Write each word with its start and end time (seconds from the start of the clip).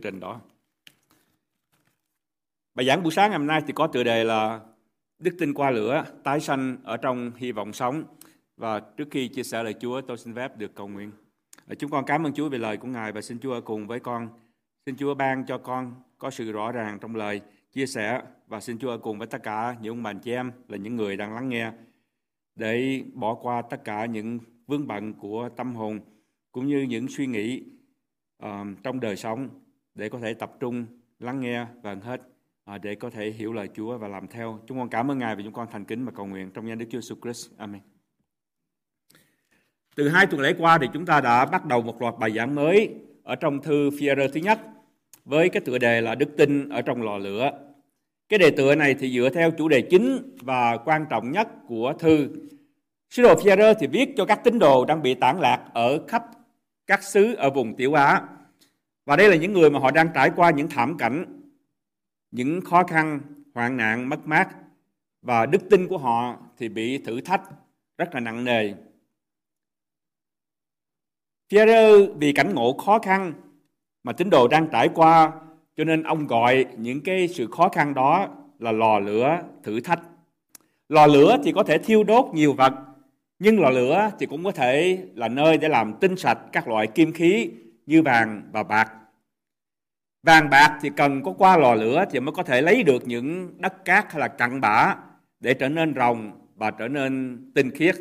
chương 0.00 0.12
trình 0.12 0.20
đó. 0.20 0.40
Bài 2.74 2.86
giảng 2.86 3.02
buổi 3.02 3.12
sáng 3.12 3.30
ngày 3.30 3.38
hôm 3.38 3.46
nay 3.46 3.60
thì 3.66 3.72
có 3.72 3.86
tựa 3.86 4.02
đề 4.02 4.24
là 4.24 4.60
Đức 5.18 5.36
tin 5.38 5.54
qua 5.54 5.70
lửa, 5.70 6.04
tái 6.24 6.40
sanh 6.40 6.76
ở 6.84 6.96
trong 6.96 7.32
hy 7.36 7.52
vọng 7.52 7.72
sống. 7.72 8.04
Và 8.56 8.80
trước 8.80 9.08
khi 9.10 9.28
chia 9.28 9.42
sẻ 9.42 9.62
lời 9.62 9.74
Chúa, 9.80 10.00
tôi 10.00 10.18
xin 10.18 10.34
phép 10.34 10.56
được 10.56 10.74
cầu 10.74 10.88
nguyện. 10.88 11.12
Chúng 11.78 11.90
con 11.90 12.04
cảm 12.06 12.26
ơn 12.26 12.32
Chúa 12.32 12.48
về 12.48 12.58
lời 12.58 12.76
của 12.76 12.88
Ngài 12.88 13.12
và 13.12 13.20
xin 13.20 13.38
Chúa 13.38 13.52
ở 13.52 13.60
cùng 13.60 13.86
với 13.86 14.00
con. 14.00 14.28
Xin 14.86 14.96
Chúa 14.96 15.14
ban 15.14 15.46
cho 15.46 15.58
con 15.58 15.94
có 16.18 16.30
sự 16.30 16.52
rõ 16.52 16.72
ràng 16.72 16.98
trong 17.00 17.16
lời 17.16 17.40
chia 17.72 17.86
sẻ 17.86 18.22
và 18.46 18.60
xin 18.60 18.78
Chúa 18.78 18.90
ở 18.90 18.98
cùng 18.98 19.18
với 19.18 19.26
tất 19.26 19.42
cả 19.42 19.76
những 19.80 19.92
ông 19.92 20.02
bà 20.02 20.12
chị 20.12 20.32
em 20.32 20.52
là 20.68 20.76
những 20.76 20.96
người 20.96 21.16
đang 21.16 21.34
lắng 21.34 21.48
nghe 21.48 21.72
để 22.54 23.02
bỏ 23.14 23.34
qua 23.34 23.62
tất 23.62 23.84
cả 23.84 24.06
những 24.06 24.38
vướng 24.66 24.86
bận 24.86 25.14
của 25.14 25.48
tâm 25.56 25.74
hồn 25.74 26.00
cũng 26.52 26.66
như 26.66 26.82
những 26.82 27.08
suy 27.08 27.26
nghĩ 27.26 27.62
uh, 28.44 28.48
trong 28.82 29.00
đời 29.00 29.16
sống 29.16 29.48
để 30.00 30.08
có 30.08 30.18
thể 30.18 30.34
tập 30.34 30.52
trung 30.60 30.86
lắng 31.18 31.40
nghe 31.40 31.66
và 31.82 31.96
hết 32.02 32.20
à, 32.64 32.78
để 32.78 32.94
có 32.94 33.10
thể 33.10 33.30
hiểu 33.30 33.52
lời 33.52 33.68
Chúa 33.74 33.98
và 33.98 34.08
làm 34.08 34.28
theo. 34.28 34.58
Chúng 34.66 34.78
con 34.78 34.88
cảm 34.88 35.10
ơn 35.10 35.18
Ngài 35.18 35.36
vì 35.36 35.44
chúng 35.44 35.52
con 35.52 35.68
thành 35.72 35.84
kính 35.84 36.04
và 36.04 36.12
cầu 36.16 36.26
nguyện 36.26 36.50
trong 36.50 36.68
danh 36.68 36.78
Đức 36.78 36.86
Chúa 36.90 36.98
Jesus 36.98 37.20
Christ. 37.22 37.50
Amen. 37.58 37.80
Từ 39.96 40.08
hai 40.08 40.26
tuần 40.26 40.40
lễ 40.40 40.54
qua 40.58 40.78
thì 40.78 40.86
chúng 40.92 41.06
ta 41.06 41.20
đã 41.20 41.44
bắt 41.44 41.66
đầu 41.66 41.82
một 41.82 42.02
loạt 42.02 42.14
bài 42.18 42.30
giảng 42.30 42.54
mới 42.54 42.94
ở 43.22 43.36
trong 43.36 43.62
thư 43.62 43.90
phi 43.98 44.08
thứ 44.34 44.40
nhất 44.40 44.60
với 45.24 45.48
cái 45.48 45.60
tựa 45.60 45.78
đề 45.78 46.00
là 46.00 46.14
đức 46.14 46.28
tin 46.36 46.68
ở 46.68 46.82
trong 46.82 47.02
lò 47.02 47.18
lửa. 47.18 47.50
Cái 48.28 48.38
đề 48.38 48.50
tựa 48.50 48.74
này 48.74 48.94
thì 48.94 49.10
dựa 49.10 49.30
theo 49.34 49.50
chủ 49.50 49.68
đề 49.68 49.82
chính 49.82 50.36
và 50.42 50.76
quan 50.76 51.06
trọng 51.10 51.32
nhất 51.32 51.48
của 51.66 51.92
thư. 51.98 52.28
Sứ 53.10 53.22
đồ 53.22 53.34
phi 53.36 53.50
thì 53.80 53.86
viết 53.86 54.14
cho 54.16 54.24
các 54.24 54.44
tín 54.44 54.58
đồ 54.58 54.84
đang 54.84 55.02
bị 55.02 55.14
tản 55.14 55.40
lạc 55.40 55.64
ở 55.74 56.06
khắp 56.08 56.24
các 56.86 57.02
xứ 57.02 57.34
ở 57.34 57.50
vùng 57.50 57.76
Tiểu 57.76 57.94
Á. 57.94 58.22
Và 59.10 59.16
đây 59.16 59.28
là 59.28 59.36
những 59.36 59.52
người 59.52 59.70
mà 59.70 59.78
họ 59.78 59.90
đang 59.90 60.08
trải 60.14 60.30
qua 60.36 60.50
những 60.50 60.68
thảm 60.68 60.98
cảnh, 60.98 61.42
những 62.30 62.60
khó 62.60 62.84
khăn, 62.84 63.20
hoạn 63.54 63.76
nạn, 63.76 64.08
mất 64.08 64.26
mát 64.26 64.48
và 65.22 65.46
đức 65.46 65.70
tin 65.70 65.88
của 65.88 65.98
họ 65.98 66.36
thì 66.58 66.68
bị 66.68 66.98
thử 66.98 67.20
thách 67.20 67.42
rất 67.98 68.14
là 68.14 68.20
nặng 68.20 68.44
nề. 68.44 68.72
Pierre 71.50 72.06
vì 72.18 72.32
cảnh 72.32 72.54
ngộ 72.54 72.72
khó 72.72 72.98
khăn 72.98 73.32
mà 74.02 74.12
tín 74.12 74.30
đồ 74.30 74.48
đang 74.48 74.68
trải 74.72 74.88
qua 74.94 75.32
cho 75.76 75.84
nên 75.84 76.02
ông 76.02 76.26
gọi 76.26 76.66
những 76.76 77.00
cái 77.00 77.28
sự 77.28 77.46
khó 77.46 77.68
khăn 77.68 77.94
đó 77.94 78.28
là 78.58 78.72
lò 78.72 78.98
lửa 78.98 79.42
thử 79.62 79.80
thách. 79.80 80.00
Lò 80.88 81.06
lửa 81.06 81.38
thì 81.44 81.52
có 81.52 81.62
thể 81.62 81.78
thiêu 81.78 82.04
đốt 82.04 82.34
nhiều 82.34 82.52
vật, 82.52 82.72
nhưng 83.38 83.60
lò 83.60 83.70
lửa 83.70 84.10
thì 84.18 84.26
cũng 84.26 84.44
có 84.44 84.52
thể 84.52 85.04
là 85.14 85.28
nơi 85.28 85.58
để 85.58 85.68
làm 85.68 85.94
tinh 86.00 86.16
sạch 86.16 86.38
các 86.52 86.68
loại 86.68 86.86
kim 86.86 87.12
khí 87.12 87.50
như 87.86 88.02
vàng 88.02 88.42
và 88.52 88.62
bạc. 88.62 88.92
Vàng 90.22 90.50
bạc 90.50 90.78
thì 90.82 90.90
cần 90.96 91.22
có 91.22 91.32
qua 91.38 91.56
lò 91.56 91.74
lửa 91.74 92.04
thì 92.10 92.20
mới 92.20 92.32
có 92.32 92.42
thể 92.42 92.62
lấy 92.62 92.82
được 92.82 93.06
những 93.06 93.54
đất 93.58 93.84
cát 93.84 94.12
hay 94.12 94.20
là 94.20 94.28
cặn 94.28 94.60
bã 94.60 94.96
để 95.40 95.54
trở 95.54 95.68
nên 95.68 95.94
rồng 95.94 96.32
và 96.56 96.70
trở 96.70 96.88
nên 96.88 97.38
tinh 97.54 97.70
khiết. 97.70 97.96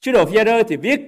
Sứ 0.00 0.12
đồ 0.12 0.26
phi 0.26 0.38
thì 0.68 0.76
viết 0.76 1.00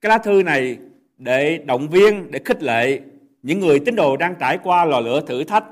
cái 0.00 0.10
lá 0.10 0.18
thư 0.18 0.42
này 0.42 0.78
để 1.18 1.58
động 1.58 1.88
viên, 1.88 2.30
để 2.30 2.40
khích 2.44 2.62
lệ 2.62 3.00
những 3.42 3.60
người 3.60 3.80
tín 3.80 3.96
đồ 3.96 4.16
đang 4.16 4.34
trải 4.40 4.58
qua 4.62 4.84
lò 4.84 5.00
lửa 5.00 5.20
thử 5.26 5.44
thách 5.44 5.64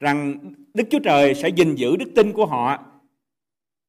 rằng 0.00 0.38
Đức 0.74 0.84
Chúa 0.90 0.98
Trời 0.98 1.34
sẽ 1.34 1.48
gìn 1.48 1.74
giữ 1.74 1.96
đức 1.96 2.10
tin 2.14 2.32
của 2.32 2.46
họ 2.46 2.84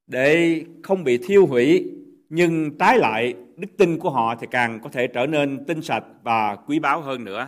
để 0.08 0.62
không 0.84 1.04
bị 1.04 1.18
thiêu 1.18 1.46
hủy 1.46 1.92
nhưng 2.30 2.78
trái 2.78 2.98
lại 2.98 3.34
đức 3.58 3.68
tin 3.78 4.00
của 4.00 4.10
họ 4.10 4.36
thì 4.36 4.48
càng 4.52 4.80
có 4.84 4.90
thể 4.90 5.08
trở 5.08 5.26
nên 5.26 5.66
tinh 5.66 5.82
sạch 5.82 6.04
và 6.24 6.56
quý 6.56 6.80
báu 6.80 7.02
hơn 7.02 7.24
nữa. 7.24 7.48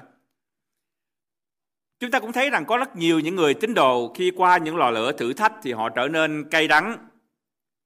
Chúng 1.99 2.11
ta 2.11 2.19
cũng 2.19 2.31
thấy 2.31 2.49
rằng 2.49 2.65
có 2.65 2.77
rất 2.77 2.95
nhiều 2.95 3.19
những 3.19 3.35
người 3.35 3.53
tín 3.53 3.73
đồ 3.73 4.13
khi 4.13 4.31
qua 4.35 4.57
những 4.57 4.77
lò 4.77 4.91
lửa 4.91 5.11
thử 5.11 5.33
thách 5.33 5.53
thì 5.61 5.73
họ 5.73 5.89
trở 5.89 6.07
nên 6.07 6.49
cay 6.49 6.67
đắng. 6.67 6.97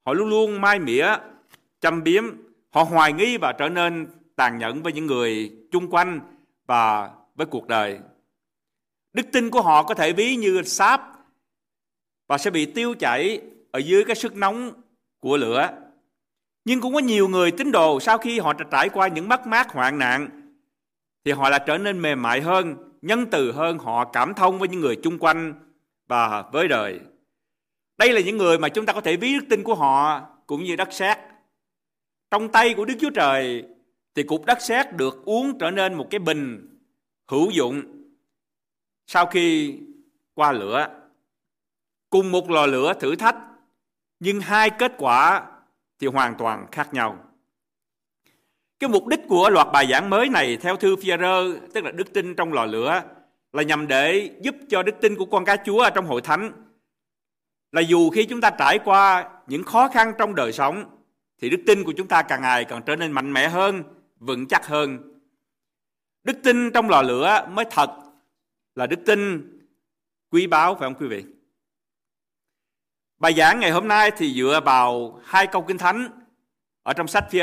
Họ 0.06 0.14
luôn 0.14 0.30
luôn 0.30 0.62
mai 0.62 0.80
mỉa, 0.80 1.08
châm 1.80 2.04
biếm, 2.04 2.24
họ 2.70 2.84
hoài 2.84 3.14
nghi 3.14 3.38
và 3.38 3.54
trở 3.54 3.70
nên 3.70 4.08
tàn 4.36 4.58
nhẫn 4.58 4.84
với 4.84 4.94
những 4.94 5.06
người 5.06 5.52
chung 5.72 5.88
quanh 5.90 6.20
và 6.68 7.10
với 7.36 7.48
cuộc 7.48 7.68
đời. 7.68 8.00
Đức 9.14 9.26
tin 9.32 9.50
của 9.50 9.62
họ 9.62 9.84
có 9.84 9.94
thể 9.94 10.14
ví 10.14 10.36
như 10.36 10.62
sáp 10.64 11.02
và 12.28 12.38
sẽ 12.38 12.50
bị 12.52 12.66
tiêu 12.66 12.94
chảy 13.00 13.42
ở 13.72 13.80
dưới 13.80 14.04
cái 14.04 14.16
sức 14.16 14.36
nóng 14.36 14.72
của 15.20 15.38
lửa. 15.38 15.70
Nhưng 16.66 16.82
cũng 16.82 16.94
có 16.94 17.00
nhiều 17.00 17.28
người 17.28 17.52
tín 17.52 17.72
đồ 17.72 18.00
sau 18.00 18.18
khi 18.18 18.40
họ 18.40 18.54
trải 18.54 18.90
qua 18.90 19.08
những 19.08 19.30
mất 19.30 19.48
mát 19.48 19.72
hoạn 19.72 20.00
nạn 20.00 20.30
thì 21.26 21.32
họ 21.32 21.50
lại 21.50 21.64
trở 21.68 21.78
nên 21.78 22.02
mềm 22.02 22.22
mại 22.22 22.42
hơn, 22.42 22.91
nhân 23.02 23.26
từ 23.32 23.52
hơn, 23.52 23.80
họ 23.80 24.06
cảm 24.06 24.34
thông 24.34 24.60
với 24.60 24.68
những 24.68 24.80
người 24.80 24.96
chung 25.04 25.20
quanh 25.20 25.54
và 26.08 26.50
với 26.52 26.68
đời. 26.68 27.00
Đây 27.98 28.14
là 28.14 28.22
những 28.22 28.38
người 28.38 28.60
mà 28.60 28.70
chúng 28.70 28.86
ta 28.86 28.94
có 28.94 29.02
thể 29.02 29.18
ví 29.18 29.34
đức 29.34 29.46
tin 29.50 29.64
của 29.64 29.76
họ 29.76 30.22
cũng 30.48 30.64
như 30.64 30.76
đất 30.76 30.94
sét. 30.94 31.18
Trong 32.32 32.50
tay 32.50 32.74
của 32.74 32.86
Đức 32.86 32.94
Chúa 33.00 33.10
Trời 33.10 33.64
thì 34.16 34.24
cục 34.24 34.46
đất 34.46 34.62
sét 34.62 34.94
được 34.94 35.26
uống 35.26 35.58
trở 35.60 35.72
nên 35.72 35.94
một 35.94 36.08
cái 36.10 36.20
bình 36.20 36.68
hữu 37.28 37.50
dụng 37.52 37.82
sau 39.08 39.26
khi 39.26 39.78
qua 40.34 40.52
lửa 40.52 40.88
cùng 42.10 42.32
một 42.32 42.50
lò 42.50 42.66
lửa 42.66 42.94
thử 43.00 43.16
thách 43.16 43.38
nhưng 44.20 44.40
hai 44.40 44.70
kết 44.70 44.94
quả 44.98 45.48
thì 46.00 46.08
hoàn 46.08 46.36
toàn 46.38 46.68
khác 46.72 46.94
nhau 46.94 47.31
cái 48.82 48.90
mục 48.90 49.08
đích 49.08 49.20
của 49.28 49.50
loạt 49.50 49.68
bài 49.74 49.88
giảng 49.92 50.10
mới 50.10 50.30
này 50.30 50.58
theo 50.58 50.78
thư 50.78 50.96
phi 50.96 51.10
tức 51.74 51.84
là 51.84 51.92
đức 51.92 52.14
tin 52.14 52.36
trong 52.36 52.54
lò 52.54 52.66
lửa 52.66 53.04
là 53.54 53.64
nhằm 53.64 53.88
để 53.88 54.30
giúp 54.42 54.56
cho 54.70 54.84
đức 54.84 54.96
tin 55.02 55.16
của 55.16 55.26
con 55.26 55.46
cá 55.46 55.58
Chúa 55.66 55.90
trong 55.96 56.06
hội 56.06 56.22
thánh. 56.22 56.52
Là 57.72 57.82
dù 57.82 58.10
khi 58.10 58.26
chúng 58.26 58.42
ta 58.42 58.50
trải 58.50 58.80
qua 58.80 59.30
những 59.48 59.64
khó 59.64 59.88
khăn 59.88 60.14
trong 60.18 60.36
đời 60.36 60.54
sống 60.54 60.98
thì 61.42 61.50
đức 61.50 61.58
tin 61.68 61.84
của 61.84 61.94
chúng 61.98 62.08
ta 62.08 62.22
càng 62.22 62.42
ngày 62.42 62.66
càng 62.66 62.82
trở 62.86 62.96
nên 62.96 63.12
mạnh 63.12 63.34
mẽ 63.34 63.50
hơn, 63.50 63.84
vững 64.20 64.48
chắc 64.48 64.68
hơn. 64.68 64.98
Đức 66.24 66.38
tin 66.44 66.72
trong 66.72 66.90
lò 66.90 67.02
lửa 67.02 67.48
mới 67.52 67.66
thật 67.72 67.90
là 68.76 68.88
đức 68.88 69.00
tin 69.06 69.50
quý 70.32 70.48
báu 70.48 70.76
phải 70.76 70.86
không 70.86 70.96
quý 71.00 71.08
vị? 71.08 71.26
Bài 73.20 73.34
giảng 73.34 73.60
ngày 73.60 73.72
hôm 73.72 73.88
nay 73.88 74.12
thì 74.18 74.34
dựa 74.34 74.60
vào 74.66 75.20
hai 75.24 75.48
câu 75.48 75.62
kinh 75.62 75.78
thánh 75.78 76.08
ở 76.84 76.94
trong 76.94 77.08
sách 77.08 77.26
phi 77.32 77.40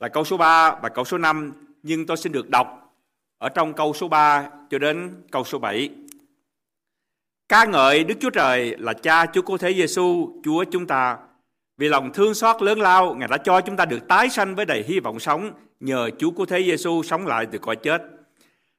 là 0.00 0.08
câu 0.08 0.24
số 0.24 0.36
3 0.36 0.76
và 0.82 0.88
câu 0.88 1.04
số 1.04 1.18
5 1.18 1.52
nhưng 1.82 2.06
tôi 2.06 2.16
xin 2.16 2.32
được 2.32 2.50
đọc 2.50 2.94
ở 3.38 3.48
trong 3.48 3.74
câu 3.74 3.94
số 3.94 4.08
3 4.08 4.50
cho 4.70 4.78
đến 4.78 5.22
câu 5.30 5.44
số 5.44 5.58
7. 5.58 5.90
Ca 7.48 7.64
ngợi 7.64 8.04
Đức 8.04 8.14
Chúa 8.20 8.30
Trời 8.30 8.76
là 8.78 8.92
Cha 8.92 9.26
Chúa 9.26 9.42
Cứu 9.42 9.58
Thế 9.58 9.74
Giêsu, 9.74 10.32
Chúa 10.44 10.64
chúng 10.64 10.86
ta. 10.86 11.18
Vì 11.76 11.88
lòng 11.88 12.12
thương 12.12 12.34
xót 12.34 12.62
lớn 12.62 12.80
lao, 12.80 13.14
Ngài 13.14 13.28
đã 13.28 13.36
cho 13.36 13.60
chúng 13.60 13.76
ta 13.76 13.84
được 13.84 14.08
tái 14.08 14.28
sanh 14.28 14.54
với 14.54 14.64
đầy 14.64 14.84
hy 14.88 15.00
vọng 15.00 15.20
sống 15.20 15.52
nhờ 15.80 16.10
Chúa 16.18 16.30
Cứu 16.30 16.46
Thế 16.46 16.62
Giêsu 16.62 17.02
sống 17.02 17.26
lại 17.26 17.46
từ 17.46 17.58
cõi 17.58 17.76
chết 17.76 18.02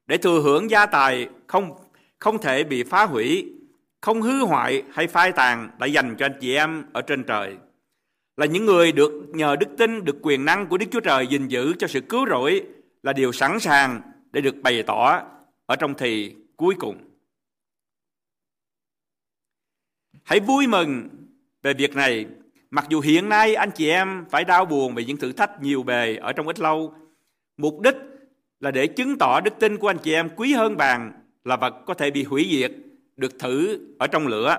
để 0.06 0.16
thừa 0.16 0.40
hưởng 0.40 0.70
gia 0.70 0.86
tài 0.86 1.28
không 1.46 1.74
không 2.18 2.38
thể 2.38 2.64
bị 2.64 2.84
phá 2.84 3.06
hủy, 3.06 3.52
không 4.00 4.22
hư 4.22 4.44
hoại 4.44 4.82
hay 4.92 5.06
phai 5.06 5.32
tàn 5.32 5.70
đã 5.78 5.86
dành 5.86 6.16
cho 6.18 6.26
anh 6.26 6.38
chị 6.40 6.54
em 6.54 6.84
ở 6.92 7.02
trên 7.02 7.24
trời. 7.24 7.56
Là 8.40 8.46
những 8.46 8.66
người 8.66 8.92
được 8.92 9.12
nhờ 9.32 9.56
đức 9.56 9.68
tin, 9.78 10.04
được 10.04 10.16
quyền 10.22 10.44
năng 10.44 10.66
của 10.66 10.78
Đức 10.78 10.86
Chúa 10.90 11.00
Trời 11.00 11.26
gìn 11.26 11.48
giữ 11.48 11.74
cho 11.78 11.86
sự 11.86 12.00
cứu 12.00 12.26
rỗi 12.28 12.66
là 13.02 13.12
điều 13.12 13.32
sẵn 13.32 13.60
sàng 13.60 14.00
để 14.32 14.40
được 14.40 14.56
bày 14.62 14.82
tỏ 14.82 15.22
ở 15.66 15.76
trong 15.76 15.94
thì 15.98 16.34
cuối 16.56 16.74
cùng. 16.78 16.98
Hãy 20.22 20.40
vui 20.40 20.66
mừng 20.66 21.08
về 21.62 21.74
việc 21.74 21.96
này 21.96 22.26
Mặc 22.70 22.86
dù 22.88 23.00
hiện 23.00 23.28
nay 23.28 23.54
anh 23.54 23.70
chị 23.70 23.88
em 23.88 24.24
phải 24.30 24.44
đau 24.44 24.64
buồn 24.64 24.94
về 24.94 25.04
những 25.04 25.16
thử 25.16 25.32
thách 25.32 25.62
nhiều 25.62 25.82
bề 25.82 26.16
ở 26.16 26.32
trong 26.32 26.46
ít 26.46 26.60
lâu, 26.60 26.94
mục 27.56 27.80
đích 27.80 27.96
là 28.60 28.70
để 28.70 28.86
chứng 28.86 29.18
tỏ 29.18 29.40
đức 29.40 29.54
tin 29.60 29.76
của 29.76 29.90
anh 29.90 29.98
chị 30.02 30.12
em 30.12 30.28
quý 30.36 30.52
hơn 30.52 30.76
vàng 30.76 31.12
là 31.44 31.56
vật 31.56 31.74
có 31.86 31.94
thể 31.94 32.10
bị 32.10 32.24
hủy 32.24 32.48
diệt, 32.50 32.72
được 33.16 33.38
thử 33.38 33.78
ở 33.98 34.06
trong 34.06 34.26
lửa. 34.26 34.58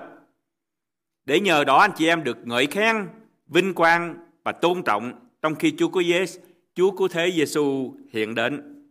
Để 1.24 1.40
nhờ 1.40 1.64
đó 1.64 1.78
anh 1.78 1.90
chị 1.96 2.06
em 2.06 2.24
được 2.24 2.38
ngợi 2.44 2.66
khen, 2.66 3.08
vinh 3.52 3.74
quang 3.74 4.14
và 4.44 4.52
tôn 4.52 4.82
trọng 4.82 5.12
trong 5.42 5.54
khi 5.54 5.74
Chúa 5.78 5.88
của 5.88 6.02
Giêsu, 6.02 6.40
Chúa 6.74 6.90
của 6.90 7.08
Thế 7.08 7.32
Giêsu 7.36 7.94
hiện 8.12 8.34
đến. 8.34 8.84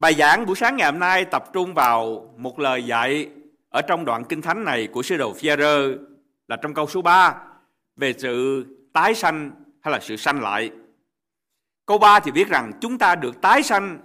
Bài 0.00 0.14
giảng 0.14 0.46
buổi 0.46 0.56
sáng 0.56 0.76
ngày 0.76 0.90
hôm 0.90 1.00
nay 1.00 1.24
tập 1.24 1.44
trung 1.52 1.74
vào 1.74 2.28
một 2.36 2.58
lời 2.58 2.82
dạy 2.82 3.28
ở 3.68 3.82
trong 3.82 4.04
đoạn 4.04 4.24
kinh 4.24 4.42
thánh 4.42 4.64
này 4.64 4.88
của 4.92 5.02
sứ 5.02 5.16
đồ 5.16 5.32
phi 5.32 5.48
là 6.48 6.56
trong 6.62 6.74
câu 6.74 6.86
số 6.86 7.02
3 7.02 7.42
về 7.96 8.14
sự 8.18 8.64
tái 8.92 9.14
sanh 9.14 9.50
hay 9.80 9.92
là 9.92 10.00
sự 10.00 10.16
sanh 10.16 10.40
lại. 10.40 10.70
Câu 11.86 11.98
3 11.98 12.20
thì 12.20 12.30
viết 12.30 12.48
rằng 12.48 12.72
chúng 12.80 12.98
ta 12.98 13.14
được 13.14 13.40
tái 13.40 13.62
sanh 13.62 13.98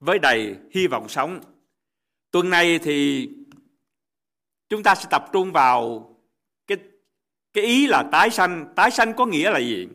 với 0.00 0.18
đầy 0.18 0.56
hy 0.70 0.86
vọng 0.86 1.08
sống. 1.08 1.40
Tuần 2.30 2.50
này 2.50 2.78
thì 2.78 3.28
chúng 4.68 4.82
ta 4.82 4.94
sẽ 4.94 5.08
tập 5.10 5.24
trung 5.32 5.52
vào 5.52 6.08
cái 7.52 7.64
ý 7.64 7.86
là 7.86 8.02
tái 8.02 8.30
sanh. 8.30 8.66
Tái 8.76 8.90
sanh 8.90 9.14
có 9.14 9.26
nghĩa 9.26 9.50
là 9.50 9.58
gì? 9.58 9.88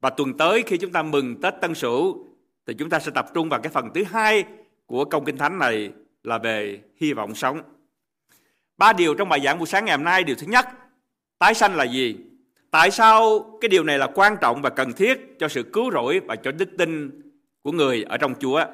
Và 0.00 0.10
tuần 0.10 0.36
tới 0.36 0.62
khi 0.62 0.76
chúng 0.76 0.92
ta 0.92 1.02
mừng 1.02 1.40
Tết 1.40 1.54
Tân 1.60 1.74
Sửu 1.74 2.26
thì 2.66 2.74
chúng 2.74 2.90
ta 2.90 2.98
sẽ 2.98 3.10
tập 3.14 3.26
trung 3.34 3.48
vào 3.48 3.60
cái 3.60 3.72
phần 3.72 3.90
thứ 3.94 4.04
hai 4.04 4.44
của 4.86 5.04
công 5.04 5.24
kinh 5.24 5.36
thánh 5.36 5.58
này 5.58 5.92
là 6.22 6.38
về 6.38 6.80
hy 6.96 7.12
vọng 7.12 7.34
sống. 7.34 7.62
Ba 8.78 8.92
điều 8.92 9.14
trong 9.14 9.28
bài 9.28 9.40
giảng 9.44 9.58
buổi 9.58 9.66
sáng 9.66 9.84
ngày 9.84 9.96
hôm 9.96 10.04
nay, 10.04 10.24
điều 10.24 10.36
thứ 10.36 10.46
nhất, 10.46 10.66
tái 11.38 11.54
sanh 11.54 11.76
là 11.76 11.84
gì? 11.84 12.16
Tại 12.70 12.90
sao 12.90 13.40
cái 13.60 13.68
điều 13.68 13.84
này 13.84 13.98
là 13.98 14.06
quan 14.14 14.36
trọng 14.40 14.62
và 14.62 14.70
cần 14.70 14.92
thiết 14.92 15.38
cho 15.38 15.48
sự 15.48 15.62
cứu 15.62 15.90
rỗi 15.90 16.20
và 16.20 16.36
cho 16.36 16.52
đức 16.52 16.68
tin 16.78 17.10
của 17.62 17.72
người 17.72 18.02
ở 18.02 18.16
trong 18.16 18.34
Chúa? 18.40 18.64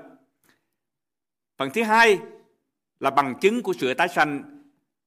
Phần 1.59 1.71
thứ 1.75 1.83
hai 1.83 2.19
là 3.01 3.11
bằng 3.11 3.35
chứng 3.41 3.63
của 3.63 3.73
sự 3.73 3.95
tái 3.95 4.09
sanh. 4.09 4.43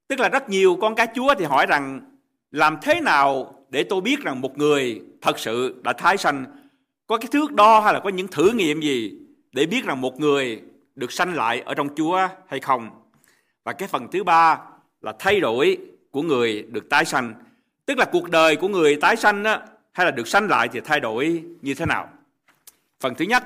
Tức 0.08 0.20
là 0.20 0.30
rất 0.30 0.50
nhiều 0.50 0.78
con 0.81 0.96
cá 0.96 1.06
Chúa 1.16 1.34
thì 1.40 1.46
hỏi 1.46 1.66
rằng 1.66 2.08
làm 2.51 2.78
thế 2.81 3.01
nào 3.01 3.56
để 3.69 3.84
tôi 3.84 4.01
biết 4.01 4.19
rằng 4.19 4.42
một 4.42 4.57
người 4.57 5.01
thật 5.22 5.40
sự 5.40 5.81
đã 5.84 5.94
tái 5.94 6.18
sanh 6.18 6.46
có 7.07 7.18
cái 7.18 7.28
thước 7.31 7.54
đo 7.54 7.80
hay 7.80 7.94
là 7.94 8.00
có 8.00 8.10
những 8.10 8.28
thử 8.28 8.51
nghiệm 8.51 8.81
gì 8.81 9.13
để 9.51 9.66
biết 9.66 9.86
rằng 9.86 10.01
một 10.01 10.19
người 10.19 10.62
được 10.96 11.12
sanh 11.12 11.34
lại 11.34 11.62
ở 11.62 11.74
trong 11.74 11.96
Chúa 11.96 12.28
hay 12.48 12.60
không. 12.60 12.90
Và 13.63 13.74
cái 13.74 13.88
phần 13.88 14.07
thứ 14.12 14.24
ba 14.24 14.60
là 15.01 15.13
thay 15.19 15.40
đổi 15.40 15.78
của 16.12 16.22
người 16.22 16.62
được 16.62 16.90
tái 16.90 17.06
sanh. 17.06 17.34
Tức 17.86 17.98
là 17.98 18.06
cuộc 18.06 18.30
đời 18.30 18.56
của 18.56 18.68
người 18.68 18.95
tái 18.95 19.16
sanh 19.16 19.44
á, 19.44 19.62
hay 19.92 20.06
là 20.06 20.12
được 20.12 20.28
sanh 20.28 20.48
lại 20.48 20.68
thì 20.68 20.80
thay 20.80 21.00
đổi 21.00 21.44
như 21.62 21.74
thế 21.74 21.86
nào. 21.86 22.10
Phần 23.00 23.16
thứ 23.16 23.25
nhất, 23.25 23.44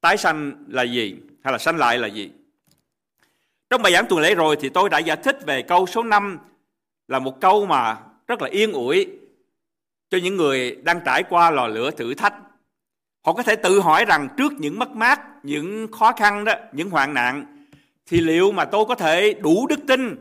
tái 0.00 0.16
sanh 0.16 0.52
là 0.68 0.82
gì 0.82 1.16
hay 1.44 1.52
là 1.52 1.58
sanh 1.58 1.76
lại 1.76 1.98
là 1.98 2.08
gì? 2.08 2.30
Trong 3.70 3.82
bài 3.82 3.92
giảng 3.92 4.06
tuần 4.08 4.20
lễ 4.20 4.34
rồi 4.34 4.56
thì 4.60 4.68
tôi 4.68 4.90
đã 4.90 4.98
giải 4.98 5.16
thích 5.16 5.38
về 5.46 5.62
câu 5.62 5.86
số 5.86 6.02
5 6.02 6.38
là 7.08 7.18
một 7.18 7.40
câu 7.40 7.66
mà 7.66 7.96
rất 8.26 8.42
là 8.42 8.48
yên 8.48 8.72
ủi 8.72 9.06
cho 10.10 10.18
những 10.18 10.36
người 10.36 10.76
đang 10.82 11.00
trải 11.04 11.22
qua 11.22 11.50
lò 11.50 11.66
lửa 11.66 11.90
thử 11.90 12.14
thách. 12.14 12.34
Họ 13.24 13.32
có 13.32 13.42
thể 13.42 13.56
tự 13.56 13.80
hỏi 13.80 14.04
rằng 14.04 14.28
trước 14.36 14.52
những 14.52 14.78
mất 14.78 14.90
mát, 14.90 15.20
những 15.42 15.92
khó 15.92 16.12
khăn 16.12 16.44
đó, 16.44 16.54
những 16.72 16.90
hoạn 16.90 17.14
nạn 17.14 17.66
thì 18.06 18.20
liệu 18.20 18.52
mà 18.52 18.64
tôi 18.64 18.84
có 18.84 18.94
thể 18.94 19.34
đủ 19.34 19.66
đức 19.66 19.80
tin, 19.86 20.16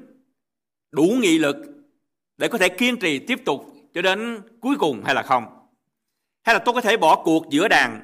đủ 0.92 1.04
nghị 1.20 1.38
lực 1.38 1.56
để 2.38 2.48
có 2.48 2.58
thể 2.58 2.70
kiên 2.70 2.98
trì 2.98 3.20
tiếp 3.20 3.46
tục 3.46 3.74
cho 3.94 4.02
đến 4.02 4.42
cuối 4.62 4.76
cùng 4.80 5.04
hay 5.06 5.16
là 5.16 5.24
không? 5.24 5.46
Hay 6.44 6.56
là 6.56 6.60
tôi 6.60 6.74
có 6.74 6.82
thể 6.82 6.98
bỏ 6.98 7.24
cuộc 7.24 7.46
giữa 7.50 7.68
đàn, 7.68 8.02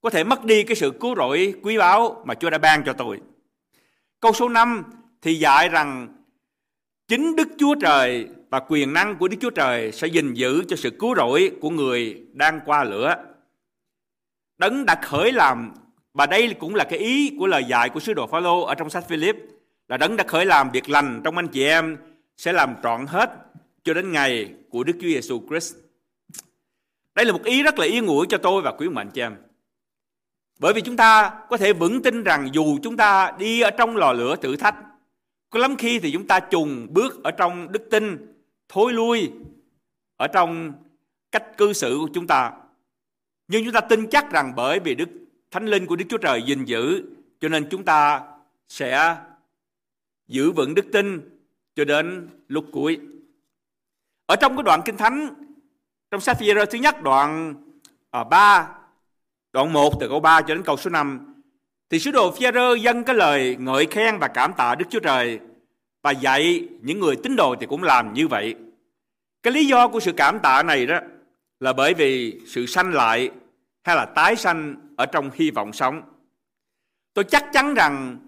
có 0.00 0.10
thể 0.10 0.24
mất 0.24 0.44
đi 0.44 0.62
cái 0.62 0.76
sự 0.76 0.90
cứu 1.00 1.14
rỗi 1.16 1.54
quý 1.62 1.78
báu 1.78 2.22
mà 2.26 2.34
Chúa 2.34 2.50
đã 2.50 2.58
ban 2.58 2.84
cho 2.84 2.92
tôi. 2.92 3.20
Câu 4.20 4.32
số 4.32 4.48
5 4.48 4.84
thì 5.22 5.34
dạy 5.34 5.68
rằng 5.68 6.08
chính 7.08 7.36
Đức 7.36 7.48
Chúa 7.58 7.74
Trời 7.74 8.28
và 8.50 8.60
quyền 8.68 8.92
năng 8.92 9.16
của 9.16 9.28
Đức 9.28 9.36
Chúa 9.40 9.50
Trời 9.50 9.92
sẽ 9.92 10.06
gìn 10.06 10.34
giữ 10.34 10.64
cho 10.68 10.76
sự 10.76 10.90
cứu 10.90 11.14
rỗi 11.16 11.50
của 11.60 11.70
người 11.70 12.22
đang 12.32 12.60
qua 12.64 12.84
lửa. 12.84 13.14
Đấng 14.58 14.86
đã 14.86 14.94
khởi 15.02 15.32
làm 15.32 15.72
và 16.12 16.26
đây 16.26 16.54
cũng 16.58 16.74
là 16.74 16.84
cái 16.84 16.98
ý 16.98 17.36
của 17.38 17.46
lời 17.46 17.64
dạy 17.64 17.88
của 17.88 18.00
sứ 18.00 18.14
đồ 18.14 18.26
Phaolô 18.26 18.60
ở 18.60 18.74
trong 18.74 18.90
sách 18.90 19.08
Philip 19.08 19.36
là 19.88 19.96
đấng 19.96 20.16
đã 20.16 20.24
khởi 20.28 20.46
làm 20.46 20.70
việc 20.70 20.88
lành 20.88 21.20
trong 21.24 21.36
anh 21.36 21.48
chị 21.48 21.64
em 21.64 21.96
sẽ 22.36 22.52
làm 22.52 22.74
trọn 22.82 23.06
hết 23.06 23.30
cho 23.84 23.94
đến 23.94 24.12
ngày 24.12 24.54
của 24.70 24.84
Đức 24.84 24.92
Chúa 24.92 25.08
Giêsu 25.08 25.42
Christ. 25.48 25.74
Đây 27.14 27.24
là 27.24 27.32
một 27.32 27.44
ý 27.44 27.62
rất 27.62 27.78
là 27.78 27.86
yên 27.86 28.06
ủi 28.06 28.26
cho 28.28 28.38
tôi 28.38 28.62
và 28.62 28.72
quý 28.72 28.88
mệnh 28.88 29.10
chị 29.10 29.20
em. 29.20 29.36
Bởi 30.58 30.72
vì 30.72 30.80
chúng 30.80 30.96
ta 30.96 31.40
có 31.48 31.56
thể 31.56 31.72
vững 31.72 32.02
tin 32.02 32.22
rằng 32.22 32.48
dù 32.52 32.78
chúng 32.82 32.96
ta 32.96 33.32
đi 33.38 33.60
ở 33.60 33.70
trong 33.70 33.96
lò 33.96 34.12
lửa 34.12 34.36
thử 34.36 34.56
thách, 34.56 34.74
có 35.50 35.58
lắm 35.60 35.76
khi 35.76 35.98
thì 35.98 36.12
chúng 36.12 36.26
ta 36.26 36.40
trùng 36.40 36.86
bước 36.90 37.24
ở 37.24 37.30
trong 37.30 37.72
đức 37.72 37.88
tin, 37.90 38.35
thối 38.68 38.92
lui 38.92 39.32
ở 40.16 40.26
trong 40.26 40.72
cách 41.32 41.56
cư 41.56 41.72
xử 41.72 41.98
của 42.00 42.08
chúng 42.14 42.26
ta. 42.26 42.52
Nhưng 43.48 43.64
chúng 43.64 43.72
ta 43.72 43.80
tin 43.80 44.08
chắc 44.10 44.30
rằng 44.30 44.52
bởi 44.56 44.80
vì 44.80 44.94
Đức 44.94 45.08
Thánh 45.50 45.66
Linh 45.66 45.86
của 45.86 45.96
Đức 45.96 46.04
Chúa 46.08 46.18
Trời 46.18 46.42
gìn 46.42 46.64
giữ, 46.64 47.02
cho 47.40 47.48
nên 47.48 47.68
chúng 47.70 47.84
ta 47.84 48.22
sẽ 48.68 49.16
giữ 50.28 50.52
vững 50.52 50.74
đức 50.74 50.86
tin 50.92 51.20
cho 51.76 51.84
đến 51.84 52.28
lúc 52.48 52.64
cuối. 52.72 53.00
Ở 54.26 54.36
trong 54.36 54.56
cái 54.56 54.62
đoạn 54.62 54.80
Kinh 54.84 54.96
Thánh, 54.96 55.34
trong 56.10 56.20
sách 56.20 56.36
phi 56.40 56.52
thứ 56.70 56.78
nhất 56.78 57.02
đoạn 57.02 57.54
à, 58.10 58.24
3 58.24 58.76
Đoạn 59.56 59.72
1 59.72 60.00
từ 60.00 60.08
câu 60.08 60.20
3 60.20 60.40
cho 60.40 60.54
đến 60.54 60.62
câu 60.62 60.76
số 60.76 60.90
5 60.90 61.34
thì 61.90 61.98
sứ 61.98 62.10
đồ 62.10 62.30
phi 62.30 62.46
dâng 62.80 63.04
cái 63.04 63.16
lời 63.16 63.56
ngợi 63.60 63.86
khen 63.86 64.18
và 64.18 64.28
cảm 64.28 64.52
tạ 64.52 64.74
Đức 64.74 64.84
Chúa 64.90 65.00
Trời 65.00 65.40
và 66.06 66.12
dạy 66.12 66.68
những 66.82 67.00
người 67.00 67.16
tín 67.16 67.36
đồ 67.36 67.56
thì 67.60 67.66
cũng 67.66 67.82
làm 67.82 68.12
như 68.12 68.28
vậy. 68.28 68.54
Cái 69.42 69.52
lý 69.52 69.66
do 69.66 69.88
của 69.88 70.00
sự 70.00 70.12
cảm 70.12 70.38
tạ 70.38 70.62
này 70.62 70.86
đó 70.86 71.00
là 71.60 71.72
bởi 71.72 71.94
vì 71.94 72.40
sự 72.46 72.66
sanh 72.66 72.92
lại 72.92 73.30
hay 73.84 73.96
là 73.96 74.04
tái 74.04 74.36
sanh 74.36 74.74
ở 74.96 75.06
trong 75.06 75.30
hy 75.34 75.50
vọng 75.50 75.72
sống. 75.72 76.02
Tôi 77.14 77.24
chắc 77.24 77.44
chắn 77.52 77.74
rằng 77.74 78.18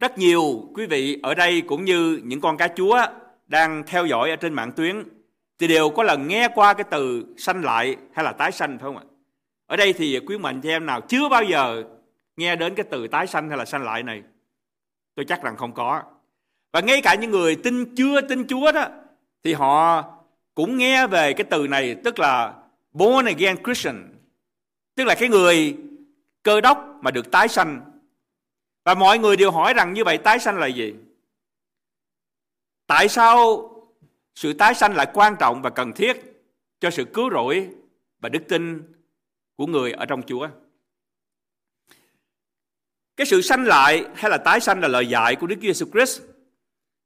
rất 0.00 0.18
nhiều 0.18 0.68
quý 0.74 0.86
vị 0.86 1.20
ở 1.22 1.34
đây 1.34 1.60
cũng 1.60 1.84
như 1.84 2.20
những 2.24 2.40
con 2.40 2.56
cá 2.56 2.68
chúa 2.68 3.06
đang 3.46 3.82
theo 3.86 4.06
dõi 4.06 4.30
ở 4.30 4.36
trên 4.36 4.54
mạng 4.54 4.72
tuyến 4.72 5.04
thì 5.58 5.68
đều 5.68 5.90
có 5.90 6.02
lần 6.02 6.28
nghe 6.28 6.48
qua 6.54 6.74
cái 6.74 6.84
từ 6.90 7.24
sanh 7.38 7.64
lại 7.64 7.96
hay 8.12 8.24
là 8.24 8.32
tái 8.32 8.52
sanh, 8.52 8.78
phải 8.78 8.86
không 8.86 8.96
ạ? 8.96 9.04
Ở 9.66 9.76
đây 9.76 9.92
thì 9.92 10.20
quý 10.26 10.38
mệnh 10.38 10.60
cho 10.60 10.68
em 10.70 10.86
nào 10.86 11.00
chưa 11.00 11.28
bao 11.28 11.44
giờ 11.44 11.84
nghe 12.36 12.56
đến 12.56 12.74
cái 12.74 12.86
từ 12.90 13.08
tái 13.08 13.26
sanh 13.26 13.48
hay 13.48 13.58
là 13.58 13.64
sanh 13.64 13.82
lại 13.82 14.02
này? 14.02 14.22
Tôi 15.14 15.24
chắc 15.24 15.42
rằng 15.42 15.56
không 15.56 15.72
có. 15.72 16.02
Và 16.72 16.80
ngay 16.80 17.02
cả 17.02 17.14
những 17.14 17.30
người 17.30 17.56
tin 17.56 17.94
chưa 17.94 18.20
tin 18.20 18.46
Chúa 18.46 18.72
đó, 18.72 18.88
thì 19.44 19.52
họ 19.52 20.04
cũng 20.54 20.76
nghe 20.78 21.06
về 21.06 21.32
cái 21.32 21.44
từ 21.50 21.66
này, 21.68 21.96
tức 22.04 22.18
là 22.18 22.54
born 22.92 23.26
again 23.26 23.62
Christian. 23.64 24.14
Tức 24.94 25.04
là 25.04 25.14
cái 25.14 25.28
người 25.28 25.76
cơ 26.42 26.60
đốc 26.60 26.98
mà 27.02 27.10
được 27.10 27.30
tái 27.30 27.48
sanh. 27.48 27.80
Và 28.84 28.94
mọi 28.94 29.18
người 29.18 29.36
đều 29.36 29.50
hỏi 29.50 29.74
rằng 29.74 29.92
như 29.92 30.04
vậy, 30.04 30.18
tái 30.18 30.38
sanh 30.38 30.58
là 30.58 30.66
gì? 30.66 30.94
Tại 32.86 33.08
sao 33.08 33.68
sự 34.34 34.52
tái 34.52 34.74
sanh 34.74 34.96
lại 34.96 35.06
quan 35.14 35.36
trọng 35.40 35.62
và 35.62 35.70
cần 35.70 35.92
thiết 35.92 36.16
cho 36.80 36.90
sự 36.90 37.04
cứu 37.04 37.30
rỗi 37.30 37.68
và 38.20 38.28
đức 38.28 38.42
tin 38.48 38.82
của 39.56 39.66
người 39.66 39.92
ở 39.92 40.06
trong 40.06 40.22
Chúa. 40.22 40.48
Cái 43.16 43.26
sự 43.26 43.42
sanh 43.42 43.64
lại 43.64 44.06
hay 44.14 44.30
là 44.30 44.36
tái 44.36 44.60
sanh 44.60 44.80
là 44.80 44.88
lời 44.88 45.08
dạy 45.08 45.36
của 45.36 45.46
Đức 45.46 45.56
Giêsu 45.60 45.86
Christ 45.92 46.22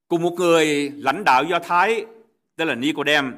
cùng 0.09 0.23
một 0.23 0.33
người 0.33 0.93
lãnh 0.97 1.25
đạo 1.25 1.45
Do 1.45 1.59
Thái 1.59 2.07
tên 2.57 2.69
là 2.69 2.75
Nicodem. 2.75 3.35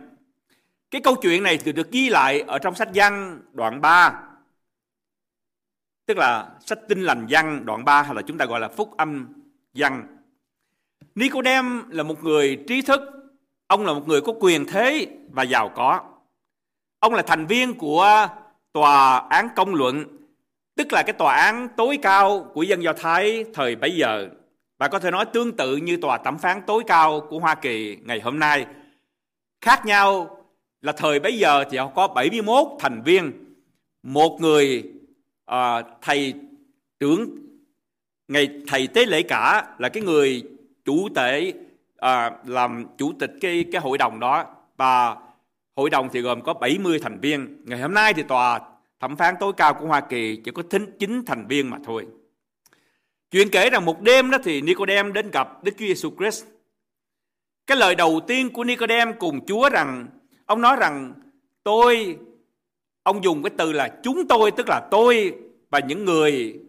Cái 0.91 1.01
câu 1.01 1.15
chuyện 1.15 1.43
này 1.43 1.59
thì 1.59 1.73
được 1.73 1.91
ghi 1.91 2.09
lại 2.09 2.41
ở 2.41 2.59
trong 2.59 2.75
sách 2.75 2.93
Giăng 2.93 3.41
đoạn 3.53 3.81
3 3.81 4.29
tức 6.09 6.19
là 6.19 6.49
sách 6.67 6.79
Tin 6.89 7.03
lành 7.03 7.27
Giăng 7.27 7.67
đoạn 7.67 7.85
3 7.85 8.03
hay 8.03 8.15
là 8.15 8.23
chúng 8.23 8.39
ta 8.39 8.45
gọi 8.45 8.61
là 8.61 8.69
phúc 8.69 8.97
âm 8.97 9.27
Giăng. 9.75 10.07
Nicodem 11.15 11.91
là 11.91 12.03
một 12.03 12.25
người 12.25 12.65
trí 12.69 12.83
thức, 12.83 13.01
ông 13.67 13.87
là 13.87 13.93
một 13.93 14.09
người 14.09 14.21
có 14.21 14.33
quyền 14.41 14.67
thế 14.67 15.07
và 15.31 15.43
giàu 15.43 15.73
có. 15.75 16.01
Ông 16.99 17.15
là 17.15 17.23
thành 17.23 17.47
viên 17.47 17.75
của 17.75 18.29
tòa 18.73 19.19
án 19.19 19.49
công 19.57 19.75
luận, 19.75 20.05
tức 20.77 20.93
là 20.93 21.03
cái 21.03 21.13
tòa 21.13 21.35
án 21.35 21.69
tối 21.77 21.99
cao 22.03 22.51
của 22.55 22.63
dân 22.63 22.83
Do 22.83 22.93
Thái 22.93 23.45
thời 23.55 23.77
bấy 23.77 23.97
giờ. 23.97 24.29
Và 24.79 24.89
có 24.89 24.99
thể 24.99 25.11
nói 25.11 25.25
tương 25.33 25.57
tự 25.57 25.77
như 25.77 25.97
tòa 25.97 26.19
thẩm 26.19 26.39
phán 26.39 26.63
tối 26.67 26.83
cao 26.87 27.21
của 27.31 27.39
Hoa 27.39 27.55
Kỳ 27.55 27.97
ngày 28.05 28.21
hôm 28.21 28.39
nay. 28.39 28.67
Khác 29.61 29.87
nhau 29.87 30.39
là 30.83 30.93
thời 30.93 31.21
bấy 31.21 31.39
giờ 31.39 31.65
thì 31.71 31.79
họ 31.79 31.91
có 31.95 32.09
71 32.09 32.67
thành 32.81 33.03
viên. 33.03 33.33
Một 34.03 34.39
người 34.41 34.93
uh, 35.51 35.57
thầy 36.03 36.35
trưởng 37.01 37.37
ngày 38.29 38.49
thầy 38.67 38.87
tế 38.87 39.07
lễ 39.07 39.23
cả 39.23 39.67
là 39.79 39.89
cái 39.89 40.03
người 40.03 40.43
chủ 40.85 41.09
tể 41.15 41.53
uh, 41.93 42.49
làm 42.49 42.87
chủ 42.99 43.13
tịch 43.19 43.31
cái 43.41 43.65
cái 43.73 43.81
hội 43.81 43.99
đồng 43.99 44.21
đó 44.21 44.45
và 44.77 45.17
Hội 45.79 45.91
đồng 45.91 46.09
thì 46.13 46.21
gồm 46.21 46.43
có 46.43 46.55
70 46.55 46.99
thành 47.03 47.21
viên. 47.21 47.57
Ngày 47.65 47.81
hôm 47.81 47.95
nay 47.95 48.15
thì 48.15 48.23
tòa 48.23 48.61
thẩm 49.01 49.17
phán 49.17 49.35
tối 49.41 49.53
cao 49.57 49.75
của 49.75 49.87
Hoa 49.87 50.01
Kỳ 50.01 50.37
chỉ 50.45 50.51
có 50.51 50.63
9 50.99 51.23
thành 51.27 51.47
viên 51.47 51.71
mà 51.71 51.79
thôi. 51.85 52.07
Chuyện 53.31 53.49
kể 53.53 53.71
rằng 53.71 53.85
một 53.85 54.01
đêm 54.01 54.31
đó 54.31 54.39
thì 54.45 54.61
Nicodem 54.61 55.13
đến 55.13 55.31
gặp 55.31 55.65
Đức 55.65 55.73
Chúa 55.79 55.87
Giêsu 55.87 56.11
Christ. 56.19 56.45
Cái 57.67 57.77
lời 57.77 57.95
đầu 57.95 58.21
tiên 58.27 58.51
của 58.53 58.65
Nicodem 58.65 59.19
cùng 59.19 59.47
Chúa 59.47 59.71
rằng 59.71 60.07
ông 60.47 60.61
nói 60.61 60.77
rằng 60.77 61.15
tôi 61.63 62.19
ông 63.03 63.25
dùng 63.25 63.43
cái 63.43 63.51
từ 63.59 63.73
là 63.73 63.99
chúng 64.03 64.29
tôi 64.29 64.51
tức 64.51 64.67
là 64.69 64.89
tôi 64.91 65.35
và 65.71 65.79
những 65.79 66.05
người 66.05 66.61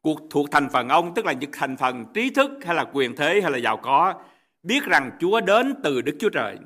cuộc 0.00 0.20
thuộc 0.30 0.50
thành 0.50 0.68
phần 0.72 0.88
ông 0.88 1.14
tức 1.14 1.24
là 1.24 1.32
những 1.32 1.50
thành 1.52 1.76
phần 1.76 2.04
trí 2.14 2.30
thức 2.30 2.50
hay 2.64 2.74
là 2.74 2.84
quyền 2.92 3.16
thế 3.16 3.40
hay 3.40 3.50
là 3.50 3.58
giàu 3.58 3.76
có 3.76 4.14
biết 4.62 4.84
rằng 4.84 5.10
Chúa 5.20 5.40
đến 5.40 5.74
từ 5.82 6.00
Đức 6.00 6.16
Chúa 6.20 6.28
Trời. 6.28 6.58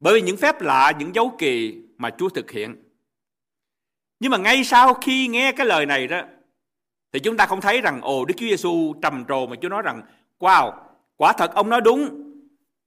Bởi 0.00 0.14
vì 0.14 0.22
những 0.22 0.36
phép 0.36 0.62
lạ, 0.62 0.92
những 0.98 1.14
dấu 1.14 1.34
kỳ 1.38 1.82
mà 1.96 2.10
Chúa 2.18 2.28
thực 2.28 2.50
hiện. 2.50 2.76
Nhưng 4.20 4.30
mà 4.30 4.38
ngay 4.38 4.64
sau 4.64 4.94
khi 4.94 5.26
nghe 5.28 5.52
cái 5.52 5.66
lời 5.66 5.86
này 5.86 6.06
đó, 6.06 6.22
thì 7.16 7.20
chúng 7.20 7.36
ta 7.36 7.46
không 7.46 7.60
thấy 7.60 7.80
rằng 7.80 8.00
ồ 8.00 8.24
Đức 8.24 8.34
Chúa 8.36 8.46
Giêsu 8.46 8.94
trầm 9.02 9.24
trồ 9.28 9.46
mà 9.46 9.56
Chúa 9.62 9.68
nói 9.68 9.82
rằng 9.82 10.02
wow, 10.40 10.72
quả 11.16 11.32
thật 11.32 11.54
ông 11.54 11.70
nói 11.70 11.80
đúng, 11.80 12.32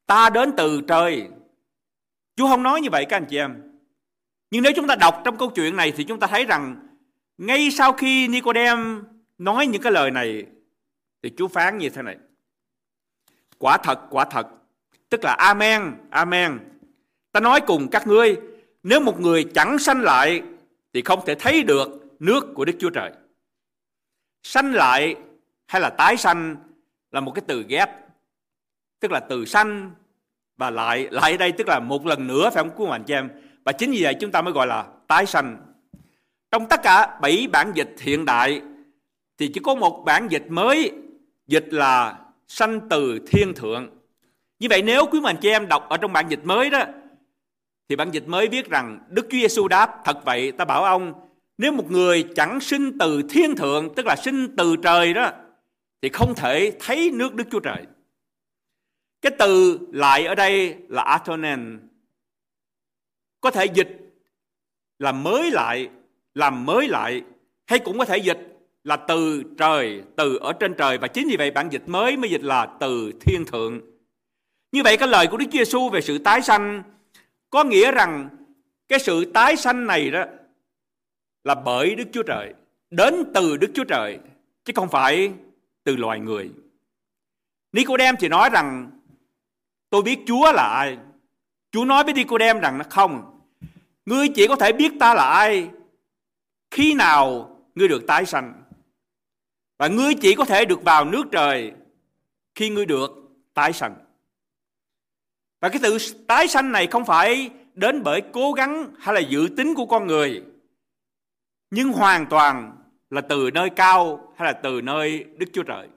ta 0.05 0.29
đến 0.29 0.51
từ 0.57 0.81
trời. 0.87 1.27
Chúa 2.35 2.47
không 2.47 2.63
nói 2.63 2.81
như 2.81 2.89
vậy 2.91 3.05
các 3.05 3.17
anh 3.17 3.25
chị 3.29 3.37
em. 3.37 3.55
Nhưng 4.51 4.63
nếu 4.63 4.71
chúng 4.75 4.87
ta 4.87 4.95
đọc 4.95 5.21
trong 5.25 5.37
câu 5.37 5.49
chuyện 5.49 5.75
này 5.75 5.93
thì 5.97 6.03
chúng 6.03 6.19
ta 6.19 6.27
thấy 6.27 6.45
rằng 6.45 6.75
ngay 7.37 7.71
sau 7.71 7.93
khi 7.93 8.27
Nicodem 8.27 9.03
nói 9.37 9.67
những 9.67 9.81
cái 9.81 9.91
lời 9.91 10.11
này 10.11 10.45
thì 11.23 11.31
Chúa 11.37 11.47
phán 11.47 11.77
như 11.77 11.89
thế 11.89 12.01
này. 12.01 12.17
Quả 13.57 13.77
thật, 13.77 13.99
quả 14.09 14.25
thật, 14.25 14.47
tức 15.09 15.23
là 15.23 15.33
Amen, 15.33 15.95
Amen. 16.09 16.59
Ta 17.31 17.39
nói 17.39 17.61
cùng 17.61 17.87
các 17.87 18.07
ngươi, 18.07 18.37
nếu 18.83 18.99
một 18.99 19.19
người 19.19 19.43
chẳng 19.43 19.79
sanh 19.79 20.01
lại 20.01 20.41
thì 20.93 21.01
không 21.01 21.19
thể 21.25 21.35
thấy 21.35 21.63
được 21.63 21.89
nước 22.19 22.45
của 22.55 22.65
Đức 22.65 22.73
Chúa 22.79 22.89
Trời. 22.89 23.11
Sanh 24.43 24.73
lại 24.73 25.15
hay 25.67 25.81
là 25.81 25.89
tái 25.89 26.17
sanh 26.17 26.55
là 27.11 27.19
một 27.19 27.31
cái 27.35 27.43
từ 27.47 27.65
ghép, 27.67 27.89
tức 28.99 29.11
là 29.11 29.19
từ 29.19 29.45
sanh 29.45 29.91
và 30.57 30.69
lại 30.69 31.07
lại 31.11 31.37
đây 31.37 31.51
tức 31.51 31.67
là 31.67 31.79
một 31.79 32.05
lần 32.05 32.27
nữa 32.27 32.49
phải 32.53 32.63
không? 32.63 32.71
Quý 32.75 32.85
anh 32.91 33.03
chị 33.03 33.13
em. 33.13 33.29
Và 33.63 33.71
chính 33.71 33.91
vì 33.91 34.03
vậy 34.03 34.15
chúng 34.19 34.31
ta 34.31 34.41
mới 34.41 34.53
gọi 34.53 34.67
là 34.67 34.85
tái 35.07 35.25
sanh. 35.25 35.57
Trong 36.51 36.65
tất 36.69 36.79
cả 36.83 37.19
bảy 37.21 37.47
bản 37.51 37.71
dịch 37.75 37.95
hiện 37.99 38.25
đại 38.25 38.61
thì 39.37 39.51
chỉ 39.53 39.59
có 39.63 39.75
một 39.75 40.03
bản 40.05 40.27
dịch 40.27 40.45
mới 40.49 40.91
dịch 41.47 41.65
là 41.73 42.17
sanh 42.47 42.89
từ 42.89 43.19
thiên 43.27 43.53
thượng. 43.53 43.89
Như 44.59 44.67
vậy 44.69 44.81
nếu 44.81 45.05
quý 45.05 45.19
anh 45.23 45.37
chị 45.41 45.49
em 45.49 45.67
đọc 45.67 45.89
ở 45.89 45.97
trong 45.97 46.13
bản 46.13 46.25
dịch 46.29 46.43
mới 46.43 46.69
đó 46.69 46.83
thì 47.89 47.95
bản 47.95 48.11
dịch 48.11 48.27
mới 48.27 48.47
viết 48.47 48.69
rằng 48.69 48.99
Đức 49.09 49.27
Chúa 49.29 49.37
Giêsu 49.37 49.67
đáp 49.67 50.01
thật 50.05 50.25
vậy. 50.25 50.51
Ta 50.51 50.65
bảo 50.65 50.83
ông 50.83 51.28
nếu 51.59 51.71
một 51.71 51.91
người 51.91 52.25
chẳng 52.35 52.59
sinh 52.59 52.97
từ 52.97 53.21
thiên 53.29 53.55
thượng 53.55 53.93
tức 53.95 54.05
là 54.05 54.15
sinh 54.15 54.55
từ 54.57 54.75
trời 54.83 55.13
đó 55.13 55.31
thì 56.01 56.09
không 56.09 56.33
thể 56.35 56.77
thấy 56.79 57.11
nước 57.13 57.35
Đức 57.35 57.47
Chúa 57.51 57.59
Trời 57.59 57.85
cái 59.21 59.31
từ 59.39 59.79
lại 59.91 60.25
ở 60.25 60.35
đây 60.35 60.75
là 60.89 61.01
atonen. 61.01 61.79
Có 63.41 63.51
thể 63.51 63.65
dịch 63.65 63.89
là 64.99 65.11
mới 65.11 65.51
lại, 65.51 65.89
làm 66.33 66.65
mới 66.65 66.87
lại. 66.87 67.21
Hay 67.67 67.79
cũng 67.79 67.97
có 67.97 68.05
thể 68.05 68.17
dịch 68.17 68.39
là 68.83 68.95
từ 68.95 69.43
trời, 69.57 70.03
từ 70.15 70.35
ở 70.35 70.53
trên 70.53 70.73
trời. 70.73 70.97
Và 70.97 71.07
chính 71.07 71.27
vì 71.27 71.37
vậy 71.37 71.51
bản 71.51 71.69
dịch 71.69 71.83
mới 71.87 72.17
mới 72.17 72.29
dịch 72.29 72.43
là 72.43 72.67
từ 72.79 73.11
thiên 73.21 73.45
thượng. 73.45 73.81
Như 74.71 74.83
vậy 74.83 74.97
cái 74.97 75.07
lời 75.07 75.27
của 75.27 75.37
Đức 75.37 75.45
Chúa 75.51 75.57
Giêsu 75.57 75.89
về 75.89 76.01
sự 76.01 76.17
tái 76.17 76.41
sanh 76.41 76.83
có 77.49 77.63
nghĩa 77.63 77.91
rằng 77.91 78.29
cái 78.87 78.99
sự 78.99 79.25
tái 79.25 79.55
sanh 79.55 79.87
này 79.87 80.11
đó 80.11 80.25
là 81.43 81.55
bởi 81.55 81.95
Đức 81.95 82.05
Chúa 82.11 82.23
Trời, 82.23 82.53
đến 82.89 83.31
từ 83.33 83.57
Đức 83.57 83.71
Chúa 83.73 83.83
Trời 83.83 84.19
chứ 84.65 84.73
không 84.75 84.89
phải 84.89 85.33
từ 85.83 85.95
loài 85.95 86.19
người. 86.19 86.51
Nicodem 87.71 88.15
thì 88.19 88.27
nói 88.27 88.49
rằng 88.49 88.99
Tôi 89.89 90.01
biết 90.01 90.19
Chúa 90.27 90.51
là 90.51 90.63
ai. 90.63 90.97
Chúa 91.71 91.85
nói 91.85 92.03
với 92.03 92.13
Nicodem 92.13 92.59
rằng 92.59 92.77
nó 92.77 92.85
không. 92.89 93.39
Ngươi 94.05 94.27
chỉ 94.29 94.47
có 94.47 94.55
thể 94.55 94.71
biết 94.71 94.91
ta 94.99 95.13
là 95.13 95.29
ai 95.29 95.69
khi 96.71 96.93
nào 96.93 97.55
ngươi 97.75 97.87
được 97.87 98.07
tái 98.07 98.25
sanh. 98.25 98.63
Và 99.77 99.87
ngươi 99.87 100.13
chỉ 100.21 100.35
có 100.35 100.45
thể 100.45 100.65
được 100.65 100.83
vào 100.83 101.05
nước 101.05 101.23
trời 101.31 101.71
khi 102.55 102.69
ngươi 102.69 102.85
được 102.85 103.11
tái 103.53 103.73
sanh. 103.73 103.95
Và 105.61 105.69
cái 105.69 105.79
sự 105.81 106.25
tái 106.27 106.47
sanh 106.47 106.71
này 106.71 106.87
không 106.87 107.05
phải 107.05 107.49
đến 107.73 108.03
bởi 108.03 108.21
cố 108.33 108.51
gắng 108.51 108.93
hay 108.99 109.15
là 109.15 109.21
dự 109.21 109.49
tính 109.57 109.73
của 109.75 109.85
con 109.85 110.07
người. 110.07 110.43
Nhưng 111.71 111.91
hoàn 111.91 112.25
toàn 112.29 112.77
là 113.09 113.21
từ 113.21 113.51
nơi 113.53 113.69
cao 113.69 114.33
hay 114.37 114.53
là 114.53 114.59
từ 114.63 114.81
nơi 114.81 115.23
Đức 115.23 115.45
Chúa 115.53 115.63
Trời. 115.63 115.87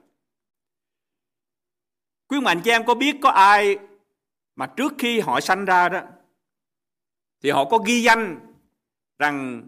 Quý 2.27 2.39
mạnh 2.39 2.61
chị 2.63 2.71
em 2.71 2.85
có 2.85 2.95
biết 2.95 3.15
có 3.21 3.29
ai 3.29 3.77
mà 4.55 4.65
trước 4.65 4.93
khi 4.97 5.19
họ 5.19 5.39
sanh 5.39 5.65
ra 5.65 5.89
đó 5.89 6.01
thì 7.41 7.49
họ 7.49 7.65
có 7.65 7.77
ghi 7.77 8.03
danh 8.03 8.39
rằng 9.19 9.63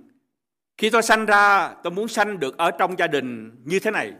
khi 0.77 0.89
tôi 0.89 1.01
sanh 1.01 1.25
ra 1.25 1.73
tôi 1.83 1.91
muốn 1.91 2.07
sanh 2.07 2.39
được 2.39 2.57
ở 2.57 2.71
trong 2.71 2.99
gia 2.99 3.07
đình 3.07 3.51
như 3.65 3.79
thế 3.79 3.91
này. 3.91 4.13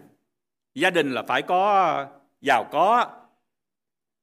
Gia 0.75 0.89
đình 0.89 1.11
là 1.11 1.23
phải 1.23 1.41
có 1.41 2.07
giàu 2.41 2.69
có. 2.71 3.07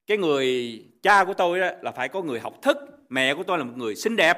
Cái 0.07 0.19
người 0.19 0.78
cha 1.02 1.25
của 1.25 1.35
tôi 1.35 1.61
đó 1.61 1.69
là 1.83 1.92
phải 1.92 2.09
có 2.09 2.23
người 2.23 2.40
học 2.40 2.54
thức, 2.62 2.76
mẹ 3.09 3.35
của 3.35 3.42
tôi 3.42 3.59
là 3.59 3.64
một 3.64 3.75
người 3.76 3.97
xinh 3.97 4.16
đẹp. 4.16 4.37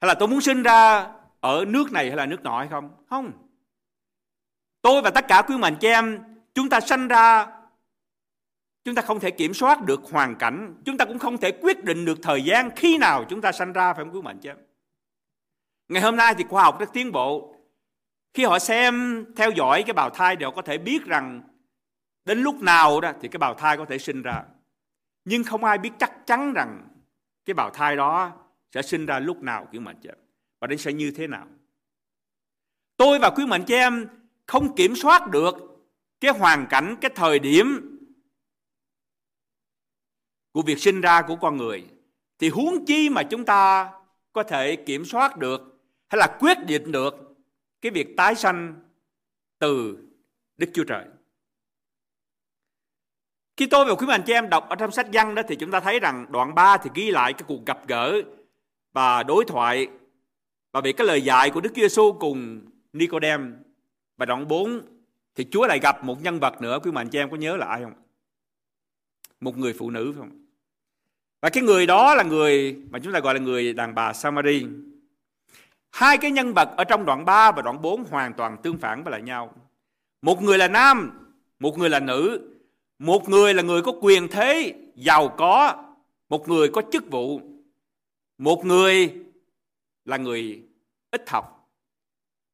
Hay 0.00 0.08
là 0.08 0.14
tôi 0.14 0.28
muốn 0.28 0.40
sinh 0.40 0.62
ra 0.62 1.12
ở 1.42 1.64
nước 1.68 1.92
này 1.92 2.08
hay 2.08 2.16
là 2.16 2.26
nước 2.26 2.42
nọ 2.42 2.58
hay 2.58 2.68
không? 2.68 2.90
Không. 3.10 3.32
Tôi 4.82 5.02
và 5.02 5.10
tất 5.10 5.28
cả 5.28 5.42
quý 5.48 5.56
mạnh 5.56 5.76
chị 5.80 5.88
em 5.88 6.18
chúng 6.54 6.68
ta 6.68 6.80
sanh 6.80 7.08
ra 7.08 7.46
Chúng 8.84 8.94
ta 8.94 9.02
không 9.02 9.20
thể 9.20 9.30
kiểm 9.30 9.54
soát 9.54 9.82
được 9.82 10.00
hoàn 10.10 10.34
cảnh, 10.34 10.74
chúng 10.84 10.96
ta 10.96 11.04
cũng 11.04 11.18
không 11.18 11.38
thể 11.38 11.52
quyết 11.62 11.84
định 11.84 12.04
được 12.04 12.18
thời 12.22 12.44
gian 12.44 12.70
khi 12.76 12.98
nào 12.98 13.24
chúng 13.28 13.40
ta 13.40 13.52
sanh 13.52 13.72
ra 13.72 13.94
phải 13.94 14.04
không 14.04 14.14
quý 14.14 14.22
mạnh 14.22 14.38
chứ? 14.38 14.50
Ngày 15.88 16.02
hôm 16.02 16.16
nay 16.16 16.34
thì 16.38 16.44
khoa 16.48 16.62
học 16.62 16.80
rất 16.80 16.92
tiến 16.92 17.12
bộ. 17.12 17.56
Khi 18.34 18.44
họ 18.44 18.58
xem, 18.58 19.24
theo 19.36 19.50
dõi 19.50 19.82
cái 19.86 19.92
bào 19.92 20.10
thai 20.10 20.36
thì 20.36 20.44
họ 20.44 20.50
có 20.50 20.62
thể 20.62 20.78
biết 20.78 21.04
rằng 21.04 21.42
đến 22.24 22.42
lúc 22.42 22.62
nào 22.62 23.00
đó 23.00 23.12
thì 23.20 23.28
cái 23.28 23.38
bào 23.38 23.54
thai 23.54 23.76
có 23.76 23.84
thể 23.84 23.98
sinh 23.98 24.22
ra. 24.22 24.42
Nhưng 25.24 25.44
không 25.44 25.64
ai 25.64 25.78
biết 25.78 25.90
chắc 25.98 26.26
chắn 26.26 26.52
rằng 26.52 26.88
cái 27.44 27.54
bào 27.54 27.70
thai 27.70 27.96
đó 27.96 28.32
sẽ 28.74 28.82
sinh 28.82 29.06
ra 29.06 29.18
lúc 29.18 29.42
nào 29.42 29.68
quý 29.72 29.78
mạnh 29.78 29.96
chứ? 30.02 30.10
Và 30.62 30.68
đến 30.68 30.78
sẽ 30.78 30.92
như 30.92 31.10
thế 31.10 31.26
nào. 31.26 31.46
Tôi 32.96 33.18
và 33.18 33.30
quý 33.30 33.46
mệnh 33.46 33.64
chị 33.64 33.74
em 33.74 34.08
không 34.46 34.76
kiểm 34.76 34.96
soát 34.96 35.30
được 35.30 35.54
cái 36.20 36.30
hoàn 36.30 36.66
cảnh, 36.70 36.96
cái 37.00 37.10
thời 37.14 37.38
điểm 37.38 37.98
của 40.52 40.62
việc 40.62 40.78
sinh 40.78 41.00
ra 41.00 41.22
của 41.22 41.36
con 41.36 41.56
người 41.56 41.84
thì 42.38 42.48
huống 42.48 42.84
chi 42.84 43.08
mà 43.08 43.22
chúng 43.22 43.44
ta 43.44 43.92
có 44.32 44.42
thể 44.42 44.76
kiểm 44.76 45.04
soát 45.04 45.36
được 45.36 45.60
hay 46.08 46.18
là 46.18 46.36
quyết 46.40 46.58
định 46.66 46.92
được 46.92 47.14
cái 47.80 47.92
việc 47.92 48.16
tái 48.16 48.34
sanh 48.34 48.74
từ 49.58 49.98
Đức 50.56 50.70
Chúa 50.74 50.84
Trời. 50.84 51.04
Khi 53.56 53.66
tôi 53.66 53.84
và 53.84 53.94
quý 53.94 54.06
anh 54.10 54.22
chị 54.26 54.32
em 54.32 54.50
đọc 54.50 54.68
ở 54.68 54.76
trong 54.76 54.90
sách 54.90 55.06
văn 55.12 55.34
đó 55.34 55.42
thì 55.48 55.56
chúng 55.56 55.70
ta 55.70 55.80
thấy 55.80 56.00
rằng 56.00 56.26
đoạn 56.30 56.54
3 56.54 56.76
thì 56.76 56.90
ghi 56.94 57.10
lại 57.10 57.32
cái 57.32 57.42
cuộc 57.48 57.66
gặp 57.66 57.88
gỡ 57.88 58.22
và 58.92 59.22
đối 59.22 59.44
thoại 59.44 59.88
và 60.72 60.80
về 60.80 60.92
cái 60.92 61.06
lời 61.06 61.22
dạy 61.22 61.50
của 61.50 61.60
Đức 61.60 61.70
Chúa 61.74 61.82
Giêsu 61.82 62.12
cùng 62.12 62.60
Nicodem 62.92 63.56
và 64.16 64.26
đoạn 64.26 64.48
4 64.48 64.80
thì 65.34 65.46
Chúa 65.50 65.66
lại 65.66 65.78
gặp 65.78 66.04
một 66.04 66.22
nhân 66.22 66.40
vật 66.40 66.62
nữa 66.62 66.78
quý 66.82 66.90
mạnh 66.90 67.08
cho 67.08 67.18
em 67.18 67.30
có 67.30 67.36
nhớ 67.36 67.56
là 67.56 67.66
ai 67.66 67.82
không? 67.82 67.92
Một 69.40 69.58
người 69.58 69.72
phụ 69.72 69.90
nữ 69.90 70.12
phải 70.12 70.20
không? 70.20 70.46
Và 71.40 71.50
cái 71.50 71.62
người 71.62 71.86
đó 71.86 72.14
là 72.14 72.22
người 72.22 72.76
mà 72.90 72.98
chúng 72.98 73.12
ta 73.12 73.20
gọi 73.20 73.34
là 73.34 73.40
người 73.40 73.72
đàn 73.72 73.94
bà 73.94 74.12
Samari. 74.12 74.66
Hai 75.90 76.18
cái 76.18 76.30
nhân 76.30 76.52
vật 76.54 76.68
ở 76.76 76.84
trong 76.84 77.04
đoạn 77.04 77.24
3 77.24 77.52
và 77.52 77.62
đoạn 77.62 77.82
4 77.82 78.04
hoàn 78.04 78.32
toàn 78.32 78.56
tương 78.62 78.78
phản 78.78 79.04
với 79.04 79.10
lại 79.10 79.22
nhau. 79.22 79.54
Một 80.22 80.42
người 80.42 80.58
là 80.58 80.68
nam, 80.68 81.10
một 81.60 81.78
người 81.78 81.90
là 81.90 82.00
nữ. 82.00 82.48
Một 82.98 83.28
người 83.28 83.54
là 83.54 83.62
người 83.62 83.82
có 83.82 83.92
quyền 84.00 84.28
thế, 84.28 84.74
giàu 84.94 85.28
có. 85.28 85.84
Một 86.28 86.48
người 86.48 86.68
có 86.68 86.82
chức 86.92 87.10
vụ. 87.10 87.40
Một 88.38 88.64
người 88.64 89.14
là 90.04 90.16
người 90.16 90.62
ít 91.10 91.30
học. 91.30 91.70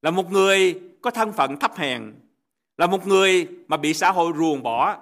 Là 0.02 0.10
một 0.10 0.30
người 0.30 0.80
có 1.02 1.10
thân 1.10 1.32
phận 1.32 1.58
thấp 1.58 1.76
hèn. 1.76 2.14
Là 2.76 2.86
một 2.86 3.06
người 3.06 3.48
mà 3.68 3.76
bị 3.76 3.94
xã 3.94 4.10
hội 4.10 4.32
ruồng 4.36 4.62
bỏ. 4.62 4.98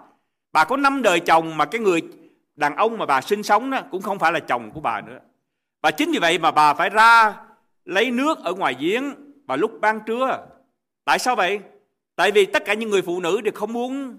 Bà 0.52 0.64
có 0.64 0.76
năm 0.76 1.02
đời 1.02 1.20
chồng 1.20 1.56
mà 1.56 1.64
cái 1.64 1.80
người 1.80 2.02
đàn 2.56 2.76
ông 2.76 2.98
mà 2.98 3.06
bà 3.06 3.20
sinh 3.20 3.42
sống 3.42 3.70
đó 3.70 3.80
cũng 3.90 4.02
không 4.02 4.18
phải 4.18 4.32
là 4.32 4.40
chồng 4.40 4.70
của 4.74 4.80
bà 4.80 5.00
nữa. 5.00 5.20
Và 5.82 5.90
chính 5.90 6.10
vì 6.12 6.18
vậy 6.18 6.38
mà 6.38 6.50
bà 6.50 6.74
phải 6.74 6.90
ra 6.90 7.36
lấy 7.84 8.10
nước 8.10 8.38
ở 8.44 8.54
ngoài 8.54 8.76
giếng 8.78 9.14
vào 9.46 9.56
lúc 9.56 9.78
ban 9.80 10.00
trưa. 10.06 10.46
Tại 11.04 11.18
sao 11.18 11.36
vậy? 11.36 11.60
Tại 12.14 12.30
vì 12.30 12.46
tất 12.46 12.62
cả 12.64 12.74
những 12.74 12.90
người 12.90 13.02
phụ 13.02 13.20
nữ 13.20 13.40
đều 13.40 13.52
không 13.54 13.72
muốn 13.72 14.16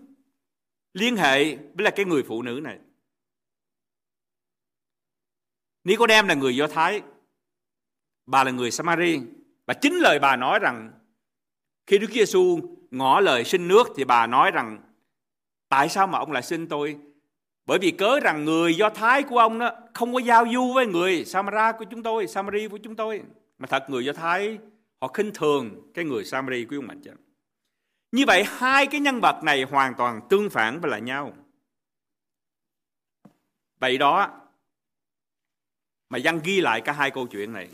liên 0.94 1.16
hệ 1.16 1.56
với 1.56 1.84
là 1.84 1.92
cái 1.92 2.06
người 2.06 2.24
phụ 2.28 2.42
nữ 2.42 2.60
này. 2.64 2.80
Nicodem 5.84 6.28
là 6.28 6.34
người 6.34 6.56
Do 6.56 6.68
Thái, 6.68 7.02
bà 8.28 8.44
là 8.44 8.52
người 8.52 8.72
Samari 8.72 9.22
và 9.66 9.74
chính 9.74 9.94
lời 9.94 10.20
bà 10.20 10.36
nói 10.36 10.60
rằng 10.60 10.92
khi 11.88 11.98
Đức 11.98 12.12
Giêsu 12.12 12.60
ngỏ 12.92 13.20
lời 13.20 13.44
xin 13.44 13.68
nước 13.68 13.88
thì 13.96 14.04
bà 14.04 14.28
nói 14.28 14.52
rằng 14.52 14.80
tại 15.70 15.90
sao 15.90 16.08
mà 16.08 16.20
ông 16.20 16.32
lại 16.32 16.44
xin 16.44 16.68
tôi 16.68 16.98
bởi 17.68 17.80
vì 17.80 17.92
cớ 17.92 18.20
rằng 18.20 18.46
người 18.46 18.76
Do 18.76 18.90
Thái 18.90 19.24
của 19.24 19.38
ông 19.38 19.60
đó 19.60 19.72
không 19.94 20.14
có 20.14 20.20
giao 20.20 20.46
du 20.54 20.74
với 20.74 20.86
người 20.86 21.26
Samara 21.26 21.72
của 21.72 21.86
chúng 21.86 22.04
tôi, 22.04 22.28
Samari 22.28 22.68
của 22.68 22.78
chúng 22.78 22.96
tôi. 22.96 23.22
Mà 23.58 23.68
thật 23.68 23.86
người 23.90 24.06
Do 24.06 24.14
Thái 24.14 24.58
họ 25.02 25.08
khinh 25.08 25.32
thường 25.34 25.92
cái 25.94 26.06
người 26.06 26.26
Samari 26.26 26.66
của 26.66 26.76
ông 26.76 26.88
mạnh 26.88 27.02
chứ. 27.02 27.12
Như 28.12 28.24
vậy 28.28 28.44
hai 28.48 28.88
cái 28.88 29.00
nhân 29.02 29.20
vật 29.22 29.44
này 29.44 29.64
hoàn 29.64 29.94
toàn 29.98 30.22
tương 30.30 30.50
phản 30.50 30.80
với 30.80 30.92
lại 30.92 31.02
nhau. 31.02 31.34
Vậy 33.80 33.98
đó 33.98 34.30
mà 36.10 36.20
Văn 36.24 36.40
ghi 36.44 36.62
lại 36.62 36.82
cả 36.82 36.92
hai 36.92 37.12
câu 37.12 37.28
chuyện 37.28 37.54
này. 37.54 37.70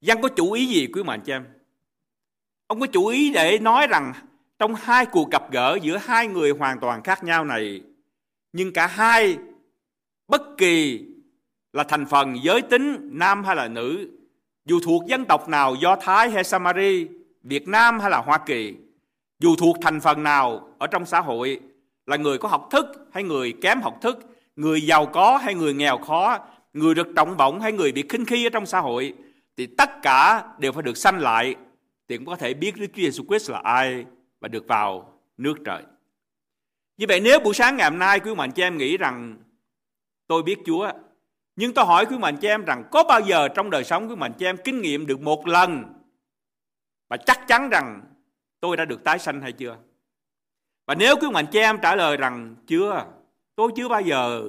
Văn 0.00 0.22
có 0.22 0.28
chủ 0.28 0.52
ý 0.52 0.66
gì 0.66 0.86
quý 0.86 1.02
mạnh 1.02 1.20
cho 1.26 1.34
em? 1.34 1.44
Ông 2.66 2.80
có 2.80 2.86
chủ 2.86 3.06
ý 3.06 3.30
để 3.30 3.58
nói 3.58 3.86
rằng 3.86 4.12
trong 4.58 4.74
hai 4.74 5.06
cuộc 5.06 5.30
gặp 5.30 5.52
gỡ 5.52 5.78
giữa 5.82 5.96
hai 5.96 6.28
người 6.28 6.50
hoàn 6.50 6.80
toàn 6.80 7.02
khác 7.02 7.24
nhau 7.24 7.44
này 7.44 7.82
nhưng 8.52 8.72
cả 8.72 8.86
hai 8.86 9.38
bất 10.28 10.42
kỳ 10.58 11.04
là 11.72 11.84
thành 11.84 12.06
phần 12.06 12.36
giới 12.42 12.62
tính 12.62 13.10
nam 13.12 13.44
hay 13.44 13.56
là 13.56 13.68
nữ 13.68 14.10
dù 14.64 14.80
thuộc 14.84 15.06
dân 15.06 15.24
tộc 15.24 15.48
nào 15.48 15.74
do 15.74 15.96
thái 15.96 16.30
hay 16.30 16.44
samari 16.44 17.08
việt 17.42 17.68
nam 17.68 18.00
hay 18.00 18.10
là 18.10 18.18
hoa 18.18 18.38
kỳ 18.38 18.74
dù 19.38 19.56
thuộc 19.56 19.76
thành 19.82 20.00
phần 20.00 20.22
nào 20.22 20.68
ở 20.78 20.86
trong 20.86 21.06
xã 21.06 21.20
hội 21.20 21.60
là 22.06 22.16
người 22.16 22.38
có 22.38 22.48
học 22.48 22.68
thức 22.70 22.86
hay 23.12 23.22
người 23.22 23.54
kém 23.62 23.80
học 23.80 23.98
thức, 24.02 24.18
người 24.56 24.80
giàu 24.80 25.06
có 25.06 25.36
hay 25.36 25.54
người 25.54 25.74
nghèo 25.74 25.98
khó, 25.98 26.38
người 26.72 26.94
được 26.94 27.08
trọng 27.16 27.36
vọng 27.36 27.60
hay 27.60 27.72
người 27.72 27.92
bị 27.92 28.04
khinh 28.08 28.24
khi 28.24 28.46
ở 28.46 28.50
trong 28.50 28.66
xã 28.66 28.80
hội 28.80 29.14
thì 29.56 29.66
tất 29.66 29.90
cả 30.02 30.44
đều 30.58 30.72
phải 30.72 30.82
được 30.82 30.96
sanh 30.96 31.18
lại 31.18 31.54
thì 32.08 32.16
cũng 32.16 32.26
có 32.26 32.36
thể 32.36 32.54
biết 32.54 32.76
Đức 32.76 32.86
Chúa 32.86 33.02
Giêsu 33.02 33.24
Christ 33.24 33.50
là 33.50 33.60
ai 33.64 34.04
và 34.40 34.48
được 34.48 34.68
vào 34.68 35.20
nước 35.36 35.54
trời. 35.64 35.82
Như 36.96 37.06
vậy 37.08 37.20
nếu 37.20 37.40
buổi 37.40 37.54
sáng 37.54 37.76
ngày 37.76 37.90
hôm 37.90 37.98
nay 37.98 38.20
quý 38.20 38.34
mạnh 38.34 38.52
chị 38.52 38.62
em 38.62 38.78
nghĩ 38.78 38.96
rằng 38.96 39.36
tôi 40.26 40.42
biết 40.42 40.56
Chúa 40.66 40.90
nhưng 41.56 41.74
tôi 41.74 41.84
hỏi 41.84 42.06
quý 42.06 42.18
mạnh 42.18 42.36
chị 42.36 42.48
em 42.48 42.64
rằng 42.64 42.84
có 42.90 43.04
bao 43.04 43.20
giờ 43.20 43.48
trong 43.48 43.70
đời 43.70 43.84
sống 43.84 44.08
quý 44.08 44.16
mạnh 44.16 44.32
chị 44.38 44.46
em 44.46 44.56
kinh 44.64 44.82
nghiệm 44.82 45.06
được 45.06 45.20
một 45.20 45.46
lần 45.46 45.84
và 47.08 47.16
chắc 47.16 47.40
chắn 47.48 47.68
rằng 47.68 48.00
tôi 48.60 48.76
đã 48.76 48.84
được 48.84 49.04
tái 49.04 49.18
sanh 49.18 49.40
hay 49.40 49.52
chưa? 49.52 49.76
Và 50.86 50.94
nếu 50.94 51.16
quý 51.20 51.28
mạnh 51.30 51.46
chị 51.52 51.58
em 51.58 51.78
trả 51.82 51.94
lời 51.96 52.16
rằng 52.16 52.56
chưa, 52.66 53.06
tôi 53.54 53.70
chưa 53.76 53.88
bao 53.88 54.00
giờ 54.00 54.42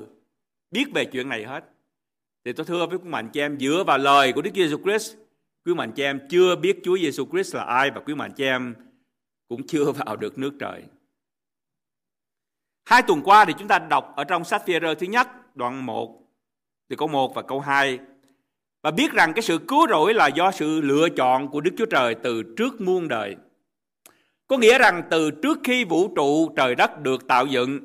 biết 0.71 0.85
về 0.93 1.05
chuyện 1.05 1.29
này 1.29 1.45
hết. 1.45 1.63
Thì 2.47 2.53
tôi 2.53 2.65
thưa 2.65 2.85
với 2.85 2.97
quý 2.97 3.09
mạnh 3.09 3.29
chị 3.33 3.39
em 3.39 3.59
dựa 3.59 3.83
vào 3.87 3.97
lời 3.97 4.33
của 4.33 4.41
Đức 4.41 4.51
Giêsu 4.55 4.77
Christ, 4.83 5.15
quý 5.65 5.73
mạnh 5.73 5.91
chị 5.91 6.03
em 6.03 6.19
chưa 6.29 6.55
biết 6.55 6.79
Chúa 6.83 6.97
Giêsu 6.97 7.25
Christ 7.25 7.55
là 7.55 7.63
ai 7.63 7.91
và 7.91 8.01
quý 8.05 8.15
mạnh 8.15 8.31
chị 8.35 8.43
em 8.43 8.75
cũng 9.47 9.67
chưa 9.67 9.91
vào 9.91 10.15
được 10.15 10.37
nước 10.37 10.53
trời. 10.59 10.83
Hai 12.85 13.01
tuần 13.01 13.21
qua 13.23 13.45
thì 13.45 13.53
chúng 13.59 13.67
ta 13.67 13.79
đọc 13.79 14.13
ở 14.15 14.23
trong 14.23 14.43
sách 14.43 14.63
phi 14.65 14.73
thứ 14.79 15.07
nhất 15.07 15.27
đoạn 15.55 15.85
1 15.85 16.21
từ 16.87 16.95
câu 16.95 17.07
1 17.07 17.35
và 17.35 17.41
câu 17.41 17.59
2 17.59 17.99
và 18.83 18.91
biết 18.91 19.11
rằng 19.11 19.33
cái 19.33 19.41
sự 19.41 19.57
cứu 19.67 19.87
rỗi 19.89 20.13
là 20.13 20.27
do 20.27 20.51
sự 20.51 20.81
lựa 20.81 21.09
chọn 21.09 21.47
của 21.47 21.61
Đức 21.61 21.71
Chúa 21.77 21.85
Trời 21.85 22.15
từ 22.15 22.43
trước 22.57 22.81
muôn 22.81 23.07
đời. 23.07 23.35
Có 24.47 24.57
nghĩa 24.57 24.77
rằng 24.77 25.03
từ 25.09 25.31
trước 25.31 25.59
khi 25.63 25.83
vũ 25.83 26.07
trụ 26.15 26.53
trời 26.55 26.75
đất 26.75 27.01
được 27.01 27.27
tạo 27.27 27.45
dựng 27.45 27.79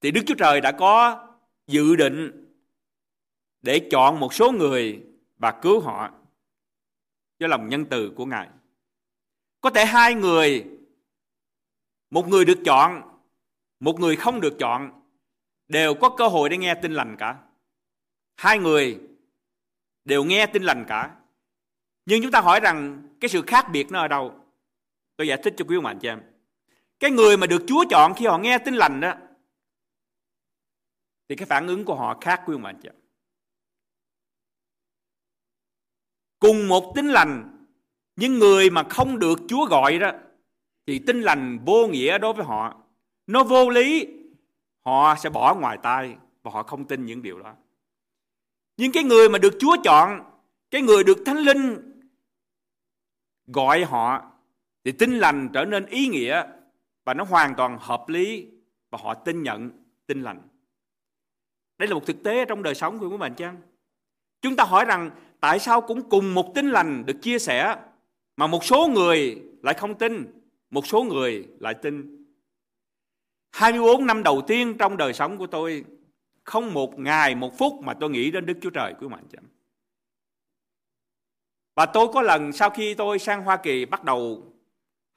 thì 0.00 0.10
Đức 0.10 0.20
Chúa 0.26 0.34
Trời 0.34 0.60
đã 0.60 0.72
có 0.72 1.26
dự 1.66 1.96
định 1.96 2.45
để 3.66 3.88
chọn 3.90 4.20
một 4.20 4.34
số 4.34 4.52
người 4.52 5.02
và 5.36 5.58
cứu 5.62 5.80
họ 5.80 6.10
do 7.38 7.46
lòng 7.46 7.68
nhân 7.68 7.86
từ 7.90 8.12
của 8.16 8.26
Ngài. 8.26 8.48
Có 9.60 9.70
thể 9.70 9.84
hai 9.84 10.14
người, 10.14 10.66
một 12.10 12.28
người 12.28 12.44
được 12.44 12.58
chọn, 12.64 13.02
một 13.80 14.00
người 14.00 14.16
không 14.16 14.40
được 14.40 14.56
chọn, 14.58 15.02
đều 15.68 15.94
có 15.94 16.10
cơ 16.10 16.28
hội 16.28 16.48
để 16.48 16.56
nghe 16.56 16.74
tin 16.74 16.92
lành 16.92 17.16
cả. 17.18 17.38
Hai 18.36 18.58
người 18.58 19.00
đều 20.04 20.24
nghe 20.24 20.46
tin 20.46 20.62
lành 20.62 20.84
cả. 20.88 21.16
Nhưng 22.06 22.22
chúng 22.22 22.32
ta 22.32 22.40
hỏi 22.40 22.60
rằng 22.60 23.08
cái 23.20 23.28
sự 23.28 23.42
khác 23.42 23.66
biệt 23.72 23.86
nó 23.90 24.00
ở 24.00 24.08
đâu? 24.08 24.34
Tôi 25.16 25.28
giải 25.28 25.38
thích 25.44 25.54
cho 25.56 25.64
quý 25.68 25.76
ông 25.76 25.86
anh 25.86 25.98
chị 25.98 26.08
em. 26.08 26.22
Cái 27.00 27.10
người 27.10 27.36
mà 27.36 27.46
được 27.46 27.64
Chúa 27.66 27.84
chọn 27.90 28.14
khi 28.14 28.26
họ 28.26 28.38
nghe 28.38 28.58
tin 28.58 28.74
lành 28.74 29.00
đó 29.00 29.14
thì 31.28 31.36
cái 31.36 31.46
phản 31.46 31.66
ứng 31.66 31.84
của 31.84 31.94
họ 31.94 32.18
khác 32.20 32.42
quý 32.46 32.54
ông 32.54 32.64
anh 32.64 32.78
chị 32.82 32.88
em. 32.88 33.05
Cùng 36.46 36.68
một 36.68 36.92
tin 36.94 37.06
lành 37.06 37.66
nhưng 38.16 38.38
người 38.38 38.70
mà 38.70 38.82
không 38.82 39.18
được 39.18 39.38
Chúa 39.48 39.66
gọi 39.66 39.98
đó 39.98 40.12
thì 40.86 40.98
tin 40.98 41.20
lành 41.20 41.58
vô 41.64 41.86
nghĩa 41.86 42.18
đối 42.18 42.32
với 42.32 42.44
họ. 42.44 42.76
Nó 43.26 43.44
vô 43.44 43.70
lý. 43.70 44.06
Họ 44.84 45.16
sẽ 45.18 45.30
bỏ 45.30 45.54
ngoài 45.54 45.78
tai 45.82 46.16
và 46.42 46.50
họ 46.50 46.62
không 46.62 46.84
tin 46.84 47.06
những 47.06 47.22
điều 47.22 47.42
đó. 47.42 47.54
Nhưng 48.76 48.92
cái 48.92 49.04
người 49.04 49.28
mà 49.28 49.38
được 49.38 49.56
Chúa 49.60 49.76
chọn, 49.84 50.20
cái 50.70 50.82
người 50.82 51.04
được 51.04 51.18
Thánh 51.26 51.38
Linh 51.38 51.92
gọi 53.46 53.84
họ 53.84 54.24
thì 54.84 54.92
tin 54.92 55.18
lành 55.18 55.48
trở 55.52 55.64
nên 55.64 55.86
ý 55.86 56.08
nghĩa 56.08 56.42
và 57.04 57.14
nó 57.14 57.24
hoàn 57.24 57.54
toàn 57.54 57.78
hợp 57.80 58.08
lý 58.08 58.46
và 58.90 58.98
họ 59.02 59.14
tin 59.14 59.42
nhận 59.42 59.70
tin 60.06 60.22
lành. 60.22 60.40
Đây 61.78 61.88
là 61.88 61.94
một 61.94 62.06
thực 62.06 62.22
tế 62.22 62.44
trong 62.44 62.62
đời 62.62 62.74
sống 62.74 62.98
của 62.98 63.10
các 63.10 63.16
bạn 63.16 63.34
chăng? 63.34 63.56
Chúng 64.42 64.56
ta 64.56 64.64
hỏi 64.64 64.84
rằng 64.84 65.10
tại 65.40 65.58
sao 65.58 65.80
cũng 65.80 66.08
cùng 66.08 66.34
một 66.34 66.54
tin 66.54 66.70
lành 66.70 67.06
được 67.06 67.22
chia 67.22 67.38
sẻ 67.38 67.76
mà 68.36 68.46
một 68.46 68.64
số 68.64 68.88
người 68.88 69.42
lại 69.62 69.74
không 69.74 69.98
tin, 69.98 70.26
một 70.70 70.86
số 70.86 71.02
người 71.02 71.48
lại 71.60 71.74
tin. 71.74 72.26
24 73.52 74.06
năm 74.06 74.22
đầu 74.22 74.42
tiên 74.46 74.76
trong 74.78 74.96
đời 74.96 75.12
sống 75.12 75.38
của 75.38 75.46
tôi 75.46 75.84
không 76.44 76.74
một 76.74 76.98
ngày, 76.98 77.34
một 77.34 77.58
phút 77.58 77.72
mà 77.82 77.94
tôi 77.94 78.10
nghĩ 78.10 78.30
đến 78.30 78.46
Đức 78.46 78.58
Chúa 78.62 78.70
Trời 78.70 78.94
của 79.00 79.08
mạnh 79.08 79.24
chẳng. 79.32 79.44
Và 81.74 81.86
tôi 81.86 82.08
có 82.12 82.22
lần 82.22 82.52
sau 82.52 82.70
khi 82.70 82.94
tôi 82.94 83.18
sang 83.18 83.42
Hoa 83.42 83.56
Kỳ 83.56 83.84
bắt 83.84 84.04
đầu 84.04 84.52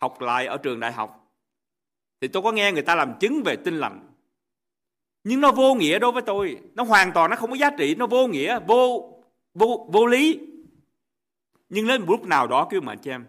học 0.02 0.22
lại 0.22 0.46
ở 0.46 0.58
trường 0.58 0.80
đại 0.80 0.92
học 0.92 1.20
thì 2.22 2.28
tôi 2.28 2.44
có 2.44 2.52
nghe 2.52 2.72
người 2.72 2.82
ta 2.82 2.96
làm 2.96 3.14
chứng 3.20 3.44
về 3.46 3.56
tin 3.56 3.78
lành 3.78 4.10
nhưng 5.24 5.42
nó 5.42 5.52
vô 5.52 5.76
nghĩa 5.76 6.00
đối 6.00 6.12
với 6.12 6.22
tôi 6.22 6.58
nó 6.76 6.84
hoàn 6.84 7.12
toàn 7.14 7.30
nó 7.30 7.36
không 7.36 7.50
có 7.50 7.56
giá 7.56 7.70
trị 7.78 7.96
nó 7.96 8.08
vô 8.08 8.28
nghĩa 8.28 8.60
vô 8.68 9.14
vô 9.60 9.90
vô 9.92 10.06
lý 10.06 10.40
nhưng 11.70 11.88
đến 11.88 12.02
một 12.02 12.10
lúc 12.10 12.26
nào 12.26 12.48
đó 12.48 12.68
kêu 12.72 12.82
mà 12.82 12.92
anh 12.92 13.00
chị 13.00 13.12
em 13.12 13.26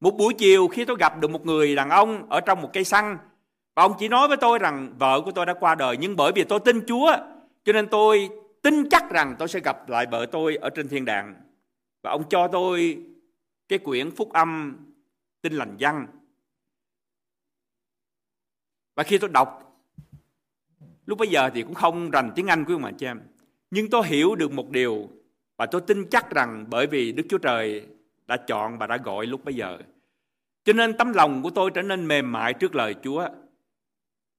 một 0.00 0.10
buổi 0.18 0.34
chiều 0.34 0.68
khi 0.68 0.84
tôi 0.84 0.96
gặp 1.00 1.20
được 1.20 1.30
một 1.30 1.46
người 1.46 1.74
đàn 1.76 1.90
ông 1.90 2.26
ở 2.30 2.40
trong 2.40 2.62
một 2.62 2.70
cây 2.72 2.84
xăng 2.84 3.18
và 3.74 3.82
ông 3.82 3.94
chỉ 3.98 4.08
nói 4.08 4.28
với 4.28 4.36
tôi 4.36 4.58
rằng 4.58 4.94
vợ 4.98 5.20
của 5.24 5.30
tôi 5.30 5.46
đã 5.46 5.54
qua 5.54 5.74
đời 5.74 5.96
nhưng 6.00 6.16
bởi 6.16 6.32
vì 6.34 6.44
tôi 6.44 6.60
tin 6.60 6.86
Chúa 6.86 7.16
cho 7.64 7.72
nên 7.72 7.88
tôi 7.88 8.28
tin 8.62 8.88
chắc 8.88 9.10
rằng 9.10 9.36
tôi 9.38 9.48
sẽ 9.48 9.60
gặp 9.60 9.88
lại 9.88 10.06
vợ 10.10 10.26
tôi 10.32 10.56
ở 10.56 10.70
trên 10.70 10.88
thiên 10.88 11.04
đàng 11.04 11.34
và 12.02 12.10
ông 12.10 12.28
cho 12.28 12.48
tôi 12.48 13.02
cái 13.68 13.78
quyển 13.78 14.10
phúc 14.10 14.32
âm 14.32 14.76
tin 15.42 15.52
lành 15.52 15.76
văn. 15.80 16.06
Và 18.94 19.02
khi 19.02 19.18
tôi 19.18 19.30
đọc, 19.30 19.80
lúc 21.06 21.18
bây 21.18 21.28
giờ 21.28 21.50
thì 21.54 21.62
cũng 21.62 21.74
không 21.74 22.10
rành 22.10 22.32
tiếng 22.34 22.46
Anh 22.46 22.64
của 22.64 22.72
ông 22.72 22.82
bà 22.82 22.90
chị 22.98 23.06
em. 23.06 23.20
Nhưng 23.70 23.90
tôi 23.90 24.06
hiểu 24.06 24.34
được 24.34 24.52
một 24.52 24.70
điều 24.70 25.08
và 25.58 25.66
tôi 25.66 25.80
tin 25.80 26.06
chắc 26.10 26.30
rằng 26.30 26.64
bởi 26.70 26.86
vì 26.86 27.12
Đức 27.12 27.22
Chúa 27.28 27.38
Trời 27.38 27.86
đã 28.26 28.36
chọn 28.36 28.78
và 28.78 28.86
đã 28.86 28.96
gọi 28.96 29.26
lúc 29.26 29.44
bây 29.44 29.54
giờ. 29.54 29.78
Cho 30.64 30.72
nên 30.72 30.96
tấm 30.96 31.12
lòng 31.12 31.42
của 31.42 31.50
tôi 31.50 31.70
trở 31.74 31.82
nên 31.82 32.08
mềm 32.08 32.32
mại 32.32 32.54
trước 32.54 32.74
lời 32.74 32.94
Chúa. 33.02 33.28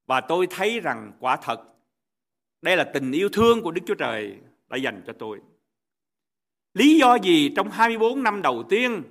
Và 0.08 0.22
tôi 0.22 0.48
thấy 0.50 0.80
rằng 0.80 1.12
quả 1.20 1.36
thật 1.36 1.62
đây 2.62 2.78
là 2.78 2.84
tình 2.84 3.12
yêu 3.12 3.30
thương 3.30 3.62
của 3.62 3.72
Đức 3.72 3.82
Chúa 3.86 3.96
Trời 3.96 4.38
đã 4.70 4.78
dành 4.78 5.02
cho 5.08 5.14
tôi. 5.20 5.40
Lý 6.74 7.00
do 7.00 7.16
gì 7.16 7.52
trong 7.56 7.70
24 7.72 8.24
năm 8.24 8.42
đầu 8.42 8.64
tiên 8.70 9.04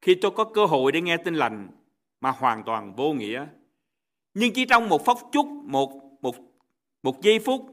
khi 0.00 0.14
tôi 0.14 0.30
có 0.30 0.44
cơ 0.44 0.66
hội 0.66 0.92
để 0.92 1.00
nghe 1.00 1.16
tin 1.16 1.34
lành 1.34 1.68
mà 2.20 2.30
hoàn 2.30 2.62
toàn 2.64 2.94
vô 2.94 3.12
nghĩa. 3.12 3.46
Nhưng 4.34 4.52
chỉ 4.52 4.64
trong 4.64 4.88
một 4.88 5.04
phút 5.04 5.18
chốc, 5.32 5.46
một, 5.46 6.18
một, 6.22 6.34
một 7.02 7.22
giây 7.22 7.38
phút 7.38 7.66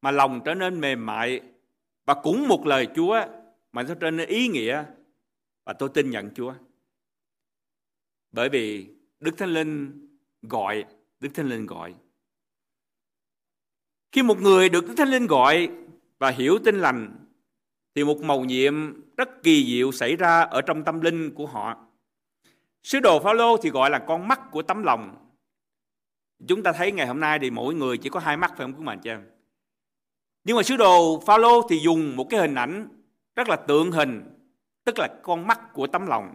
mà 0.00 0.10
lòng 0.10 0.40
trở 0.44 0.54
nên 0.54 0.80
mềm 0.80 1.06
mại 1.06 1.40
và 2.04 2.14
cũng 2.14 2.48
một 2.48 2.66
lời 2.66 2.88
Chúa 2.96 3.20
mà 3.72 3.82
nó 3.82 3.94
trên 3.94 4.16
ý 4.16 4.48
nghĩa 4.48 4.84
và 5.64 5.72
tôi 5.72 5.88
tin 5.94 6.10
nhận 6.10 6.30
Chúa. 6.34 6.54
Bởi 8.32 8.48
vì 8.48 8.86
Đức 9.20 9.38
Thánh 9.38 9.48
Linh 9.48 10.00
gọi, 10.42 10.84
Đức 11.20 11.28
Thánh 11.34 11.48
Linh 11.48 11.66
gọi. 11.66 11.94
Khi 14.12 14.22
một 14.22 14.40
người 14.40 14.68
được 14.68 14.86
Đức 14.88 14.94
Thánh 14.96 15.08
Linh 15.08 15.26
gọi 15.26 15.68
và 16.18 16.30
hiểu 16.30 16.58
tin 16.64 16.78
lành 16.78 17.26
thì 17.94 18.04
một 18.04 18.16
mầu 18.22 18.44
nhiệm 18.44 19.02
rất 19.16 19.42
kỳ 19.42 19.64
diệu 19.66 19.92
xảy 19.92 20.16
ra 20.16 20.40
ở 20.40 20.62
trong 20.62 20.84
tâm 20.84 21.00
linh 21.00 21.34
của 21.34 21.46
họ. 21.46 21.86
Sứ 22.82 23.00
đồ 23.00 23.20
Phaolô 23.20 23.56
thì 23.56 23.70
gọi 23.70 23.90
là 23.90 23.98
con 23.98 24.28
mắt 24.28 24.40
của 24.50 24.62
tấm 24.62 24.82
lòng. 24.82 25.30
Chúng 26.48 26.62
ta 26.62 26.72
thấy 26.72 26.92
ngày 26.92 27.06
hôm 27.06 27.20
nay 27.20 27.38
thì 27.38 27.50
mỗi 27.50 27.74
người 27.74 27.98
chỉ 27.98 28.08
có 28.08 28.20
hai 28.20 28.36
mắt 28.36 28.50
phải 28.56 28.66
không 28.66 28.74
quý 28.74 28.84
bạn 28.84 29.00
cho 29.00 29.10
em? 29.10 29.33
Nhưng 30.44 30.56
mà 30.56 30.62
sứ 30.62 30.76
đồ 30.76 31.22
Phaolô 31.26 31.66
thì 31.68 31.78
dùng 31.78 32.16
một 32.16 32.26
cái 32.30 32.40
hình 32.40 32.54
ảnh 32.54 32.88
rất 33.36 33.48
là 33.48 33.56
tượng 33.56 33.92
hình, 33.92 34.24
tức 34.84 34.98
là 34.98 35.08
con 35.22 35.46
mắt 35.46 35.72
của 35.72 35.86
tấm 35.86 36.06
lòng 36.06 36.34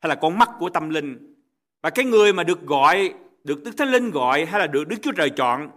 hay 0.00 0.08
là 0.08 0.14
con 0.14 0.38
mắt 0.38 0.50
của 0.58 0.70
tâm 0.70 0.90
linh. 0.90 1.34
Và 1.82 1.90
cái 1.90 2.04
người 2.04 2.32
mà 2.32 2.42
được 2.42 2.66
gọi, 2.66 3.14
được 3.44 3.64
Đức 3.64 3.72
Thánh 3.76 3.90
Linh 3.90 4.10
gọi 4.10 4.44
hay 4.44 4.60
là 4.60 4.66
được 4.66 4.88
Đức 4.88 4.96
Chúa 5.02 5.12
Trời 5.12 5.30
chọn 5.30 5.70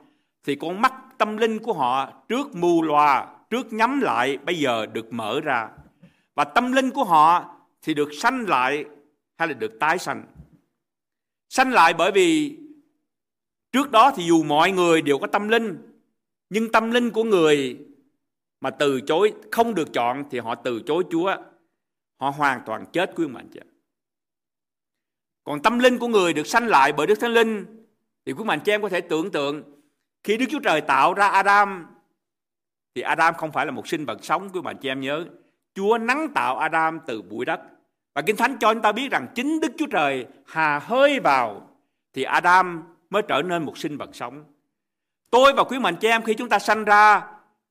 thì 0.43 0.55
con 0.55 0.81
mắt 0.81 0.93
tâm 1.17 1.37
linh 1.37 1.59
của 1.59 1.73
họ 1.73 2.11
trước 2.29 2.55
mù 2.55 2.81
loà 2.81 3.27
trước 3.49 3.73
nhắm 3.73 4.01
lại 4.01 4.37
bây 4.37 4.59
giờ 4.59 4.85
được 4.85 5.13
mở 5.13 5.41
ra 5.41 5.69
và 6.35 6.43
tâm 6.43 6.71
linh 6.71 6.91
của 6.91 7.03
họ 7.03 7.55
thì 7.81 7.93
được 7.93 8.09
sanh 8.13 8.45
lại 8.49 8.85
hay 9.37 9.47
là 9.47 9.53
được 9.53 9.79
tái 9.79 9.97
sanh 9.97 10.23
sanh 11.49 11.71
lại 11.71 11.93
bởi 11.93 12.11
vì 12.11 12.57
trước 13.71 13.91
đó 13.91 14.11
thì 14.15 14.23
dù 14.23 14.43
mọi 14.43 14.71
người 14.71 15.01
đều 15.01 15.17
có 15.17 15.27
tâm 15.27 15.47
linh 15.47 15.92
nhưng 16.53 16.71
tâm 16.71 16.91
linh 16.91 17.11
của 17.11 17.23
người 17.23 17.77
mà 18.61 18.69
từ 18.69 19.01
chối, 19.01 19.33
không 19.51 19.75
được 19.75 19.93
chọn 19.93 20.23
thì 20.31 20.39
họ 20.39 20.55
từ 20.55 20.81
chối 20.85 21.03
Chúa 21.11 21.35
họ 22.19 22.29
hoàn 22.29 22.61
toàn 22.65 22.85
chết 22.93 23.11
quý 23.15 23.27
mạnh 23.27 23.49
chị 23.53 23.59
còn 25.43 25.61
tâm 25.61 25.79
linh 25.79 25.99
của 25.99 26.07
người 26.07 26.33
được 26.33 26.47
sanh 26.47 26.67
lại 26.67 26.93
bởi 26.93 27.07
Đức 27.07 27.19
Thánh 27.19 27.33
Linh, 27.33 27.65
thì 28.25 28.33
quý 28.33 28.43
mạnh 28.43 28.59
chị 28.59 28.71
em 28.71 28.81
có 28.81 28.89
thể 28.89 29.01
tưởng 29.01 29.31
tượng, 29.31 29.63
khi 30.23 30.37
Đức 30.37 30.45
Chúa 30.49 30.59
Trời 30.59 30.81
tạo 30.81 31.13
ra 31.13 31.27
Adam, 31.27 31.85
thì 32.95 33.01
Adam 33.01 33.33
không 33.33 33.51
phải 33.51 33.65
là 33.65 33.71
một 33.71 33.87
sinh 33.87 34.05
vật 34.05 34.25
sống, 34.25 34.49
quý 34.53 34.61
bạn 34.61 34.77
chị 34.77 34.89
em 34.89 35.01
nhớ. 35.01 35.25
Chúa 35.75 35.97
nắng 35.97 36.27
tạo 36.35 36.57
Adam 36.57 36.99
từ 37.07 37.21
bụi 37.21 37.45
đất 37.45 37.61
Và 38.15 38.21
Kinh 38.21 38.35
Thánh 38.35 38.57
cho 38.59 38.73
chúng 38.73 38.81
ta 38.81 38.91
biết 38.91 39.11
rằng 39.11 39.27
chính 39.35 39.59
Đức 39.59 39.71
Chúa 39.77 39.87
Trời 39.87 40.25
hà 40.45 40.79
hơi 40.79 41.19
vào, 41.19 41.69
thì 42.13 42.23
Adam 42.23 42.83
mới 43.09 43.21
trở 43.27 43.41
nên 43.41 43.63
một 43.63 43.77
sinh 43.77 43.97
vật 43.97 44.09
sống. 44.13 44.43
Tôi 45.33 45.53
và 45.53 45.63
quý 45.63 45.79
mạnh 45.79 45.95
chị 45.95 46.07
em 46.07 46.21
khi 46.21 46.33
chúng 46.33 46.49
ta 46.49 46.59
sanh 46.59 46.83
ra, 46.83 47.27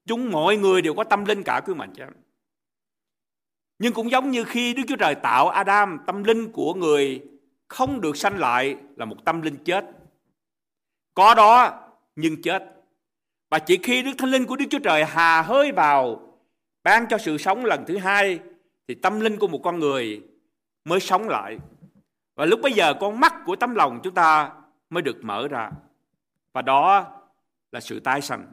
chúng 0.07 0.31
mọi 0.31 0.57
người 0.57 0.83
đều 0.83 0.95
có 0.95 1.05
tâm 1.05 1.25
linh 1.25 1.43
cả 1.43 1.61
quý 1.67 1.75
mạnh 1.75 1.93
chị 1.97 2.03
em. 2.03 2.13
Nhưng 3.79 3.93
cũng 3.93 4.11
giống 4.11 4.31
như 4.31 4.45
khi 4.45 4.75
Đức 4.75 4.83
Chúa 4.89 4.97
Trời 4.97 5.15
tạo 5.15 5.49
Adam, 5.49 5.99
tâm 6.07 6.25
linh 6.25 6.53
của 6.53 6.75
người 6.75 7.23
không 7.69 8.01
được 8.01 8.17
sanh 8.17 8.39
lại 8.39 8.77
là 8.97 9.05
một 9.05 9.17
tâm 9.25 9.43
linh 9.43 9.57
chết. 9.65 9.85
Có 11.15 11.35
đó 11.35 11.81
nhưng 12.17 12.43
chết. 12.43 12.65
Và 13.51 13.59
chỉ 13.59 13.79
khi 13.83 14.03
Đức 14.03 14.13
Thánh 14.19 14.31
Linh 14.31 14.47
của 14.47 14.57
Đức 14.57 14.65
Chúa 14.71 14.79
Trời 14.79 15.05
hà 15.05 15.43
hơi 15.43 15.73
vào 15.73 16.21
ban 16.83 17.07
cho 17.09 17.19
sự 17.19 17.39
sống 17.39 17.65
lần 17.65 17.85
thứ 17.87 17.99
hai 17.99 18.39
thì 18.89 18.95
tâm 18.95 19.21
linh 19.21 19.39
của 19.39 19.49
một 19.49 19.61
con 19.65 19.79
người 19.79 20.23
mới 20.85 21.01
sống 21.01 21.29
lại. 21.29 21.59
Và 22.37 22.45
lúc 22.45 22.61
bây 22.63 22.73
giờ 22.73 22.95
con 23.01 23.21
mắt 23.21 23.35
của 23.47 23.57
tấm 23.57 23.75
lòng 23.75 24.01
chúng 24.03 24.15
ta 24.15 24.53
mới 24.91 25.03
được 25.03 25.25
mở 25.25 25.49
ra. 25.49 25.71
Và 26.53 26.63
đó 26.63 27.19
là 27.73 27.81
sự 27.81 28.01
tái 28.01 28.21
sanh. 28.21 28.53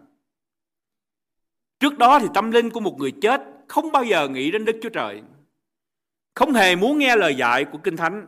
Trước 1.80 1.98
đó 1.98 2.20
thì 2.20 2.28
tâm 2.34 2.52
linh 2.52 2.70
của 2.70 2.80
một 2.80 2.96
người 3.00 3.14
chết 3.22 3.42
không 3.68 3.92
bao 3.92 4.04
giờ 4.04 4.28
nghĩ 4.28 4.52
đến 4.52 4.66
Đức 4.66 4.80
Chúa 4.82 4.90
Trời. 4.90 5.22
Không 6.36 6.54
hề 6.54 6.76
muốn 6.76 6.98
nghe 6.98 7.16
lời 7.16 7.36
dạy 7.36 7.66
của 7.66 7.78
Kinh 7.78 7.98
Thánh. 7.98 8.28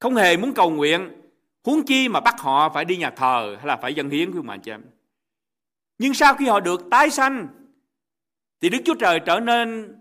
Không 0.00 0.14
hề 0.14 0.36
muốn 0.36 0.54
cầu 0.54 0.70
nguyện. 0.70 1.20
Huống 1.64 1.86
chi 1.86 2.08
mà 2.08 2.20
bắt 2.20 2.34
họ 2.38 2.68
phải 2.68 2.84
đi 2.84 2.96
nhà 2.96 3.10
thờ 3.10 3.56
hay 3.58 3.66
là 3.66 3.76
phải 3.76 3.94
dân 3.94 4.10
hiến 4.10 4.32
của 4.32 4.42
mà 4.42 4.56
chị 4.56 4.70
em. 4.70 4.82
Nhưng 5.98 6.14
sau 6.14 6.34
khi 6.34 6.46
họ 6.46 6.60
được 6.60 6.80
tái 6.90 7.10
sanh, 7.10 7.48
thì 8.60 8.68
Đức 8.68 8.78
Chúa 8.84 8.94
Trời 8.94 9.20
trở 9.26 9.40
nên 9.40 9.94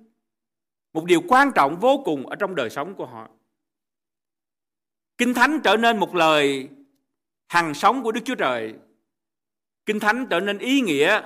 một 0.93 1.05
điều 1.05 1.21
quan 1.27 1.51
trọng 1.55 1.79
vô 1.79 2.01
cùng 2.05 2.27
ở 2.27 2.35
trong 2.35 2.55
đời 2.55 2.69
sống 2.69 2.95
của 2.95 3.05
họ. 3.05 3.29
Kinh 5.17 5.33
Thánh 5.33 5.59
trở 5.63 5.77
nên 5.77 5.97
một 5.97 6.15
lời 6.15 6.69
hằng 7.47 7.73
sống 7.73 8.03
của 8.03 8.11
Đức 8.11 8.21
Chúa 8.25 8.35
Trời. 8.35 8.75
Kinh 9.85 9.99
Thánh 9.99 10.27
trở 10.29 10.39
nên 10.39 10.57
ý 10.57 10.81
nghĩa, 10.81 11.21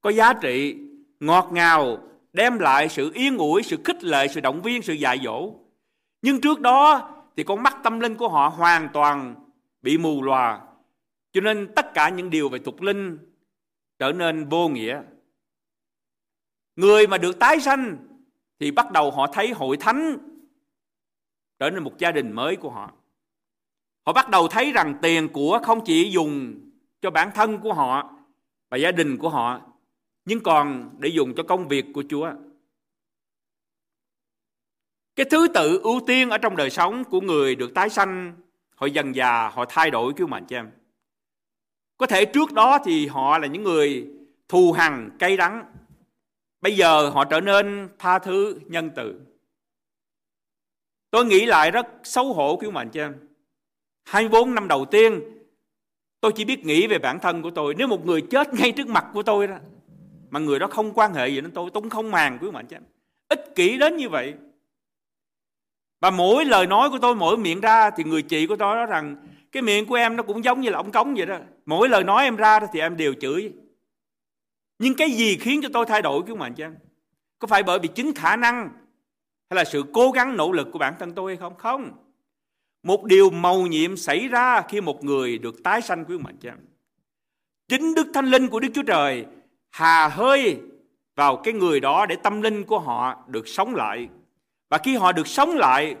có 0.00 0.10
giá 0.10 0.32
trị, 0.32 0.76
ngọt 1.20 1.48
ngào, 1.52 1.98
đem 2.32 2.58
lại 2.58 2.88
sự 2.88 3.10
yên 3.14 3.38
ủi, 3.38 3.62
sự 3.62 3.76
khích 3.84 4.04
lệ, 4.04 4.28
sự 4.28 4.40
động 4.40 4.62
viên, 4.62 4.82
sự 4.82 4.92
dạy 4.92 5.20
dỗ. 5.24 5.52
Nhưng 6.22 6.40
trước 6.40 6.60
đó 6.60 7.10
thì 7.36 7.42
con 7.42 7.62
mắt 7.62 7.76
tâm 7.84 8.00
linh 8.00 8.14
của 8.14 8.28
họ 8.28 8.48
hoàn 8.48 8.88
toàn 8.92 9.34
bị 9.82 9.98
mù 9.98 10.22
lòa. 10.22 10.60
Cho 11.32 11.40
nên 11.40 11.74
tất 11.76 11.94
cả 11.94 12.08
những 12.08 12.30
điều 12.30 12.48
về 12.48 12.58
tục 12.58 12.80
linh 12.80 13.18
trở 13.98 14.12
nên 14.12 14.48
vô 14.48 14.68
nghĩa. 14.68 15.02
Người 16.76 17.06
mà 17.06 17.18
được 17.18 17.38
tái 17.38 17.60
sanh 17.60 17.96
thì 18.60 18.70
bắt 18.70 18.92
đầu 18.92 19.10
họ 19.10 19.26
thấy 19.26 19.52
hội 19.52 19.76
thánh 19.76 20.18
trở 21.58 21.70
nên 21.70 21.82
một 21.82 21.98
gia 21.98 22.12
đình 22.12 22.32
mới 22.32 22.56
của 22.56 22.70
họ. 22.70 22.92
Họ 24.06 24.12
bắt 24.12 24.28
đầu 24.28 24.48
thấy 24.48 24.72
rằng 24.72 24.98
tiền 25.02 25.28
của 25.32 25.60
không 25.62 25.84
chỉ 25.84 26.10
dùng 26.10 26.54
cho 27.04 27.10
bản 27.10 27.30
thân 27.34 27.58
của 27.58 27.72
họ 27.72 28.10
và 28.70 28.76
gia 28.76 28.92
đình 28.92 29.18
của 29.18 29.28
họ, 29.28 29.60
nhưng 30.24 30.40
còn 30.40 30.90
để 30.98 31.08
dùng 31.08 31.34
cho 31.34 31.42
công 31.42 31.68
việc 31.68 31.84
của 31.94 32.04
Chúa. 32.08 32.32
Cái 35.16 35.26
thứ 35.30 35.48
tự 35.54 35.80
ưu 35.82 36.00
tiên 36.06 36.30
ở 36.30 36.38
trong 36.38 36.56
đời 36.56 36.70
sống 36.70 37.04
của 37.04 37.20
người 37.20 37.54
được 37.54 37.74
tái 37.74 37.90
sanh, 37.90 38.36
họ 38.74 38.86
dần 38.86 39.14
già, 39.14 39.48
họ 39.48 39.64
thay 39.68 39.90
đổi 39.90 40.12
cứu 40.16 40.26
mạnh 40.26 40.46
cho 40.48 40.58
em. 40.58 40.70
Có 41.96 42.06
thể 42.06 42.24
trước 42.24 42.52
đó 42.52 42.78
thì 42.84 43.06
họ 43.06 43.38
là 43.38 43.46
những 43.46 43.62
người 43.62 44.08
thù 44.48 44.72
hằn, 44.72 45.10
cay 45.18 45.36
đắng. 45.36 45.64
Bây 46.60 46.76
giờ 46.76 47.08
họ 47.08 47.24
trở 47.24 47.40
nên 47.40 47.88
tha 47.98 48.18
thứ, 48.18 48.60
nhân 48.66 48.90
từ. 48.96 49.20
Tôi 51.10 51.24
nghĩ 51.24 51.46
lại 51.46 51.70
rất 51.70 51.86
xấu 52.04 52.32
hổ 52.32 52.58
cứu 52.60 52.70
mạnh 52.70 52.90
cho 52.90 53.02
em. 53.04 53.14
24 54.04 54.54
năm 54.54 54.68
đầu 54.68 54.84
tiên 54.84 55.20
tôi 56.24 56.32
chỉ 56.32 56.44
biết 56.44 56.66
nghĩ 56.66 56.86
về 56.86 56.98
bản 56.98 57.18
thân 57.20 57.42
của 57.42 57.50
tôi. 57.50 57.74
Nếu 57.78 57.88
một 57.88 58.06
người 58.06 58.20
chết 58.20 58.54
ngay 58.54 58.72
trước 58.72 58.88
mặt 58.88 59.06
của 59.12 59.22
tôi 59.22 59.46
đó 59.46 59.56
mà 60.30 60.40
người 60.40 60.58
đó 60.58 60.66
không 60.66 60.92
quan 60.94 61.14
hệ 61.14 61.28
gì 61.28 61.40
đến 61.40 61.50
tôi, 61.50 61.70
tôi 61.74 61.80
cũng 61.82 61.90
không 61.90 62.10
màng 62.10 62.38
quý 62.40 62.50
mạnh 62.50 62.66
chém. 62.66 62.82
Ích 63.28 63.54
kỷ 63.54 63.78
đến 63.78 63.96
như 63.96 64.08
vậy. 64.08 64.34
Và 66.00 66.10
mỗi 66.10 66.44
lời 66.44 66.66
nói 66.66 66.90
của 66.90 66.98
tôi, 66.98 67.14
mỗi 67.14 67.36
miệng 67.36 67.60
ra 67.60 67.90
thì 67.90 68.04
người 68.04 68.22
chị 68.22 68.46
của 68.46 68.56
tôi 68.56 68.74
nói 68.74 68.86
rằng 68.86 69.16
cái 69.52 69.62
miệng 69.62 69.86
của 69.86 69.94
em 69.94 70.16
nó 70.16 70.22
cũng 70.22 70.44
giống 70.44 70.60
như 70.60 70.70
là 70.70 70.78
ông 70.78 70.92
cống 70.92 71.14
vậy 71.14 71.26
đó. 71.26 71.38
Mỗi 71.66 71.88
lời 71.88 72.04
nói 72.04 72.24
em 72.24 72.36
ra 72.36 72.60
thì 72.72 72.80
em 72.80 72.96
đều 72.96 73.14
chửi. 73.20 73.52
Nhưng 74.78 74.94
cái 74.94 75.10
gì 75.10 75.36
khiến 75.36 75.60
cho 75.62 75.68
tôi 75.72 75.86
thay 75.86 76.02
đổi 76.02 76.22
quý 76.22 76.34
mạnh 76.34 76.54
chém? 76.54 76.74
Có 77.38 77.46
phải 77.48 77.62
bởi 77.62 77.78
vì 77.78 77.88
chính 77.88 78.14
khả 78.14 78.36
năng 78.36 78.68
hay 79.50 79.56
là 79.56 79.64
sự 79.64 79.84
cố 79.92 80.10
gắng 80.10 80.36
nỗ 80.36 80.52
lực 80.52 80.68
của 80.72 80.78
bản 80.78 80.94
thân 80.98 81.12
tôi 81.12 81.30
hay 81.30 81.36
không? 81.36 81.54
Không. 81.56 82.03
Một 82.84 83.04
điều 83.04 83.30
màu 83.30 83.66
nhiệm 83.66 83.96
xảy 83.96 84.28
ra 84.28 84.62
khi 84.68 84.80
một 84.80 85.04
người 85.04 85.38
được 85.38 85.62
tái 85.62 85.82
sanh 85.82 86.04
quý 86.04 86.18
mạnh 86.18 86.36
cha 86.40 86.50
em. 86.50 86.58
Chính 87.68 87.94
Đức 87.94 88.06
Thánh 88.14 88.26
Linh 88.26 88.48
của 88.48 88.60
Đức 88.60 88.68
Chúa 88.74 88.82
Trời 88.82 89.26
hà 89.70 90.08
hơi 90.08 90.60
vào 91.14 91.36
cái 91.36 91.54
người 91.54 91.80
đó 91.80 92.06
để 92.06 92.16
tâm 92.16 92.42
linh 92.42 92.64
của 92.64 92.78
họ 92.78 93.24
được 93.28 93.48
sống 93.48 93.74
lại. 93.74 94.08
Và 94.68 94.78
khi 94.78 94.96
họ 94.96 95.12
được 95.12 95.26
sống 95.26 95.50
lại, 95.50 95.96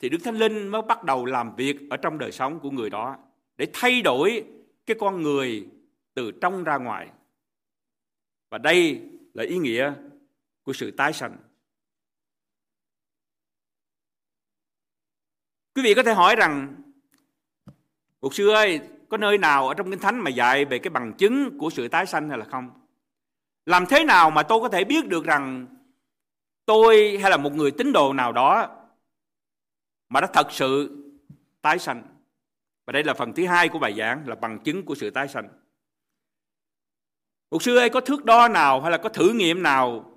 thì 0.00 0.08
Đức 0.08 0.18
Thánh 0.24 0.38
Linh 0.38 0.68
mới 0.68 0.82
bắt 0.82 1.04
đầu 1.04 1.24
làm 1.24 1.56
việc 1.56 1.76
ở 1.90 1.96
trong 1.96 2.18
đời 2.18 2.32
sống 2.32 2.60
của 2.60 2.70
người 2.70 2.90
đó 2.90 3.16
để 3.56 3.66
thay 3.72 4.02
đổi 4.02 4.44
cái 4.86 4.96
con 5.00 5.22
người 5.22 5.66
từ 6.14 6.30
trong 6.30 6.64
ra 6.64 6.76
ngoài. 6.78 7.08
Và 8.50 8.58
đây 8.58 9.00
là 9.34 9.44
ý 9.44 9.56
nghĩa 9.56 9.92
của 10.62 10.72
sự 10.72 10.90
tái 10.90 11.12
sanh. 11.12 11.36
Quý 15.74 15.82
vị 15.82 15.94
có 15.94 16.02
thể 16.02 16.14
hỏi 16.14 16.36
rằng 16.36 16.74
Mục 18.20 18.34
sư 18.34 18.48
ơi, 18.48 18.80
có 19.08 19.16
nơi 19.16 19.38
nào 19.38 19.68
ở 19.68 19.74
trong 19.74 19.90
Kinh 19.90 19.98
Thánh 19.98 20.18
mà 20.18 20.30
dạy 20.30 20.64
về 20.64 20.78
cái 20.78 20.90
bằng 20.90 21.12
chứng 21.12 21.58
của 21.58 21.70
sự 21.70 21.88
tái 21.88 22.06
sanh 22.06 22.28
hay 22.28 22.38
là 22.38 22.44
không? 22.44 22.70
Làm 23.66 23.86
thế 23.86 24.04
nào 24.04 24.30
mà 24.30 24.42
tôi 24.42 24.60
có 24.60 24.68
thể 24.68 24.84
biết 24.84 25.08
được 25.08 25.24
rằng 25.24 25.66
tôi 26.66 27.18
hay 27.22 27.30
là 27.30 27.36
một 27.36 27.52
người 27.52 27.70
tín 27.70 27.92
đồ 27.92 28.12
nào 28.12 28.32
đó 28.32 28.68
mà 30.08 30.20
đã 30.20 30.26
thật 30.26 30.46
sự 30.50 30.98
tái 31.62 31.78
sanh? 31.78 32.02
Và 32.86 32.92
đây 32.92 33.04
là 33.04 33.14
phần 33.14 33.32
thứ 33.32 33.46
hai 33.46 33.68
của 33.68 33.78
bài 33.78 33.94
giảng 33.98 34.28
là 34.28 34.34
bằng 34.34 34.58
chứng 34.58 34.84
của 34.84 34.94
sự 34.94 35.10
tái 35.10 35.28
sanh. 35.28 35.48
Mục 37.50 37.62
sư 37.62 37.76
ơi, 37.76 37.90
có 37.90 38.00
thước 38.00 38.24
đo 38.24 38.48
nào 38.48 38.80
hay 38.80 38.90
là 38.90 38.98
có 38.98 39.08
thử 39.08 39.32
nghiệm 39.32 39.62
nào 39.62 40.12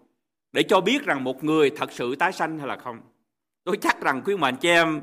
để 0.52 0.64
cho 0.64 0.82
biết 0.82 1.06
rằng 1.06 1.24
một 1.24 1.44
người 1.44 1.70
thật 1.70 1.92
sự 1.92 2.16
tái 2.16 2.34
sanh 2.34 2.58
hay 2.58 2.68
là 2.68 2.78
không? 2.78 3.02
Tôi 3.64 3.78
chắc 3.78 4.02
rằng 4.02 4.22
quý 4.26 4.38
mạnh 4.38 4.56
chị 4.56 4.70
em 4.70 5.02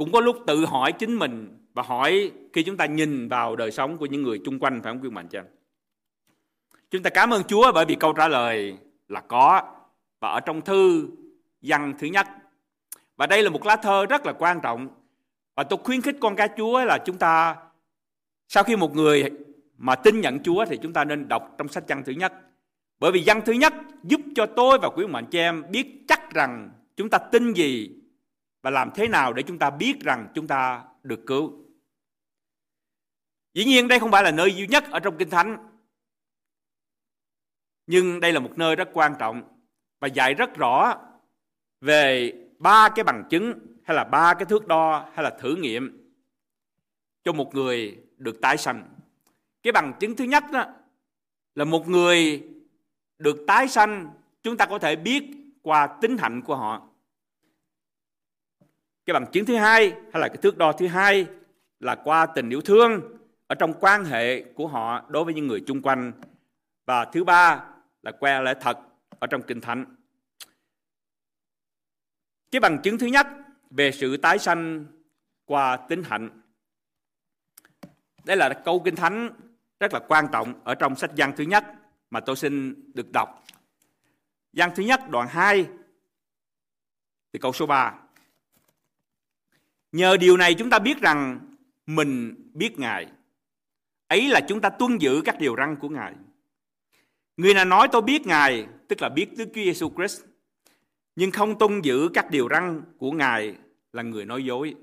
cũng 0.00 0.12
có 0.12 0.20
lúc 0.20 0.36
tự 0.46 0.64
hỏi 0.64 0.92
chính 0.92 1.14
mình 1.14 1.58
và 1.74 1.82
hỏi 1.82 2.32
khi 2.52 2.62
chúng 2.62 2.76
ta 2.76 2.86
nhìn 2.86 3.28
vào 3.28 3.56
đời 3.56 3.70
sống 3.70 3.96
của 3.96 4.06
những 4.06 4.22
người 4.22 4.40
chung 4.44 4.58
quanh, 4.58 4.82
phải 4.82 4.92
không 4.92 5.02
quý 5.02 5.10
mạnh 5.10 5.28
chị? 5.28 5.38
Chúng 6.90 7.02
ta 7.02 7.10
cảm 7.10 7.30
ơn 7.30 7.44
Chúa 7.44 7.72
bởi 7.72 7.84
vì 7.84 7.94
câu 7.94 8.12
trả 8.12 8.28
lời 8.28 8.76
là 9.08 9.20
có 9.20 9.62
và 10.20 10.28
ở 10.28 10.40
trong 10.40 10.60
thư 10.60 11.08
văn 11.62 11.94
thứ 11.98 12.06
nhất. 12.06 12.26
Và 13.16 13.26
đây 13.26 13.42
là 13.42 13.50
một 13.50 13.66
lá 13.66 13.76
thơ 13.76 14.06
rất 14.06 14.26
là 14.26 14.32
quan 14.32 14.60
trọng. 14.62 14.88
Và 15.54 15.62
tôi 15.62 15.78
khuyến 15.84 16.00
khích 16.00 16.16
con 16.20 16.36
cái 16.36 16.48
Chúa 16.56 16.84
là 16.84 16.98
chúng 16.98 17.18
ta, 17.18 17.56
sau 18.48 18.62
khi 18.62 18.76
một 18.76 18.94
người 18.94 19.30
mà 19.78 19.94
tin 19.94 20.20
nhận 20.20 20.42
Chúa 20.42 20.64
thì 20.64 20.78
chúng 20.82 20.92
ta 20.92 21.04
nên 21.04 21.28
đọc 21.28 21.54
trong 21.58 21.68
sách 21.68 21.84
văn 21.88 22.02
thứ 22.06 22.12
nhất. 22.12 22.32
Bởi 23.00 23.12
vì 23.12 23.22
văn 23.26 23.40
thứ 23.46 23.52
nhất 23.52 23.74
giúp 24.02 24.20
cho 24.34 24.46
tôi 24.46 24.78
và 24.82 24.88
quý 24.88 25.06
mạnh 25.06 25.26
chị 25.30 25.38
em 25.38 25.64
biết 25.70 26.04
chắc 26.08 26.34
rằng 26.34 26.70
chúng 26.96 27.10
ta 27.10 27.18
tin 27.18 27.52
gì 27.52 27.99
và 28.62 28.70
làm 28.70 28.90
thế 28.94 29.08
nào 29.08 29.32
để 29.32 29.42
chúng 29.42 29.58
ta 29.58 29.70
biết 29.70 30.00
rằng 30.00 30.28
chúng 30.34 30.46
ta 30.46 30.84
được 31.02 31.20
cứu. 31.26 31.52
Dĩ 33.54 33.64
nhiên 33.64 33.88
đây 33.88 33.98
không 33.98 34.10
phải 34.10 34.22
là 34.22 34.30
nơi 34.30 34.54
duy 34.54 34.66
nhất 34.66 34.84
ở 34.90 35.00
trong 35.00 35.18
Kinh 35.18 35.30
Thánh. 35.30 35.68
Nhưng 37.86 38.20
đây 38.20 38.32
là 38.32 38.40
một 38.40 38.52
nơi 38.56 38.76
rất 38.76 38.88
quan 38.92 39.14
trọng 39.18 39.42
và 40.00 40.08
dạy 40.08 40.34
rất 40.34 40.56
rõ 40.56 40.98
về 41.80 42.32
ba 42.58 42.88
cái 42.88 43.04
bằng 43.04 43.24
chứng 43.30 43.58
hay 43.84 43.96
là 43.96 44.04
ba 44.04 44.34
cái 44.34 44.44
thước 44.44 44.66
đo 44.66 45.10
hay 45.14 45.24
là 45.24 45.30
thử 45.30 45.56
nghiệm 45.56 46.12
cho 47.24 47.32
một 47.32 47.54
người 47.54 47.98
được 48.16 48.40
tái 48.42 48.56
sanh. 48.56 48.88
Cái 49.62 49.72
bằng 49.72 49.92
chứng 50.00 50.16
thứ 50.16 50.24
nhất 50.24 50.44
đó 50.52 50.66
là 51.54 51.64
một 51.64 51.88
người 51.88 52.48
được 53.18 53.36
tái 53.46 53.68
sanh, 53.68 54.10
chúng 54.42 54.56
ta 54.56 54.66
có 54.66 54.78
thể 54.78 54.96
biết 54.96 55.24
qua 55.62 55.86
tính 55.86 56.18
hạnh 56.18 56.42
của 56.42 56.56
họ. 56.56 56.89
Cái 59.10 59.20
bằng 59.20 59.32
chứng 59.32 59.46
thứ 59.46 59.56
hai 59.56 59.90
hay 59.90 60.20
là 60.20 60.28
cái 60.28 60.36
thước 60.36 60.58
đo 60.58 60.72
thứ 60.72 60.86
hai 60.86 61.26
là 61.80 61.94
qua 61.94 62.26
tình 62.26 62.50
yêu 62.50 62.60
thương 62.60 63.18
ở 63.46 63.54
trong 63.54 63.74
quan 63.80 64.04
hệ 64.04 64.42
của 64.42 64.66
họ 64.66 65.04
đối 65.08 65.24
với 65.24 65.34
những 65.34 65.46
người 65.46 65.62
chung 65.66 65.82
quanh. 65.82 66.12
Và 66.86 67.04
thứ 67.04 67.24
ba 67.24 67.64
là 68.02 68.12
qua 68.12 68.40
lẽ 68.40 68.54
thật 68.60 68.78
ở 69.18 69.26
trong 69.26 69.42
Kinh 69.42 69.60
Thánh. 69.60 69.84
Cái 72.50 72.60
bằng 72.60 72.78
chứng 72.82 72.98
thứ 72.98 73.06
nhất 73.06 73.26
về 73.70 73.92
sự 73.92 74.16
tái 74.16 74.38
sanh 74.38 74.86
qua 75.44 75.76
tính 75.76 76.02
hạnh. 76.02 76.40
Đây 78.24 78.36
là 78.36 78.62
câu 78.64 78.82
Kinh 78.84 78.96
Thánh 78.96 79.30
rất 79.80 79.92
là 79.92 80.00
quan 80.08 80.26
trọng 80.32 80.64
ở 80.64 80.74
trong 80.74 80.96
sách 80.96 81.10
văn 81.16 81.32
thứ 81.36 81.44
nhất 81.44 81.64
mà 82.10 82.20
tôi 82.20 82.36
xin 82.36 82.84
được 82.94 83.12
đọc. 83.12 83.44
Văn 84.52 84.70
thứ 84.74 84.82
nhất 84.82 85.00
đoạn 85.10 85.28
2 85.30 85.66
thì 87.32 87.38
câu 87.38 87.52
số 87.52 87.66
3. 87.66 87.94
Nhờ 89.92 90.16
điều 90.16 90.36
này 90.36 90.54
chúng 90.54 90.70
ta 90.70 90.78
biết 90.78 91.00
rằng 91.00 91.40
mình 91.86 92.34
biết 92.54 92.78
Ngài. 92.78 93.06
Ấy 94.08 94.28
là 94.28 94.40
chúng 94.40 94.60
ta 94.60 94.68
tuân 94.68 94.98
giữ 94.98 95.22
các 95.24 95.40
điều 95.40 95.56
răn 95.56 95.76
của 95.76 95.88
Ngài. 95.88 96.14
Người 97.36 97.54
nào 97.54 97.64
nói 97.64 97.88
tôi 97.92 98.02
biết 98.02 98.26
Ngài, 98.26 98.66
tức 98.88 99.02
là 99.02 99.08
biết 99.08 99.26
Đức 99.36 99.44
Chúa 99.54 99.60
Giêsu 99.60 99.90
Christ, 99.96 100.22
nhưng 101.16 101.30
không 101.30 101.58
tuân 101.58 101.80
giữ 101.80 102.08
các 102.14 102.30
điều 102.30 102.48
răn 102.48 102.82
của 102.98 103.12
Ngài 103.12 103.54
là 103.92 104.02
người 104.02 104.24
nói 104.24 104.44
dối. 104.44 104.74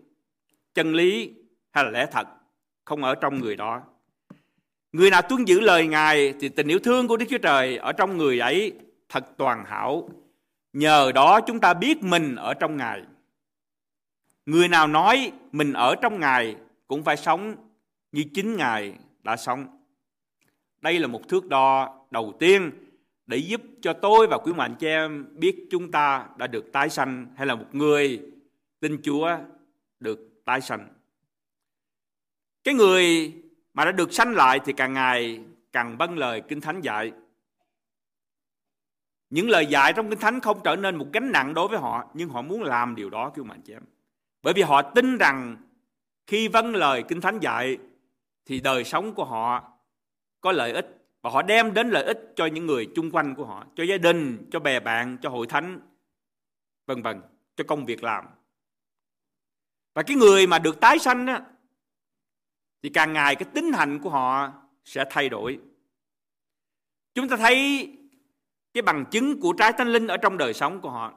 Chân 0.73 0.93
lý 0.93 1.33
hay 1.71 1.83
là 1.83 1.89
lẽ 1.89 2.05
thật 2.11 2.27
không 2.85 3.03
ở 3.03 3.15
trong 3.15 3.39
người 3.39 3.55
đó. 3.55 3.81
Người 4.91 5.09
nào 5.09 5.21
tuân 5.21 5.45
giữ 5.45 5.59
lời 5.59 5.87
Ngài 5.87 6.33
thì 6.39 6.49
tình 6.49 6.67
yêu 6.67 6.79
thương 6.79 7.07
của 7.07 7.17
Đức 7.17 7.25
Chúa 7.29 7.37
Trời 7.37 7.77
ở 7.77 7.91
trong 7.91 8.17
người 8.17 8.39
ấy 8.39 8.73
thật 9.09 9.25
toàn 9.37 9.65
hảo. 9.65 10.09
Nhờ 10.73 11.11
đó 11.11 11.41
chúng 11.41 11.59
ta 11.59 11.73
biết 11.73 12.03
mình 12.03 12.35
ở 12.35 12.53
trong 12.53 12.77
Ngài. 12.77 13.01
Người 14.47 14.67
nào 14.67 14.87
nói 14.87 15.31
mình 15.51 15.73
ở 15.73 15.95
trong 16.01 16.19
Ngài 16.19 16.55
cũng 16.87 17.03
phải 17.03 17.17
sống 17.17 17.55
như 18.11 18.23
chính 18.33 18.55
Ngài 18.57 18.93
đã 19.23 19.37
sống. 19.37 19.67
Đây 20.81 20.99
là 20.99 21.07
một 21.07 21.27
thước 21.27 21.45
đo 21.45 21.99
đầu 22.11 22.33
tiên 22.39 22.71
để 23.25 23.37
giúp 23.37 23.61
cho 23.81 23.93
tôi 23.93 24.27
và 24.27 24.37
quý 24.37 24.53
mạnh 24.53 24.75
chị 24.79 24.87
em 24.87 25.25
biết 25.31 25.67
chúng 25.71 25.91
ta 25.91 26.27
đã 26.37 26.47
được 26.47 26.71
tái 26.71 26.89
sanh 26.89 27.27
hay 27.37 27.47
là 27.47 27.55
một 27.55 27.65
người 27.71 28.21
tin 28.79 29.01
Chúa 29.03 29.37
được 29.99 30.45
tái 30.45 30.61
sanh. 30.61 30.87
Cái 32.63 32.73
người 32.73 33.33
mà 33.73 33.85
đã 33.85 33.91
được 33.91 34.13
sanh 34.13 34.31
lại 34.31 34.59
thì 34.65 34.73
càng 34.73 34.93
ngày 34.93 35.41
càng 35.71 35.97
vâng 35.97 36.17
lời 36.17 36.41
Kinh 36.47 36.61
Thánh 36.61 36.81
dạy. 36.81 37.11
Những 39.29 39.49
lời 39.49 39.65
dạy 39.65 39.93
trong 39.93 40.09
Kinh 40.09 40.19
Thánh 40.19 40.39
không 40.39 40.59
trở 40.63 40.75
nên 40.75 40.95
một 40.95 41.07
gánh 41.13 41.31
nặng 41.31 41.53
đối 41.53 41.67
với 41.67 41.79
họ, 41.79 42.11
nhưng 42.13 42.29
họ 42.29 42.41
muốn 42.41 42.63
làm 42.63 42.95
điều 42.95 43.09
đó 43.09 43.29
quý 43.35 43.43
mạnh 43.43 43.61
chị 43.61 43.73
em. 43.73 43.83
Bởi 44.43 44.53
vì 44.53 44.61
họ 44.61 44.81
tin 44.81 45.17
rằng 45.17 45.57
khi 46.27 46.47
vâng 46.47 46.75
lời 46.75 47.03
Kinh 47.07 47.21
Thánh 47.21 47.39
dạy 47.39 47.77
thì 48.45 48.59
đời 48.59 48.83
sống 48.83 49.13
của 49.13 49.25
họ 49.25 49.73
có 50.41 50.51
lợi 50.51 50.71
ích 50.71 50.97
và 51.21 51.29
họ 51.29 51.41
đem 51.41 51.73
đến 51.73 51.89
lợi 51.89 52.03
ích 52.03 52.33
cho 52.35 52.45
những 52.45 52.65
người 52.65 52.87
chung 52.95 53.11
quanh 53.11 53.35
của 53.35 53.45
họ, 53.45 53.65
cho 53.75 53.83
gia 53.83 53.97
đình, 53.97 54.47
cho 54.51 54.59
bè 54.59 54.79
bạn, 54.79 55.17
cho 55.21 55.29
hội 55.29 55.47
thánh, 55.47 55.79
vân 56.85 57.01
vân, 57.01 57.21
cho 57.55 57.63
công 57.67 57.85
việc 57.85 58.03
làm. 58.03 58.25
Và 59.93 60.03
cái 60.03 60.15
người 60.15 60.47
mà 60.47 60.59
được 60.59 60.79
tái 60.79 60.99
sanh 60.99 61.27
á, 61.27 61.41
thì 62.83 62.89
càng 62.89 63.13
ngày 63.13 63.35
cái 63.35 63.49
tính 63.53 63.71
hành 63.73 63.99
của 63.99 64.09
họ 64.09 64.51
sẽ 64.83 65.05
thay 65.09 65.29
đổi. 65.29 65.59
Chúng 67.13 67.29
ta 67.29 67.37
thấy 67.37 67.87
cái 68.73 68.81
bằng 68.81 69.05
chứng 69.11 69.39
của 69.39 69.53
trái 69.53 69.73
thánh 69.77 69.87
linh 69.87 70.07
ở 70.07 70.17
trong 70.17 70.37
đời 70.37 70.53
sống 70.53 70.81
của 70.81 70.89
họ. 70.89 71.13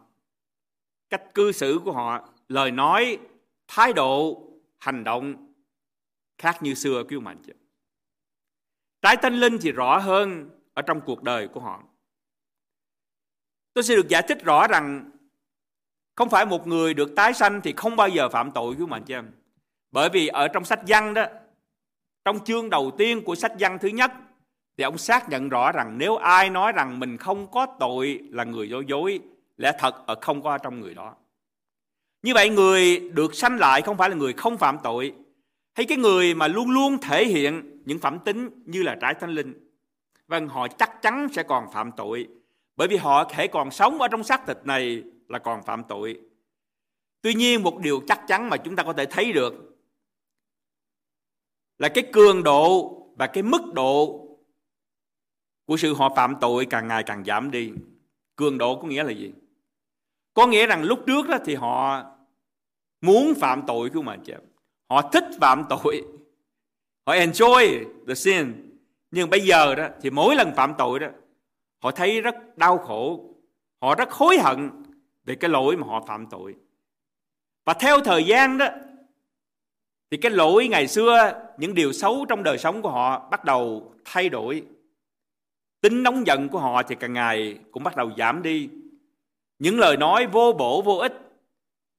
Cách 1.11 1.23
cư 1.35 1.53
xử 1.53 1.81
của 1.85 1.93
họ, 1.93 2.29
lời 2.51 2.71
nói, 2.71 3.19
thái 3.69 3.93
độ, 3.93 4.43
hành 4.79 5.05
động 5.05 5.53
khác 6.39 6.63
như 6.63 6.75
xưa 6.75 7.05
quý 7.09 7.19
mạng 7.19 7.39
chị 7.47 7.53
Trái 9.03 9.17
thánh 9.17 9.35
linh 9.35 9.59
thì 9.63 9.73
rõ 9.73 9.99
hơn 9.99 10.51
ở 10.75 10.83
trong 10.83 11.01
cuộc 11.01 11.23
đời 11.23 11.49
của 11.49 11.61
họ. 11.61 11.83
Tôi 13.75 13.85
sẽ 13.85 13.97
được 13.97 14.09
giải 14.09 14.23
thích 14.29 14.45
rõ 14.45 14.67
rằng 14.67 15.11
không 16.17 16.31
phải 16.31 16.47
một 16.47 16.67
người 16.67 16.95
được 16.95 17.13
tái 17.17 17.35
sanh 17.35 17.61
thì 17.65 17.75
không 17.77 17.97
bao 17.97 18.09
giờ 18.09 18.29
phạm 18.29 18.53
tội 18.53 18.75
quý 18.79 18.87
mạnh 18.87 19.03
chị 19.07 19.15
em. 19.15 19.31
Bởi 19.91 20.09
vì 20.13 20.27
ở 20.27 20.49
trong 20.49 20.65
sách 20.65 20.81
văn 20.87 21.15
đó, 21.15 21.25
trong 22.25 22.45
chương 22.45 22.71
đầu 22.71 22.91
tiên 22.99 23.25
của 23.25 23.35
sách 23.35 23.53
văn 23.59 23.79
thứ 23.81 23.89
nhất 23.89 24.13
thì 24.77 24.85
ông 24.85 24.99
xác 24.99 25.29
nhận 25.29 25.49
rõ 25.49 25.73
rằng 25.73 25.99
nếu 25.99 26.17
ai 26.17 26.51
nói 26.51 26.73
rằng 26.73 27.01
mình 27.01 27.17
không 27.17 27.51
có 27.51 27.67
tội 27.81 28.21
là 28.31 28.45
người 28.45 28.69
dối 28.69 28.85
dối, 28.89 29.21
lẽ 29.57 29.73
thật 29.79 30.07
ở 30.07 30.15
không 30.21 30.43
có 30.43 30.59
trong 30.59 30.81
người 30.81 30.95
đó. 30.95 31.15
Như 32.23 32.35
vậy 32.35 32.49
người 32.49 32.99
được 32.99 33.35
sanh 33.35 33.59
lại 33.59 33.83
không 33.83 33.97
phải 33.97 34.11
là 34.11 34.17
người 34.17 34.33
không 34.33 34.59
phạm 34.59 34.79
tội, 34.83 35.13
hay 35.75 35.87
cái 35.87 35.99
người 35.99 36.35
mà 36.35 36.49
luôn 36.49 36.71
luôn 36.71 36.99
thể 36.99 37.27
hiện 37.27 37.83
những 37.85 37.99
phẩm 37.99 38.19
tính 38.25 38.51
như 38.67 38.83
là 38.83 38.97
trái 39.01 39.15
thánh 39.15 39.31
linh. 39.31 39.55
Vâng, 40.29 40.49
họ 40.49 40.69
chắc 40.69 41.03
chắn 41.03 41.29
sẽ 41.33 41.43
còn 41.43 41.65
phạm 41.73 41.91
tội, 41.97 42.29
bởi 42.77 42.89
vì 42.89 42.97
họ 42.97 43.25
thể 43.25 43.47
còn 43.47 43.71
sống 43.71 44.01
ở 44.01 44.09
trong 44.09 44.25
xác 44.25 44.47
thịt 44.47 44.59
này 44.65 45.03
là 45.29 45.39
còn 45.39 45.63
phạm 45.63 45.83
tội. 45.89 46.21
Tuy 47.23 47.35
nhiên 47.35 47.63
một 47.63 47.79
điều 47.79 48.01
chắc 48.09 48.21
chắn 48.29 48.49
mà 48.49 48.57
chúng 48.57 48.77
ta 48.77 48.83
có 48.83 48.93
thể 48.93 49.07
thấy 49.07 49.33
được 49.33 49.79
là 51.79 51.89
cái 51.89 52.05
cường 52.13 52.43
độ 52.43 52.97
và 53.17 53.27
cái 53.27 53.43
mức 53.43 53.75
độ 53.75 54.27
của 55.65 55.77
sự 55.77 55.95
họ 55.95 56.15
phạm 56.17 56.35
tội 56.41 56.67
càng 56.67 56.89
ngày 56.89 57.03
càng 57.03 57.25
giảm 57.25 57.51
đi. 57.51 57.73
Cường 58.37 58.59
độ 58.59 58.81
có 58.81 58.89
nghĩa 58.89 59.05
là 59.05 59.13
gì? 59.13 59.33
Có 60.41 60.47
nghĩa 60.47 60.67
rằng 60.67 60.83
lúc 60.85 61.01
trước 61.07 61.29
đó 61.29 61.39
thì 61.45 61.55
họ 61.55 62.05
muốn 63.01 63.35
phạm 63.41 63.63
tội 63.67 63.91
của 63.91 64.03
mà 64.03 64.17
chị 64.25 64.33
Họ 64.91 65.11
thích 65.13 65.25
phạm 65.41 65.65
tội. 65.69 66.05
Họ 67.07 67.15
enjoy 67.15 67.85
the 68.09 68.15
sin. 68.15 68.77
Nhưng 69.11 69.31
bây 69.31 69.41
giờ 69.41 69.75
đó 69.75 69.89
thì 70.01 70.11
mỗi 70.11 70.37
lần 70.37 70.55
phạm 70.55 70.75
tội 70.79 70.99
đó 70.99 71.07
họ 71.83 71.91
thấy 71.91 72.21
rất 72.21 72.59
đau 72.59 72.79
khổ. 72.79 73.35
Họ 73.83 73.95
rất 73.95 74.11
hối 74.11 74.39
hận 74.39 74.71
về 75.25 75.35
cái 75.35 75.51
lỗi 75.51 75.77
mà 75.77 75.87
họ 75.87 76.05
phạm 76.07 76.27
tội. 76.27 76.55
Và 77.65 77.75
theo 77.75 78.01
thời 78.01 78.25
gian 78.25 78.59
đó 78.59 78.67
thì 80.11 80.17
cái 80.17 80.33
lỗi 80.33 80.69
ngày 80.69 80.89
xưa, 80.89 81.33
những 81.59 81.75
điều 81.75 81.93
xấu 81.93 82.25
trong 82.29 82.43
đời 82.43 82.59
sống 82.59 82.83
của 82.83 82.91
họ 82.91 83.29
bắt 83.31 83.45
đầu 83.45 83.95
thay 84.05 84.29
đổi. 84.29 84.63
Tính 85.81 86.03
nóng 86.03 86.27
giận 86.27 86.49
của 86.49 86.59
họ 86.59 86.83
thì 86.83 86.95
càng 86.95 87.13
ngày 87.13 87.59
cũng 87.71 87.83
bắt 87.83 87.97
đầu 87.97 88.11
giảm 88.19 88.43
đi. 88.43 88.69
Những 89.61 89.79
lời 89.79 89.97
nói 89.97 90.27
vô 90.27 90.53
bổ 90.59 90.83
vô 90.83 90.97
ích 90.97 91.13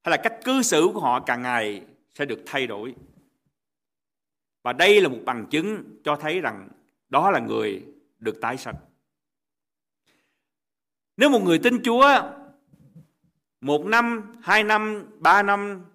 hay 0.03 0.11
là 0.11 0.17
cách 0.23 0.39
cư 0.45 0.61
xử 0.61 0.89
của 0.93 0.99
họ 0.99 1.19
càng 1.19 1.41
ngày 1.41 1.85
sẽ 2.15 2.25
được 2.25 2.43
thay 2.45 2.67
đổi. 2.67 2.95
Và 4.63 4.73
đây 4.73 5.01
là 5.01 5.09
một 5.09 5.19
bằng 5.25 5.45
chứng 5.49 5.83
cho 6.03 6.15
thấy 6.15 6.41
rằng 6.41 6.69
đó 7.09 7.31
là 7.31 7.39
người 7.39 7.85
được 8.19 8.37
tái 8.41 8.57
sanh. 8.57 8.75
Nếu 11.17 11.29
một 11.29 11.41
người 11.43 11.59
tin 11.59 11.81
Chúa 11.83 12.21
một 13.61 13.85
năm, 13.85 14.35
hai 14.43 14.63
năm, 14.63 15.05
ba 15.19 15.43
năm 15.43 15.85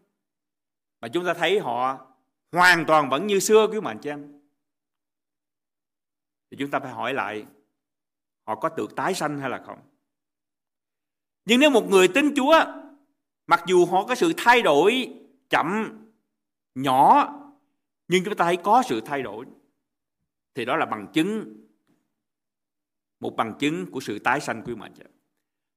mà 1.01 1.09
chúng 1.09 1.27
ta 1.27 1.35
thấy 1.35 1.59
họ 1.59 2.07
hoàn 2.53 2.85
toàn 2.87 3.09
vẫn 3.09 3.27
như 3.27 3.39
xưa 3.39 3.67
quý 3.67 3.81
mạnh 3.81 3.99
chị 4.03 4.11
em 4.11 4.41
thì 6.51 6.57
chúng 6.61 6.71
ta 6.71 6.79
phải 6.79 6.93
hỏi 6.93 7.15
lại 7.15 7.47
họ 8.47 8.55
có 8.55 8.69
được 8.69 8.97
tái 8.97 9.15
sanh 9.15 9.39
hay 9.39 9.51
là 9.51 9.63
không 9.67 9.79
nhưng 11.47 11.61
nếu 11.61 11.71
một 11.71 11.91
người 11.91 12.09
tin 12.09 12.35
Chúa, 12.37 12.65
mặc 13.47 13.63
dù 13.67 13.87
họ 13.87 14.05
có 14.05 14.15
sự 14.15 14.33
thay 14.37 14.63
đổi 14.63 15.15
chậm, 15.51 15.99
nhỏ, 16.75 17.33
nhưng 18.09 18.25
chúng 18.25 18.35
ta 18.35 18.45
thấy 18.45 18.57
có 18.57 18.83
sự 18.87 19.01
thay 19.01 19.23
đổi, 19.23 19.45
thì 20.55 20.65
đó 20.65 20.77
là 20.77 20.87
bằng 20.87 21.07
chứng, 21.13 21.57
một 23.21 23.37
bằng 23.37 23.55
chứng 23.59 23.91
của 23.91 24.01
sự 24.01 24.19
tái 24.19 24.41
sanh 24.41 24.63
quý 24.63 24.75
mệnh. 24.75 24.93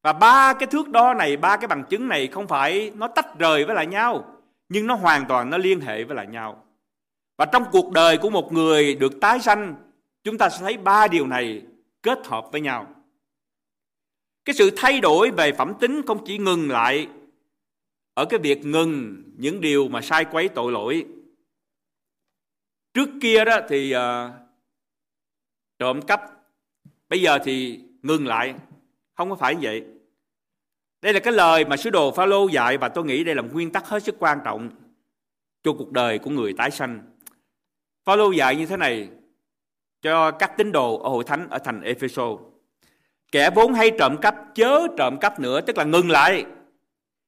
và 0.03 0.13
ba 0.13 0.53
cái 0.53 0.67
thước 0.67 0.89
đo 0.89 1.13
này, 1.13 1.37
ba 1.37 1.57
cái 1.57 1.67
bằng 1.67 1.83
chứng 1.89 2.07
này 2.07 2.27
không 2.27 2.47
phải 2.47 2.91
nó 2.95 3.07
tách 3.07 3.39
rời 3.39 3.65
với 3.65 3.75
lại 3.75 3.87
nhau, 3.87 4.35
nhưng 4.69 4.87
nó 4.87 4.95
hoàn 4.95 5.25
toàn 5.27 5.49
nó 5.49 5.57
liên 5.57 5.81
hệ 5.81 6.03
với 6.03 6.15
lại 6.15 6.27
nhau 6.27 6.65
và 7.39 7.45
trong 7.45 7.63
cuộc 7.71 7.91
đời 7.91 8.17
của 8.17 8.29
một 8.29 8.53
người 8.53 8.95
được 8.95 9.21
tái 9.21 9.39
sanh, 9.39 9.75
chúng 10.23 10.37
ta 10.37 10.49
sẽ 10.49 10.57
thấy 10.59 10.77
ba 10.77 11.07
điều 11.07 11.27
này 11.27 11.61
kết 12.03 12.27
hợp 12.27 12.51
với 12.51 12.61
nhau 12.61 12.87
cái 14.49 14.53
sự 14.53 14.71
thay 14.75 14.99
đổi 14.99 15.31
về 15.31 15.51
phẩm 15.51 15.73
tính 15.79 16.01
không 16.07 16.25
chỉ 16.25 16.37
ngừng 16.37 16.69
lại 16.69 17.07
ở 18.13 18.25
cái 18.25 18.39
việc 18.39 18.65
ngừng 18.65 19.23
những 19.37 19.61
điều 19.61 19.87
mà 19.87 20.01
sai 20.01 20.25
quấy 20.25 20.49
tội 20.49 20.71
lỗi. 20.71 21.05
Trước 22.93 23.09
kia 23.21 23.45
đó 23.45 23.59
thì 23.69 23.95
uh, 23.95 24.01
trộm 25.79 26.01
cắp 26.01 26.21
bây 27.09 27.21
giờ 27.21 27.39
thì 27.43 27.79
ngừng 28.01 28.27
lại 28.27 28.55
không 29.13 29.29
có 29.29 29.35
phải 29.35 29.55
như 29.55 29.61
vậy. 29.61 29.83
Đây 31.01 31.13
là 31.13 31.19
cái 31.19 31.33
lời 31.33 31.65
mà 31.65 31.77
sứ 31.77 31.89
đồ 31.89 32.11
Phaolô 32.11 32.47
dạy 32.47 32.77
và 32.77 32.89
tôi 32.89 33.05
nghĩ 33.05 33.23
đây 33.23 33.35
là 33.35 33.41
một 33.41 33.49
nguyên 33.53 33.71
tắc 33.71 33.85
hết 33.85 34.03
sức 34.03 34.15
quan 34.19 34.39
trọng 34.45 34.69
cho 35.63 35.73
cuộc 35.73 35.91
đời 35.91 36.19
của 36.19 36.31
người 36.31 36.53
tái 36.53 36.71
sanh. 36.71 37.01
Phaolô 38.05 38.31
dạy 38.31 38.55
như 38.55 38.65
thế 38.65 38.77
này 38.77 39.09
cho 40.01 40.31
các 40.31 40.57
tín 40.57 40.71
đồ 40.71 40.99
ở 40.99 41.09
hội 41.09 41.23
thánh 41.23 41.49
ở 41.49 41.59
thành 41.59 41.81
Epheso 41.81 42.37
kẻ 43.31 43.49
vốn 43.49 43.73
hay 43.73 43.91
trộm 43.99 44.17
cắp, 44.21 44.35
chớ 44.55 44.87
trộm 44.97 45.17
cắp 45.21 45.39
nữa, 45.39 45.61
tức 45.61 45.77
là 45.77 45.83
ngừng 45.83 46.11
lại. 46.11 46.45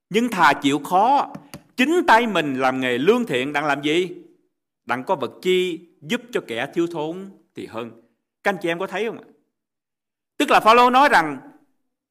Nhưng 0.09 0.29
thà 0.29 0.53
chịu 0.53 0.79
khó, 0.79 1.33
chính 1.77 2.03
tay 2.07 2.27
mình 2.27 2.59
làm 2.59 2.79
nghề 2.79 2.97
lương 2.97 3.25
thiện 3.25 3.53
đang 3.53 3.65
làm 3.65 3.81
gì? 3.81 4.09
Đang 4.85 5.03
có 5.03 5.15
vật 5.15 5.31
chi 5.41 5.79
giúp 6.01 6.21
cho 6.31 6.41
kẻ 6.47 6.67
thiếu 6.73 6.87
thốn 6.91 7.29
thì 7.55 7.65
hơn. 7.65 7.91
Các 8.43 8.53
anh 8.53 8.57
chị 8.61 8.69
em 8.69 8.79
có 8.79 8.87
thấy 8.87 9.05
không 9.05 9.17
ạ? 9.17 9.27
Tức 10.37 10.51
là 10.51 10.59
Phaolô 10.59 10.89
nói 10.89 11.09
rằng, 11.09 11.37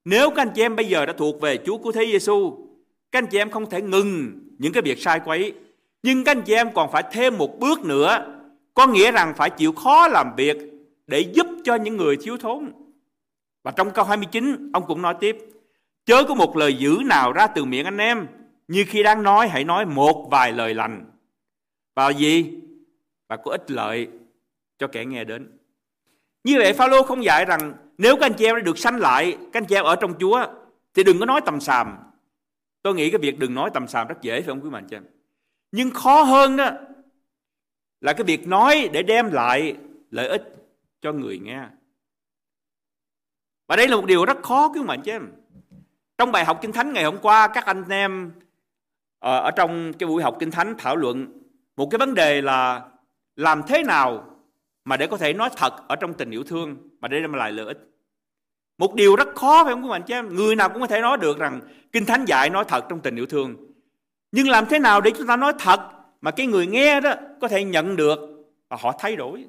nếu 0.05 0.31
các 0.31 0.43
anh 0.43 0.51
chị 0.55 0.63
em 0.63 0.77
bây 0.77 0.87
giờ 0.87 1.07
đã 1.07 1.13
thuộc 1.13 1.41
về 1.41 1.59
Chúa 1.67 1.79
của 1.79 1.93
Thế 1.93 2.07
Giêsu 2.07 2.67
các 3.13 3.19
anh 3.19 3.27
chị 3.27 3.39
em 3.39 3.51
không 3.51 3.71
thể 3.71 3.83
ngừng 3.83 4.41
những 4.59 4.73
cái 4.73 4.83
việc 4.83 5.03
sai 5.03 5.21
quấy 5.25 5.53
nhưng 6.03 6.25
các 6.25 6.37
anh 6.37 6.43
chị 6.43 6.55
em 6.55 6.73
còn 6.75 6.93
phải 6.93 7.05
thêm 7.13 7.39
một 7.39 7.59
bước 7.59 7.85
nữa, 7.85 8.27
có 8.75 8.87
nghĩa 8.87 9.13
rằng 9.13 9.35
phải 9.37 9.51
chịu 9.51 9.73
khó 9.73 10.09
làm 10.09 10.37
việc 10.37 10.57
để 11.07 11.21
giúp 11.21 11.47
cho 11.65 11.75
những 11.75 11.97
người 11.97 12.17
thiếu 12.17 12.37
thốn 12.39 12.73
và 13.63 13.71
trong 13.71 13.91
câu 13.91 14.05
29 14.05 14.73
ông 14.73 14.87
cũng 14.87 15.03
nói 15.03 15.15
tiếp 15.21 15.37
chớ 16.05 16.25
có 16.29 16.35
một 16.35 16.57
lời 16.57 16.75
dữ 16.75 16.99
nào 17.07 17.33
ra 17.33 17.47
từ 17.47 17.65
miệng 17.65 17.85
anh 17.85 17.99
em 17.99 18.27
Như 18.69 18.85
khi 18.89 19.03
đang 19.03 19.23
nói 19.23 19.49
hãy 19.49 19.65
nói 19.65 19.87
một 19.87 20.29
vài 20.31 20.53
lời 20.53 20.75
lành. 20.75 21.11
Và 21.95 22.11
gì? 22.11 22.61
Và 23.29 23.37
có 23.37 23.51
ích 23.51 23.71
lợi 23.71 24.09
cho 24.79 24.87
kẻ 24.87 25.05
nghe 25.05 25.25
đến. 25.25 25.59
Như 26.45 26.55
vậy 26.59 26.73
Phaolô 26.73 27.03
không 27.03 27.25
dạy 27.25 27.45
rằng 27.45 27.73
nếu 27.99 28.17
các 28.17 28.27
anh 28.27 28.35
chị 28.35 28.45
em 28.45 28.57
đã 28.57 28.61
được 28.61 28.79
sanh 28.79 28.97
lại, 28.97 29.37
các 29.53 29.63
anh 29.63 29.65
chị 29.65 29.75
em 29.75 29.85
ở 29.85 29.97
trong 29.97 30.15
Chúa 30.21 30.47
thì 30.95 31.05
đừng 31.05 31.19
có 31.19 31.27
nói 31.27 31.41
tầm 31.47 31.61
xàm. 31.61 31.97
Tôi 32.83 32.95
nghĩ 32.95 33.11
cái 33.11 33.19
việc 33.19 33.39
đừng 33.39 33.55
nói 33.55 33.71
tầm 33.75 33.89
xàm 33.89 34.07
rất 34.07 34.23
dễ 34.23 34.41
phải 34.41 34.49
không 34.49 34.61
quý 34.61 34.71
mạnh 34.71 34.87
chị 34.91 34.97
em? 34.97 35.05
Nhưng 35.73 35.91
khó 35.91 36.23
hơn 36.23 36.57
đó 36.57 36.71
là 38.01 38.13
cái 38.13 38.25
việc 38.25 38.49
nói 38.49 38.89
để 38.93 39.03
đem 39.03 39.33
lại 39.33 39.77
lợi 40.11 40.29
ích 40.29 40.57
cho 41.01 41.13
người 41.13 41.39
nghe. 41.39 41.67
Và 43.71 43.77
đây 43.77 43.89
là 43.89 43.97
một 43.97 44.07
điều 44.07 44.25
rất 44.25 44.43
khó 44.43 44.69
quý 44.69 44.83
mệnh 44.83 45.03
chứ 45.03 45.13
em. 45.13 45.33
Trong 46.19 46.33
bài 46.33 46.45
học 46.45 46.59
Kinh 46.63 46.73
Thánh 46.73 46.93
ngày 46.93 47.05
hôm 47.05 47.17
qua, 47.23 47.49
các 47.49 47.67
anh 47.67 47.85
em 47.89 48.33
ờ, 49.19 49.39
ở 49.39 49.51
trong 49.51 49.93
cái 49.93 50.07
buổi 50.07 50.23
học 50.23 50.37
Kinh 50.41 50.51
Thánh 50.51 50.75
thảo 50.79 50.97
luận 50.97 51.43
một 51.77 51.89
cái 51.91 51.99
vấn 51.99 52.15
đề 52.15 52.43
là 52.43 52.83
làm 53.37 53.63
thế 53.69 53.83
nào 53.83 54.25
mà 54.85 54.97
để 54.97 55.07
có 55.07 55.17
thể 55.17 55.33
nói 55.33 55.51
thật 55.57 55.89
ở 55.89 55.97
trong 55.97 56.15
tình 56.15 56.31
yêu 56.31 56.45
thương, 56.45 56.77
mà 57.01 57.09
để 57.09 57.21
đem 57.21 57.33
lại 57.33 57.53
lợi 57.53 57.67
ích. 57.67 57.79
Một 58.79 58.95
điều 58.95 59.17
rất 59.17 59.29
khó 59.35 59.65
phải 59.65 59.73
không 59.73 59.83
các 59.83 59.89
bạn 59.89 60.03
chứ 60.03 60.15
em? 60.15 60.35
Người 60.35 60.57
nào 60.57 60.69
cũng 60.69 60.81
có 60.81 60.87
thể 60.87 61.01
nói 61.01 61.19
được 61.19 61.39
rằng 61.39 61.61
Kinh 61.93 62.07
Thánh 62.07 62.25
dạy 62.25 62.51
nói 62.51 62.65
thật 62.69 62.85
trong 62.89 63.01
tình 63.01 63.17
yêu 63.17 63.27
thương. 63.27 63.57
Nhưng 64.33 64.49
làm 64.49 64.67
thế 64.67 64.79
nào 64.79 65.01
để 65.01 65.11
chúng 65.19 65.27
ta 65.27 65.37
nói 65.37 65.53
thật 65.59 65.81
mà 66.21 66.31
cái 66.31 66.47
người 66.47 66.67
nghe 66.67 67.01
đó 67.01 67.15
có 67.41 67.49
thể 67.49 67.65
nhận 67.65 67.97
được 67.97 68.19
và 68.69 68.77
họ 68.81 68.93
thay 68.99 69.17
đổi. 69.17 69.45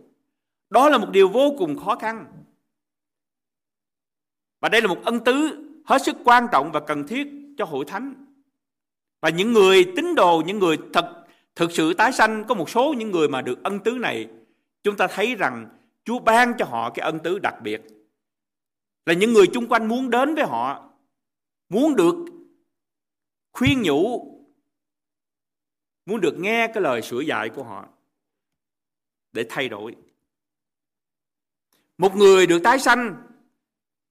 Đó 0.69 0.89
là 0.89 0.97
một 0.97 1.09
điều 1.11 1.27
vô 1.27 1.55
cùng 1.57 1.79
khó 1.79 1.95
khăn. 1.95 2.25
Và 4.61 4.69
đây 4.69 4.81
là 4.81 4.87
một 4.87 5.01
ân 5.05 5.19
tứ 5.25 5.65
hết 5.85 6.01
sức 6.05 6.15
quan 6.23 6.47
trọng 6.51 6.71
và 6.71 6.79
cần 6.79 7.07
thiết 7.07 7.27
cho 7.57 7.65
hội 7.65 7.85
thánh. 7.85 8.25
Và 9.21 9.29
những 9.29 9.53
người 9.53 9.85
tín 9.95 10.15
đồ, 10.15 10.43
những 10.45 10.59
người 10.59 10.77
thật 10.93 11.25
thực 11.55 11.71
sự 11.71 11.93
tái 11.93 12.11
sanh, 12.11 12.43
có 12.47 12.55
một 12.55 12.69
số 12.69 12.93
những 12.97 13.11
người 13.11 13.29
mà 13.29 13.41
được 13.41 13.63
ân 13.63 13.79
tứ 13.79 13.91
này, 13.91 14.27
chúng 14.83 14.97
ta 14.97 15.07
thấy 15.07 15.35
rằng 15.35 15.69
Chúa 16.03 16.19
ban 16.19 16.53
cho 16.57 16.65
họ 16.65 16.89
cái 16.89 17.05
ân 17.05 17.19
tứ 17.23 17.39
đặc 17.39 17.55
biệt. 17.63 17.81
Là 19.05 19.13
những 19.13 19.33
người 19.33 19.47
chung 19.53 19.67
quanh 19.67 19.87
muốn 19.87 20.09
đến 20.09 20.35
với 20.35 20.45
họ, 20.45 20.89
muốn 21.69 21.95
được 21.95 22.15
khuyên 23.51 23.81
nhủ, 23.81 24.27
muốn 26.05 26.21
được 26.21 26.35
nghe 26.39 26.67
cái 26.67 26.83
lời 26.83 27.01
sửa 27.01 27.19
dạy 27.19 27.49
của 27.49 27.63
họ 27.63 27.87
để 29.31 29.45
thay 29.49 29.69
đổi. 29.69 29.95
Một 31.97 32.15
người 32.15 32.47
được 32.47 32.59
tái 32.63 32.79
sanh 32.79 33.30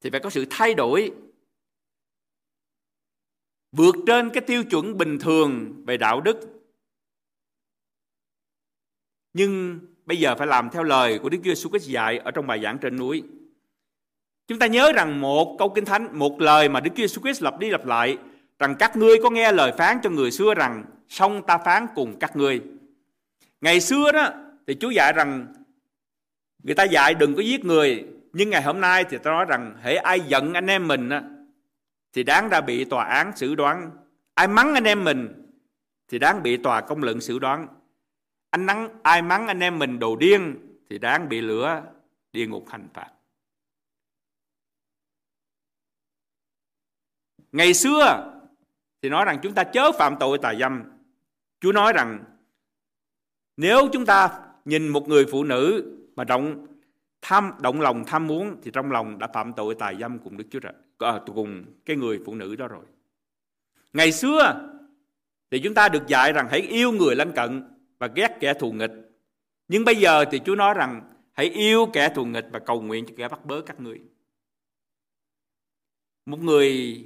thì 0.01 0.11
phải 0.11 0.21
có 0.21 0.31
sự 0.31 0.47
thay 0.51 0.75
đổi 0.75 1.13
vượt 3.73 3.95
trên 4.07 4.31
cái 4.31 4.43
tiêu 4.47 4.65
chuẩn 4.65 4.99
bình 4.99 5.19
thường 5.19 5.83
về 5.87 5.97
đạo 5.97 6.21
đức 6.21 6.61
nhưng 9.33 9.81
bây 10.07 10.19
giờ 10.19 10.35
phải 10.35 10.47
làm 10.47 10.71
theo 10.71 10.83
lời 10.83 11.19
của 11.19 11.29
Đức 11.29 11.39
Chúa 11.45 11.71
Christ 11.71 11.89
dạy 11.89 12.19
ở 12.19 12.31
trong 12.31 12.47
bài 12.47 12.61
giảng 12.63 12.79
trên 12.79 12.97
núi. 12.97 13.23
Chúng 14.47 14.59
ta 14.59 14.67
nhớ 14.67 14.93
rằng 14.93 15.21
một 15.21 15.57
câu 15.59 15.69
kinh 15.69 15.85
thánh, 15.85 16.19
một 16.19 16.41
lời 16.41 16.69
mà 16.69 16.81
Đức 16.81 16.91
Chúa 16.97 17.23
Christ 17.23 17.43
lặp 17.43 17.59
đi 17.59 17.71
lặp 17.71 17.87
lại 17.87 18.19
rằng 18.59 18.75
các 18.79 18.97
ngươi 18.97 19.17
có 19.23 19.31
nghe 19.31 19.53
lời 19.53 19.73
phán 19.79 19.99
cho 20.03 20.11
người 20.11 20.31
xưa 20.31 20.55
rằng 20.55 20.85
xong 21.09 21.43
ta 21.47 21.59
phán 21.59 21.87
cùng 21.95 22.19
các 22.19 22.37
ngươi. 22.37 22.61
Ngày 23.61 23.81
xưa 23.81 24.13
đó 24.13 24.29
thì 24.67 24.77
Chúa 24.81 24.91
dạy 24.91 25.13
rằng 25.13 25.47
người 26.63 26.75
ta 26.75 26.85
dạy 26.85 27.15
đừng 27.15 27.35
có 27.35 27.43
giết 27.43 27.65
người 27.65 28.07
nhưng 28.33 28.51
ngày 28.51 28.63
hôm 28.63 28.81
nay 28.81 29.05
thì 29.11 29.19
tôi 29.23 29.33
nói 29.33 29.45
rằng 29.45 29.77
hễ 29.83 29.95
ai 29.95 30.21
giận 30.21 30.55
anh 30.55 30.67
em 30.67 30.89
mình 30.89 31.09
á, 31.09 31.23
thì 32.13 32.23
đáng 32.23 32.49
ra 32.49 32.61
bị 32.61 32.85
tòa 32.85 33.05
án 33.05 33.37
xử 33.37 33.55
đoán. 33.55 33.91
Ai 34.35 34.49
mắng 34.49 34.75
anh 34.75 34.85
em 34.85 35.05
mình 35.05 35.47
thì 36.09 36.19
đáng 36.19 36.43
bị 36.43 36.57
tòa 36.57 36.81
công 36.81 37.03
luận 37.03 37.21
xử 37.21 37.39
đoán. 37.39 37.69
Anh 38.51 38.67
nắng 38.67 38.89
ai 39.03 39.23
mắng 39.23 39.47
anh 39.47 39.61
em 39.61 39.79
mình 39.79 39.99
đồ 39.99 40.17
điên 40.17 40.57
thì 40.91 40.99
đáng 40.99 41.29
bị 41.29 41.41
lửa 41.41 41.83
địa 42.33 42.47
ngục 42.47 42.69
hành 42.69 42.89
phạt 42.95 43.11
ngày 47.53 47.75
xưa 47.75 48.33
thì 49.03 49.09
nói 49.09 49.25
rằng 49.25 49.39
chúng 49.43 49.55
ta 49.55 49.65
chớ 49.65 49.93
phạm 49.93 50.17
tội 50.21 50.39
tà 50.39 50.55
dâm. 50.55 50.83
Chúa 51.61 51.73
nói 51.73 51.93
rằng 51.93 52.25
nếu 53.57 53.89
chúng 53.93 54.07
ta 54.07 54.41
nhìn 54.65 54.89
một 54.89 55.09
người 55.09 55.27
phụ 55.31 55.45
nữ 55.45 55.95
mà 56.17 56.25
động 56.25 56.67
tham 57.23 57.53
động 57.61 57.81
lòng 57.81 58.05
tham 58.07 58.27
muốn 58.27 58.57
thì 58.63 58.71
trong 58.71 58.93
lòng 58.93 59.19
đã 59.19 59.27
phạm 59.27 59.53
tội 59.53 59.75
tài 59.75 59.97
dâm 59.97 60.19
cùng 60.19 60.37
Đức 60.37 60.45
Chúa 60.51 60.61
Trời 60.61 60.73
à, 60.99 61.21
cùng 61.27 61.65
cái 61.85 61.97
người 61.97 62.21
phụ 62.27 62.35
nữ 62.35 62.57
đó 62.57 62.69
rồi. 62.69 62.85
Ngày 63.93 64.13
xưa 64.13 64.71
thì 65.51 65.61
chúng 65.61 65.75
ta 65.75 65.89
được 65.89 66.07
dạy 66.07 66.33
rằng 66.33 66.49
hãy 66.51 66.61
yêu 66.61 66.93
người 66.93 67.17
lân 67.17 67.33
cận 67.33 67.65
và 67.99 68.07
ghét 68.07 68.37
kẻ 68.41 68.55
thù 68.55 68.73
nghịch. 68.73 68.91
Nhưng 69.69 69.85
bây 69.85 69.97
giờ 69.97 70.25
thì 70.31 70.41
Chúa 70.45 70.55
nói 70.55 70.75
rằng 70.75 71.03
hãy 71.33 71.51
yêu 71.51 71.87
kẻ 71.93 72.09
thù 72.15 72.25
nghịch 72.25 72.47
và 72.53 72.59
cầu 72.59 72.83
nguyện 72.83 73.07
cho 73.07 73.15
kẻ 73.17 73.29
bắt 73.29 73.45
bớ 73.45 73.61
các 73.61 73.81
ngươi. 73.81 74.01
Một 76.27 76.41
người 76.41 77.05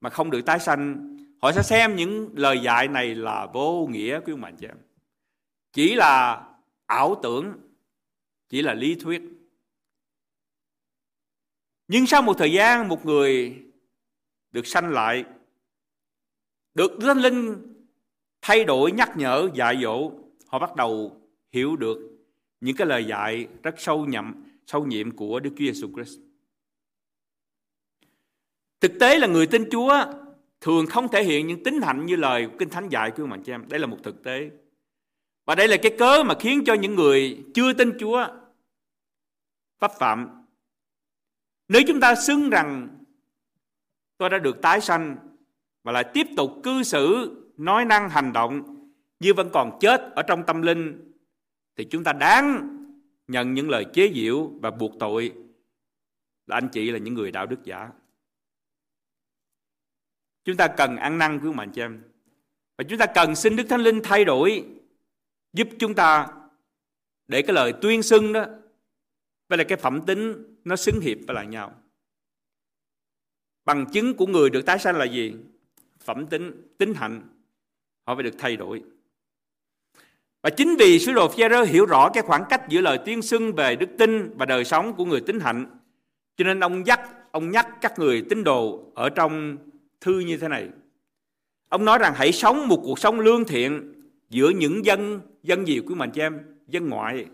mà 0.00 0.10
không 0.10 0.30
được 0.30 0.40
tái 0.46 0.58
sanh, 0.58 1.16
họ 1.42 1.52
sẽ 1.52 1.62
xem 1.62 1.96
những 1.96 2.30
lời 2.34 2.58
dạy 2.58 2.88
này 2.88 3.14
là 3.14 3.46
vô 3.46 3.86
nghĩa 3.90 4.20
quý 4.20 4.32
ông 4.32 4.40
bà 4.40 4.50
chị 4.50 4.66
em. 4.66 4.76
Chỉ 5.72 5.94
là 5.94 6.46
ảo 6.86 7.20
tưởng 7.22 7.67
chỉ 8.48 8.62
là 8.62 8.74
lý 8.74 8.94
thuyết 8.94 9.22
nhưng 11.88 12.06
sau 12.06 12.22
một 12.22 12.34
thời 12.38 12.52
gian, 12.52 12.88
một 12.88 13.06
người 13.06 13.62
được 14.50 14.66
sanh 14.66 14.90
lại, 14.90 15.24
được 16.74 16.92
thánh 17.00 17.18
linh 17.18 17.56
thay 18.42 18.64
đổi 18.64 18.92
nhắc 18.92 19.16
nhở, 19.16 19.48
dạy 19.54 19.78
dỗ, 19.82 20.12
họ 20.46 20.58
bắt 20.58 20.76
đầu 20.76 21.20
hiểu 21.52 21.76
được 21.76 21.98
những 22.60 22.76
cái 22.76 22.86
lời 22.86 23.04
dạy 23.04 23.46
rất 23.62 23.74
sâu 23.78 24.06
nhậm, 24.06 24.44
sâu 24.66 24.86
nhiệm 24.86 25.10
của 25.10 25.40
Đức 25.40 25.50
Chúa 25.50 25.64
Giêsu 25.64 25.88
Christ. 25.94 26.20
Thực 28.80 28.92
tế 29.00 29.18
là 29.18 29.26
người 29.26 29.46
tin 29.46 29.70
Chúa 29.70 30.04
thường 30.60 30.86
không 30.86 31.08
thể 31.08 31.24
hiện 31.24 31.46
những 31.46 31.64
tính 31.64 31.82
hạnh 31.82 32.06
như 32.06 32.16
lời 32.16 32.46
của 32.46 32.56
Kinh 32.58 32.68
Thánh 32.68 32.88
dạy 32.88 33.10
của 33.16 33.26
bạn 33.26 33.42
chị 33.42 33.52
em. 33.52 33.68
Đây 33.68 33.80
là 33.80 33.86
một 33.86 33.98
thực 34.02 34.22
tế. 34.22 34.50
Và 35.44 35.54
đây 35.54 35.68
là 35.68 35.76
cái 35.76 35.96
cớ 35.98 36.24
mà 36.24 36.34
khiến 36.40 36.64
cho 36.66 36.74
những 36.74 36.94
người 36.94 37.44
chưa 37.54 37.72
tin 37.72 37.92
Chúa 38.00 38.26
pháp 39.78 39.92
phạm. 39.98 40.44
Nếu 41.68 41.82
chúng 41.86 42.00
ta 42.00 42.14
xưng 42.14 42.50
rằng 42.50 42.88
tôi 44.18 44.30
đã 44.30 44.38
được 44.38 44.62
tái 44.62 44.80
sanh 44.80 45.16
và 45.82 45.92
lại 45.92 46.04
tiếp 46.14 46.26
tục 46.36 46.52
cư 46.62 46.82
xử, 46.82 47.34
nói 47.56 47.84
năng, 47.84 48.10
hành 48.10 48.32
động 48.32 48.62
như 49.20 49.34
vẫn 49.34 49.50
còn 49.52 49.78
chết 49.80 50.00
ở 50.14 50.22
trong 50.22 50.46
tâm 50.46 50.62
linh 50.62 51.12
thì 51.76 51.84
chúng 51.84 52.04
ta 52.04 52.12
đáng 52.12 52.74
nhận 53.28 53.54
những 53.54 53.70
lời 53.70 53.86
chế 53.92 54.12
giễu 54.14 54.50
và 54.60 54.70
buộc 54.70 54.92
tội 55.00 55.32
là 56.46 56.56
anh 56.56 56.68
chị 56.68 56.90
là 56.90 56.98
những 56.98 57.14
người 57.14 57.30
đạo 57.30 57.46
đức 57.46 57.64
giả. 57.64 57.90
Chúng 60.44 60.56
ta 60.56 60.68
cần 60.68 60.96
ăn 60.96 61.18
năn 61.18 61.40
quý 61.42 61.50
mạnh 61.52 61.70
chị 61.74 61.80
em. 61.80 62.02
Và 62.78 62.84
chúng 62.88 62.98
ta 62.98 63.06
cần 63.06 63.34
xin 63.34 63.56
Đức 63.56 63.64
Thánh 63.68 63.80
Linh 63.80 64.00
thay 64.04 64.24
đổi 64.24 64.64
giúp 65.52 65.68
chúng 65.78 65.94
ta 65.94 66.28
để 67.28 67.42
cái 67.42 67.54
lời 67.54 67.72
tuyên 67.82 68.02
xưng 68.02 68.32
đó 68.32 68.44
Vậy 69.48 69.58
là 69.58 69.64
cái 69.64 69.78
phẩm 69.78 70.00
tính 70.06 70.44
nó 70.64 70.76
xứng 70.76 71.00
hiệp 71.00 71.18
với 71.26 71.34
lại 71.34 71.46
nhau. 71.46 71.74
Bằng 73.64 73.86
chứng 73.92 74.14
của 74.14 74.26
người 74.26 74.50
được 74.50 74.66
tái 74.66 74.78
sanh 74.78 74.96
là 74.96 75.04
gì? 75.04 75.34
Phẩm 76.00 76.26
tính, 76.26 76.74
tính 76.78 76.94
hạnh. 76.94 77.22
Họ 78.06 78.14
phải 78.14 78.22
được 78.22 78.34
thay 78.38 78.56
đổi. 78.56 78.82
Và 80.42 80.50
chính 80.50 80.76
vì 80.78 80.98
sứ 80.98 81.12
đồ 81.12 81.28
phi 81.28 81.42
hiểu 81.66 81.86
rõ 81.86 82.10
cái 82.10 82.22
khoảng 82.22 82.44
cách 82.50 82.68
giữa 82.68 82.80
lời 82.80 82.98
tuyên 83.06 83.22
xưng 83.22 83.52
về 83.52 83.76
đức 83.76 83.88
tin 83.98 84.36
và 84.38 84.46
đời 84.46 84.64
sống 84.64 84.94
của 84.94 85.04
người 85.04 85.20
tính 85.20 85.40
hạnh. 85.40 85.66
Cho 86.36 86.44
nên 86.44 86.60
ông 86.60 86.86
dắt, 86.86 87.00
ông 87.32 87.50
nhắc 87.50 87.68
các 87.80 87.98
người 87.98 88.22
tín 88.30 88.44
đồ 88.44 88.92
ở 88.94 89.10
trong 89.10 89.56
thư 90.00 90.18
như 90.18 90.36
thế 90.36 90.48
này. 90.48 90.68
Ông 91.68 91.84
nói 91.84 91.98
rằng 91.98 92.12
hãy 92.16 92.32
sống 92.32 92.68
một 92.68 92.80
cuộc 92.84 92.98
sống 92.98 93.20
lương 93.20 93.44
thiện 93.44 93.94
giữa 94.30 94.50
những 94.50 94.84
dân, 94.84 95.20
dân 95.42 95.66
gì 95.66 95.80
quý 95.80 95.94
mình 95.94 96.10
cho 96.14 96.22
em? 96.22 96.38
Dân 96.68 96.88
ngoại, 96.88 97.26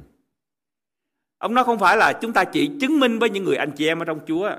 Ông 1.45 1.55
nói 1.55 1.65
không 1.65 1.79
phải 1.79 1.97
là 1.97 2.13
chúng 2.13 2.33
ta 2.33 2.45
chỉ 2.45 2.71
chứng 2.81 3.01
minh 3.01 3.19
với 3.19 3.31
những 3.31 3.45
người 3.45 3.57
anh 3.57 3.73
chị 3.77 3.87
em 3.87 3.99
ở 3.99 4.05
trong 4.05 4.21
Chúa. 4.27 4.51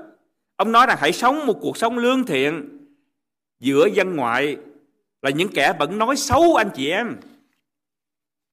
Ông 0.56 0.72
nói 0.72 0.86
rằng 0.86 0.96
hãy 1.00 1.12
sống 1.12 1.46
một 1.46 1.58
cuộc 1.60 1.76
sống 1.76 1.98
lương 1.98 2.26
thiện 2.26 2.78
giữa 3.60 3.86
dân 3.94 4.16
ngoại 4.16 4.56
là 5.22 5.30
những 5.30 5.48
kẻ 5.54 5.72
vẫn 5.78 5.98
nói 5.98 6.16
xấu 6.16 6.54
anh 6.54 6.70
chị 6.74 6.90
em, 6.90 7.16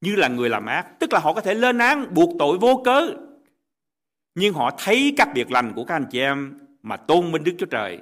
như 0.02 0.16
là 0.16 0.28
người 0.28 0.50
làm 0.50 0.66
ác. 0.66 1.00
Tức 1.00 1.14
là 1.14 1.20
họ 1.20 1.34
có 1.34 1.42
thể 1.42 1.54
lên 1.54 1.78
án, 1.78 2.14
buộc 2.14 2.30
tội 2.40 2.58
vô 2.58 2.82
cớ. 2.86 3.14
Nhưng 4.36 4.54
họ 4.54 4.72
thấy 4.78 5.14
các 5.18 5.30
việc 5.36 5.52
lành 5.52 5.74
của 5.76 5.86
các 5.86 5.96
anh 5.96 6.06
chị 6.12 6.20
em 6.20 6.60
mà 6.84 6.98
tôn 6.98 7.32
minh 7.32 7.44
Đức 7.44 7.56
Chúa 7.58 7.66
Trời 7.66 8.00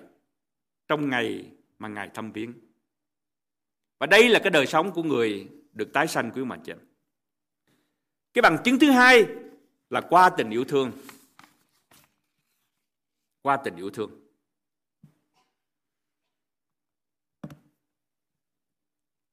trong 0.87 1.09
ngày 1.09 1.45
mà 1.79 1.87
Ngài 1.87 2.09
thăm 2.13 2.31
viếng. 2.31 2.53
Và 3.99 4.07
đây 4.07 4.29
là 4.29 4.39
cái 4.39 4.51
đời 4.51 4.67
sống 4.67 4.91
của 4.91 5.03
người 5.03 5.47
được 5.73 5.93
tái 5.93 6.07
sanh 6.07 6.31
quý 6.31 6.43
mà 6.43 6.57
chị 6.63 6.71
em. 6.71 6.79
Cái 8.33 8.41
bằng 8.41 8.57
chứng 8.63 8.79
thứ 8.79 8.91
hai 8.91 9.25
là 9.91 10.01
qua 10.01 10.29
tình 10.29 10.49
yêu 10.49 10.63
thương 10.65 10.91
qua 13.41 13.57
tình 13.57 13.75
yêu 13.75 13.89
thương 13.89 14.21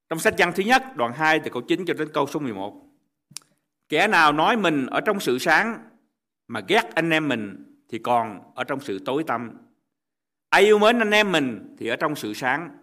Trong 0.08 0.18
sách 0.18 0.34
văn 0.38 0.52
thứ 0.56 0.62
nhất, 0.62 0.82
đoạn 0.96 1.12
2 1.12 1.40
từ 1.40 1.50
câu 1.50 1.62
9 1.62 1.84
cho 1.86 1.94
đến 1.94 2.08
câu 2.14 2.26
số 2.26 2.40
11. 2.40 2.82
Kẻ 3.88 4.08
nào 4.08 4.32
nói 4.32 4.56
mình 4.56 4.86
ở 4.86 5.00
trong 5.00 5.20
sự 5.20 5.38
sáng 5.38 5.88
mà 6.48 6.60
ghét 6.68 6.94
anh 6.94 7.10
em 7.10 7.28
mình 7.28 7.64
thì 7.88 7.98
còn 7.98 8.52
ở 8.54 8.64
trong 8.64 8.80
sự 8.80 8.98
tối 9.04 9.24
tăm. 9.26 9.50
Ai 10.48 10.62
yêu 10.62 10.78
mến 10.78 10.98
anh 10.98 11.10
em 11.10 11.32
mình 11.32 11.76
thì 11.78 11.88
ở 11.88 11.96
trong 11.96 12.16
sự 12.16 12.34
sáng. 12.34 12.78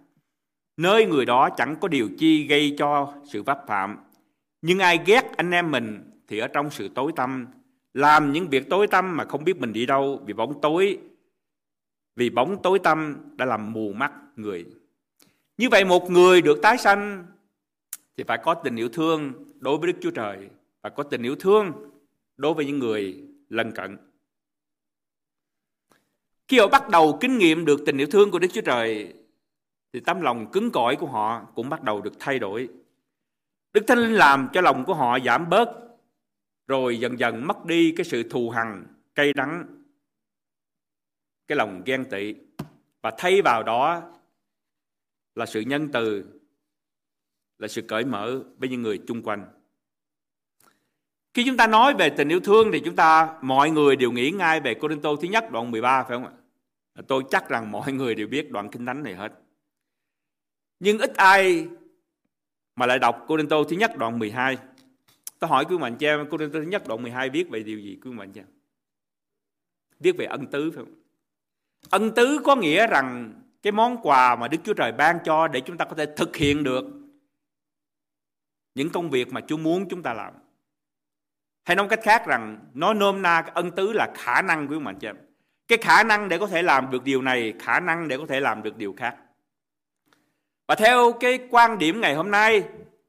Nơi 0.77 1.05
người 1.05 1.25
đó 1.25 1.49
chẳng 1.57 1.75
có 1.81 1.87
điều 1.87 2.09
chi 2.17 2.47
gây 2.47 2.75
cho 2.77 3.13
sự 3.31 3.43
vấp 3.43 3.59
phạm. 3.67 3.97
Nhưng 4.61 4.79
ai 4.79 4.99
ghét 5.05 5.37
anh 5.37 5.51
em 5.51 5.71
mình 5.71 6.11
thì 6.27 6.39
ở 6.39 6.47
trong 6.47 6.71
sự 6.71 6.89
tối 6.95 7.11
tăm. 7.15 7.47
Làm 7.95 8.33
những 8.33 8.49
việc 8.49 8.69
tối 8.69 8.87
tâm 8.87 9.17
mà 9.17 9.25
không 9.25 9.43
biết 9.43 9.57
mình 9.57 9.73
đi 9.73 9.85
đâu, 9.85 10.23
vì 10.25 10.33
bóng 10.33 10.61
tối. 10.61 10.99
Vì 12.15 12.29
bóng 12.29 12.61
tối 12.61 12.79
tâm 12.79 13.15
đã 13.35 13.45
làm 13.45 13.73
mù 13.73 13.93
mắt 13.93 14.11
người. 14.35 14.65
Như 15.57 15.69
vậy 15.69 15.85
một 15.85 16.11
người 16.11 16.41
được 16.41 16.59
tái 16.61 16.77
sanh 16.77 17.25
thì 18.17 18.23
phải 18.23 18.37
có 18.43 18.53
tình 18.53 18.75
yêu 18.75 18.89
thương 18.89 19.33
đối 19.59 19.77
với 19.77 19.91
Đức 19.91 19.99
Chúa 20.01 20.11
Trời 20.11 20.49
và 20.81 20.89
có 20.89 21.03
tình 21.03 21.23
yêu 21.23 21.35
thương 21.35 21.71
đối 22.37 22.53
với 22.53 22.65
những 22.65 22.79
người 22.79 23.23
lân 23.49 23.71
cận. 23.71 23.97
Khi 26.47 26.59
họ 26.59 26.67
bắt 26.67 26.89
đầu 26.89 27.17
kinh 27.21 27.37
nghiệm 27.37 27.65
được 27.65 27.79
tình 27.85 27.97
yêu 27.97 28.07
thương 28.11 28.31
của 28.31 28.39
Đức 28.39 28.47
Chúa 28.53 28.61
Trời 28.61 29.13
thì 29.93 29.99
tấm 29.99 30.21
lòng 30.21 30.51
cứng 30.51 30.71
cỏi 30.71 30.95
của 30.95 31.07
họ 31.07 31.45
cũng 31.55 31.69
bắt 31.69 31.83
đầu 31.83 32.01
được 32.01 32.13
thay 32.19 32.39
đổi. 32.39 32.69
Đức 33.73 33.83
Thánh 33.87 33.97
Linh 33.97 34.13
làm 34.13 34.49
cho 34.53 34.61
lòng 34.61 34.85
của 34.85 34.93
họ 34.93 35.19
giảm 35.19 35.49
bớt 35.49 35.84
rồi 36.67 36.99
dần 36.99 37.19
dần 37.19 37.47
mất 37.47 37.65
đi 37.65 37.93
cái 37.97 38.05
sự 38.05 38.23
thù 38.23 38.49
hằn, 38.49 38.87
cay 39.15 39.33
đắng, 39.33 39.65
cái 41.47 41.55
lòng 41.55 41.81
ghen 41.85 42.05
tị 42.09 42.35
và 43.01 43.11
thay 43.17 43.41
vào 43.41 43.63
đó 43.63 44.11
là 45.35 45.45
sự 45.45 45.61
nhân 45.61 45.89
từ, 45.93 46.25
là 47.57 47.67
sự 47.67 47.81
cởi 47.81 48.05
mở 48.05 48.43
với 48.57 48.69
những 48.69 48.81
người 48.81 49.01
chung 49.07 49.23
quanh. 49.23 49.45
Khi 51.33 51.43
chúng 51.45 51.57
ta 51.57 51.67
nói 51.67 51.93
về 51.93 52.09
tình 52.09 52.29
yêu 52.29 52.39
thương 52.39 52.69
thì 52.73 52.81
chúng 52.85 52.95
ta 52.95 53.39
mọi 53.41 53.71
người 53.71 53.95
đều 53.95 54.11
nghĩ 54.11 54.31
ngay 54.31 54.59
về 54.59 54.73
Cô 54.81 54.89
Tô 55.03 55.15
thứ 55.15 55.27
nhất 55.27 55.51
đoạn 55.51 55.71
13 55.71 56.03
phải 56.03 56.17
không 56.17 56.25
ạ? 56.25 56.31
Tôi 57.07 57.23
chắc 57.29 57.49
rằng 57.49 57.71
mọi 57.71 57.93
người 57.93 58.15
đều 58.15 58.27
biết 58.27 58.51
đoạn 58.51 58.69
kinh 58.71 58.85
thánh 58.85 59.03
này 59.03 59.15
hết. 59.15 59.31
Nhưng 60.79 60.97
ít 60.97 61.15
ai 61.15 61.67
mà 62.75 62.85
lại 62.85 62.99
đọc 62.99 63.25
Cô 63.27 63.37
Tô 63.49 63.63
thứ 63.63 63.75
nhất 63.75 63.91
đoạn 63.97 64.19
12. 64.19 64.57
Tôi 65.39 65.49
hỏi 65.49 65.65
quý 65.69 65.77
mạnh 65.77 65.97
cha 65.99 66.17
Cô 66.31 66.37
Tô 66.37 66.45
thứ 66.53 66.61
nhất 66.61 66.87
đoạn 66.87 67.01
12 67.01 67.29
viết 67.29 67.49
về 67.49 67.63
điều 67.63 67.79
gì 67.79 67.97
quý 68.03 68.11
mạnh 68.11 68.31
cha? 68.33 68.41
Viết 69.99 70.17
về 70.17 70.25
ân 70.25 70.47
tứ 70.47 70.71
phải 70.71 70.85
không? 70.85 70.93
Ân 71.89 72.15
tứ 72.15 72.39
có 72.43 72.55
nghĩa 72.55 72.87
rằng 72.87 73.33
cái 73.61 73.71
món 73.71 73.97
quà 74.01 74.35
mà 74.35 74.47
Đức 74.47 74.57
Chúa 74.63 74.73
Trời 74.73 74.91
ban 74.91 75.17
cho 75.25 75.47
để 75.47 75.61
chúng 75.61 75.77
ta 75.77 75.85
có 75.85 75.95
thể 75.95 76.05
thực 76.17 76.35
hiện 76.35 76.63
được 76.63 76.85
những 78.75 78.89
công 78.89 79.09
việc 79.09 79.33
mà 79.33 79.41
Chúa 79.41 79.57
muốn 79.57 79.89
chúng 79.89 80.03
ta 80.03 80.13
làm. 80.13 80.33
Hay 81.65 81.75
nói 81.75 81.87
cách 81.89 81.99
khác 82.03 82.27
rằng 82.27 82.59
nó 82.73 82.93
nôm 82.93 83.21
na 83.21 83.45
ân 83.53 83.71
tứ 83.71 83.93
là 83.93 84.13
khả 84.15 84.41
năng 84.41 84.67
quý 84.67 84.79
mạnh 84.79 84.99
cha 84.99 85.09
em. 85.09 85.17
Cái 85.67 85.77
khả 85.81 86.03
năng 86.03 86.29
để 86.29 86.37
có 86.37 86.47
thể 86.47 86.61
làm 86.61 86.91
được 86.91 87.03
điều 87.03 87.21
này, 87.21 87.53
khả 87.59 87.79
năng 87.79 88.07
để 88.07 88.17
có 88.17 88.25
thể 88.25 88.39
làm 88.39 88.63
được 88.63 88.77
điều 88.77 88.93
khác. 88.97 89.15
Và 90.67 90.75
theo 90.75 91.11
cái 91.19 91.39
quan 91.49 91.77
điểm 91.77 92.01
ngày 92.01 92.15
hôm 92.15 92.31
nay, 92.31 92.63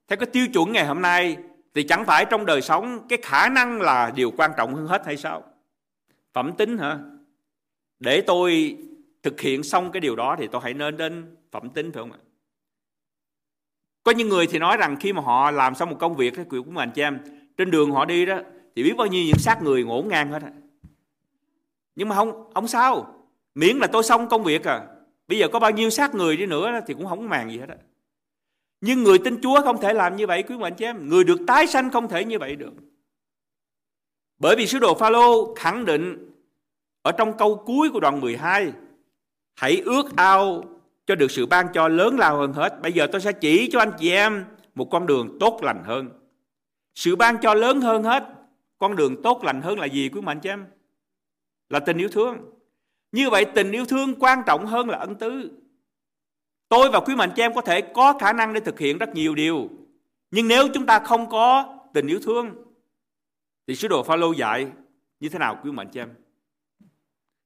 theo 0.08 0.16
cái 0.16 0.26
tiêu 0.32 0.46
chuẩn 0.52 0.72
ngày 0.72 0.86
hôm 0.86 1.02
nay 1.02 1.36
thì 1.76 1.82
chẳng 1.82 2.04
phải 2.04 2.24
trong 2.24 2.46
đời 2.46 2.62
sống 2.62 3.06
cái 3.08 3.18
khả 3.22 3.48
năng 3.48 3.80
là 3.80 4.12
điều 4.14 4.30
quan 4.30 4.50
trọng 4.56 4.74
hơn 4.74 4.86
hết 4.86 5.06
hay 5.06 5.16
sao? 5.16 5.42
Phẩm 6.32 6.52
tính 6.58 6.78
hả? 6.78 6.98
Để 7.98 8.20
tôi 8.20 8.76
thực 9.22 9.40
hiện 9.40 9.62
xong 9.62 9.92
cái 9.92 10.00
điều 10.00 10.16
đó 10.16 10.36
thì 10.38 10.46
tôi 10.52 10.60
hãy 10.64 10.74
nên 10.74 10.96
đến 10.96 11.36
phẩm 11.50 11.70
tính, 11.70 11.92
phải 11.92 12.02
không 12.02 12.12
ạ? 12.12 12.18
Có 14.02 14.12
những 14.12 14.28
người 14.28 14.46
thì 14.46 14.58
nói 14.58 14.76
rằng 14.76 14.96
khi 15.00 15.12
mà 15.12 15.22
họ 15.22 15.50
làm 15.50 15.74
xong 15.74 15.90
một 15.90 15.96
công 16.00 16.16
việc 16.16 16.34
cái 16.36 16.44
của 16.44 16.62
mình 16.64 16.90
chị 16.94 17.02
em, 17.02 17.18
trên 17.56 17.70
đường 17.70 17.90
họ 17.90 18.04
đi 18.04 18.26
đó, 18.26 18.40
thì 18.76 18.82
biết 18.82 18.94
bao 18.96 19.06
nhiêu 19.06 19.24
những 19.26 19.38
xác 19.38 19.62
người 19.62 19.84
ngổn 19.84 20.08
ngang 20.08 20.30
hết 20.30 20.42
nhưng 21.96 22.08
mà 22.08 22.16
không 22.16 22.50
không 22.54 22.68
sao 22.68 23.14
miễn 23.54 23.76
là 23.76 23.86
tôi 23.86 24.02
xong 24.02 24.28
công 24.28 24.44
việc 24.44 24.64
à 24.64 24.86
bây 25.28 25.38
giờ 25.38 25.48
có 25.52 25.58
bao 25.58 25.70
nhiêu 25.70 25.90
xác 25.90 26.14
người 26.14 26.36
đi 26.36 26.46
nữa 26.46 26.80
thì 26.86 26.94
cũng 26.94 27.06
không 27.06 27.28
màng 27.28 27.50
gì 27.50 27.58
hết 27.58 27.68
á 27.68 27.76
nhưng 28.80 29.04
người 29.04 29.18
tin 29.18 29.40
Chúa 29.40 29.60
không 29.62 29.80
thể 29.80 29.94
làm 29.94 30.16
như 30.16 30.26
vậy, 30.26 30.42
quý 30.42 30.56
mệnh 30.56 30.74
chị 30.74 30.84
em. 30.84 31.08
Người 31.08 31.24
được 31.24 31.40
tái 31.46 31.66
sanh 31.66 31.90
không 31.90 32.08
thể 32.08 32.24
như 32.24 32.38
vậy 32.38 32.56
được. 32.56 32.72
Bởi 34.38 34.56
vì 34.56 34.66
sứ 34.66 34.78
đồ 34.78 34.94
Phaolô 34.94 35.54
khẳng 35.54 35.84
định 35.84 36.30
ở 37.02 37.12
trong 37.12 37.36
câu 37.36 37.62
cuối 37.66 37.90
của 37.90 38.00
đoạn 38.00 38.20
12 38.20 38.72
hãy 39.54 39.82
ước 39.84 40.16
ao 40.16 40.64
cho 41.06 41.14
được 41.14 41.30
sự 41.30 41.46
ban 41.46 41.66
cho 41.74 41.88
lớn 41.88 42.18
lao 42.18 42.36
hơn 42.36 42.52
hết. 42.52 42.82
Bây 42.82 42.92
giờ 42.92 43.06
tôi 43.12 43.20
sẽ 43.20 43.32
chỉ 43.32 43.68
cho 43.72 43.78
anh 43.78 43.92
chị 43.98 44.10
em 44.10 44.44
một 44.74 44.88
con 44.90 45.06
đường 45.06 45.36
tốt 45.40 45.58
lành 45.62 45.82
hơn. 45.84 46.08
Sự 46.94 47.16
ban 47.16 47.36
cho 47.42 47.54
lớn 47.54 47.80
hơn 47.80 48.02
hết, 48.02 48.24
con 48.78 48.96
đường 48.96 49.22
tốt 49.22 49.44
lành 49.44 49.62
hơn 49.62 49.78
là 49.78 49.86
gì, 49.86 50.08
quý 50.08 50.20
mạnh 50.20 50.40
chị 50.40 50.48
em? 50.48 50.66
Là 51.68 51.80
tình 51.80 51.98
yêu 51.98 52.08
thương. 52.08 52.38
Như 53.12 53.30
vậy 53.30 53.44
tình 53.44 53.72
yêu 53.72 53.86
thương 53.86 54.14
quan 54.14 54.42
trọng 54.46 54.66
hơn 54.66 54.88
là 54.88 54.98
ân 54.98 55.14
tứ 55.14 55.50
tôi 56.68 56.90
và 56.90 57.00
quý 57.00 57.14
mạnh 57.14 57.30
chị 57.36 57.42
em 57.42 57.54
có 57.54 57.60
thể 57.60 57.80
có 57.80 58.18
khả 58.20 58.32
năng 58.32 58.52
để 58.52 58.60
thực 58.60 58.78
hiện 58.78 58.98
rất 58.98 59.14
nhiều 59.14 59.34
điều. 59.34 59.68
Nhưng 60.30 60.48
nếu 60.48 60.68
chúng 60.74 60.86
ta 60.86 60.98
không 60.98 61.28
có 61.28 61.78
tình 61.94 62.06
yêu 62.06 62.20
thương, 62.22 62.54
thì 63.66 63.74
sứ 63.74 63.88
đồ 63.88 64.02
Phaolô 64.02 64.32
dạy 64.32 64.66
như 65.20 65.28
thế 65.28 65.38
nào, 65.38 65.58
quý 65.64 65.70
mạnh 65.70 65.88
chị 65.92 66.00
em? 66.00 66.08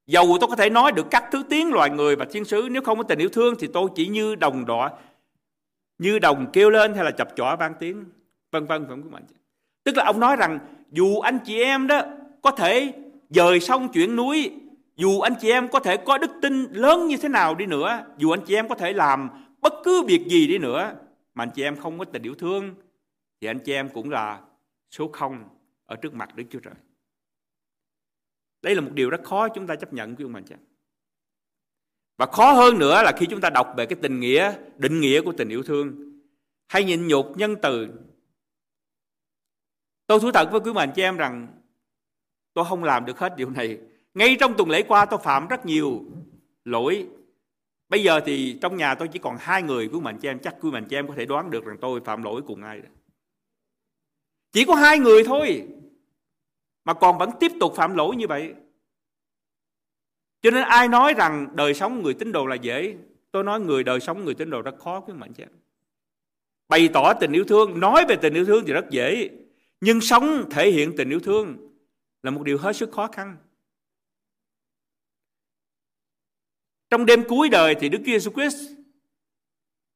Dầu 0.07 0.37
tôi 0.41 0.49
có 0.51 0.57
thể 0.57 0.71
nói 0.71 0.93
được 0.93 1.07
các 1.11 1.25
thứ 1.33 1.43
tiếng 1.51 1.73
loài 1.73 1.91
người 1.91 2.17
và 2.17 2.25
thiên 2.31 2.45
sứ, 2.45 2.69
Nếu 2.71 2.83
không 2.83 2.99
có 2.99 3.05
tình 3.05 3.19
yêu 3.19 3.29
thương 3.29 3.55
thì 3.59 3.69
tôi 3.73 3.89
chỉ 3.95 4.07
như 4.07 4.35
đồng 4.35 4.67
đỏ, 4.67 4.91
Như 5.99 6.19
đồng 6.19 6.47
kêu 6.53 6.71
lên 6.71 6.95
hay 6.95 7.05
là 7.05 7.11
chập 7.11 7.29
chỏ 7.37 7.57
vang 7.57 7.75
tiếng, 7.81 8.05
Vân 8.51 8.67
vân, 8.67 8.87
phải 8.87 8.97
không 8.97 9.27
Tức 9.85 9.97
là 9.97 10.05
ông 10.05 10.21
nói 10.21 10.37
rằng, 10.37 10.59
dù 10.91 11.21
anh 11.21 11.39
chị 11.45 11.63
em 11.63 11.87
đó 11.87 12.03
có 12.43 12.51
thể 12.51 12.93
dời 13.31 13.61
sông 13.61 13.93
chuyển 13.93 14.17
núi 14.17 14.53
dù 15.01 15.21
anh 15.21 15.35
chị 15.41 15.51
em 15.51 15.69
có 15.69 15.81
thể 15.81 15.97
có 15.97 16.19
đức 16.19 16.31
tin 16.43 16.73
lớn 16.73 17.07
như 17.07 17.17
thế 17.17 17.29
nào 17.29 17.55
đi 17.55 17.67
nữa 17.67 18.05
dù 18.19 18.31
anh 18.31 18.41
chị 18.47 18.55
em 18.55 18.69
có 18.69 18.75
thể 18.75 18.93
làm 18.93 19.29
bất 19.61 19.73
cứ 19.85 20.03
việc 20.03 20.27
gì 20.29 20.47
đi 20.47 20.59
nữa 20.59 20.95
mà 21.35 21.45
anh 21.45 21.51
chị 21.55 21.63
em 21.63 21.77
không 21.77 21.99
có 21.99 22.05
tình 22.05 22.23
yêu 22.23 22.35
thương 22.35 22.75
thì 23.41 23.49
anh 23.49 23.59
chị 23.59 23.73
em 23.73 23.89
cũng 23.89 24.11
là 24.11 24.41
số 24.91 25.09
không 25.13 25.45
ở 25.87 25.97
trước 25.97 26.15
mặt 26.15 26.37
Đức 26.37 26.45
Chúa 26.51 26.61
Trời. 26.61 26.75
Đây 28.63 28.75
là 28.75 28.81
một 28.81 28.91
điều 28.95 29.11
rất 29.11 29.21
khó 29.25 29.49
chúng 29.49 29.67
ta 29.67 29.77
chấp 29.77 29.93
nhận 29.93 30.17
quý 30.17 30.25
ông 30.25 30.33
bà 30.33 30.41
cha. 30.41 30.57
Và 32.17 32.27
khó 32.27 32.53
hơn 32.53 32.79
nữa 32.79 33.03
là 33.03 33.13
khi 33.17 33.27
chúng 33.27 33.41
ta 33.41 33.51
đọc 33.51 33.75
về 33.77 33.87
cái 33.87 33.99
tình 34.03 34.21
nghĩa, 34.21 34.55
định 34.77 35.01
nghĩa 35.01 35.23
của 35.23 35.33
tình 35.33 35.49
yêu 35.49 35.63
thương. 35.63 36.21
Hay 36.69 36.85
nhịn 36.85 37.09
nhục, 37.09 37.37
nhân 37.37 37.57
từ. 37.63 37.89
Tôi 40.07 40.21
thú 40.21 40.33
thật 40.33 40.49
với 40.53 40.61
quý 40.61 40.71
ông 40.71 40.77
anh 40.77 40.93
chị 40.95 41.03
em 41.03 41.17
rằng 41.17 41.49
tôi 42.55 42.65
không 42.69 42.85
làm 42.85 43.05
được 43.05 43.19
hết 43.19 43.37
điều 43.37 43.51
này. 43.51 43.79
Ngay 44.15 44.37
trong 44.41 44.55
tuần 44.57 44.71
lễ 44.71 44.83
qua 44.83 45.05
tôi 45.05 45.21
phạm 45.23 45.49
rất 45.49 45.67
nhiều 45.67 46.05
lỗi. 46.65 47.07
Bây 47.89 48.03
giờ 48.03 48.21
thì 48.27 48.59
trong 48.63 48.77
nhà 48.77 48.95
tôi 48.95 49.09
chỉ 49.09 49.19
còn 49.19 49.37
hai 49.41 49.63
người 49.63 49.89
quý 49.89 50.01
mạnh 50.01 50.19
chị 50.19 50.29
em. 50.29 50.39
Chắc 50.39 50.57
quý 50.61 50.71
mạnh 50.71 50.87
chị 50.91 50.97
em 50.97 51.09
có 51.09 51.15
thể 51.17 51.27
đoán 51.27 51.51
được 51.51 51.65
rằng 51.65 51.77
tôi 51.81 52.01
phạm 52.01 52.23
lỗi 52.23 52.43
cùng 52.47 52.63
ai. 52.63 52.81
Chỉ 54.53 54.65
có 54.65 54.75
hai 54.75 54.99
người 54.99 55.25
thôi 55.25 55.67
mà 56.85 56.95
còn 56.95 57.19
vẫn 57.19 57.31
tiếp 57.41 57.53
tục 57.61 57.73
phạm 57.77 57.95
lỗi 57.95 58.17
như 58.17 58.27
vậy. 58.27 58.55
Cho 60.43 60.51
nên 60.51 60.65
ai 60.65 60.89
nói 60.89 61.15
rằng 61.15 61.49
đời 61.55 61.75
sống 61.75 62.03
người 62.03 62.15
tín 62.15 62.33
đồ 62.33 62.47
là 62.47 62.55
dễ, 62.55 62.97
tôi 63.31 63.45
nói 63.45 63.61
người 63.61 63.85
đời 63.85 64.01
sống 64.01 64.25
người 64.25 64.35
tín 64.35 64.51
đồ 64.51 64.63
rất 64.63 64.79
khó 64.79 65.01
quý 65.01 65.15
mạnh 65.15 65.33
chị 65.33 65.43
em. 65.43 65.51
Bày 66.69 66.89
tỏ 66.93 67.15
tình 67.15 67.33
yêu 67.33 67.45
thương, 67.45 67.81
nói 67.81 68.05
về 68.09 68.17
tình 68.17 68.35
yêu 68.35 68.45
thương 68.45 68.65
thì 68.67 68.73
rất 68.73 68.91
dễ, 68.91 69.31
nhưng 69.81 70.01
sống 70.01 70.51
thể 70.51 70.71
hiện 70.71 70.97
tình 70.97 71.11
yêu 71.11 71.21
thương 71.21 71.57
là 72.23 72.31
một 72.31 72.43
điều 72.43 72.59
hết 72.59 72.77
sức 72.77 72.93
khó 72.93 73.07
khăn. 73.07 73.37
Trong 76.91 77.07
đêm 77.07 77.25
cuối 77.29 77.49
đời 77.49 77.75
thì 77.75 77.89
Đức 77.89 77.99
Chúa 78.07 78.13
Jesus 78.13 78.33
Christ 78.33 78.71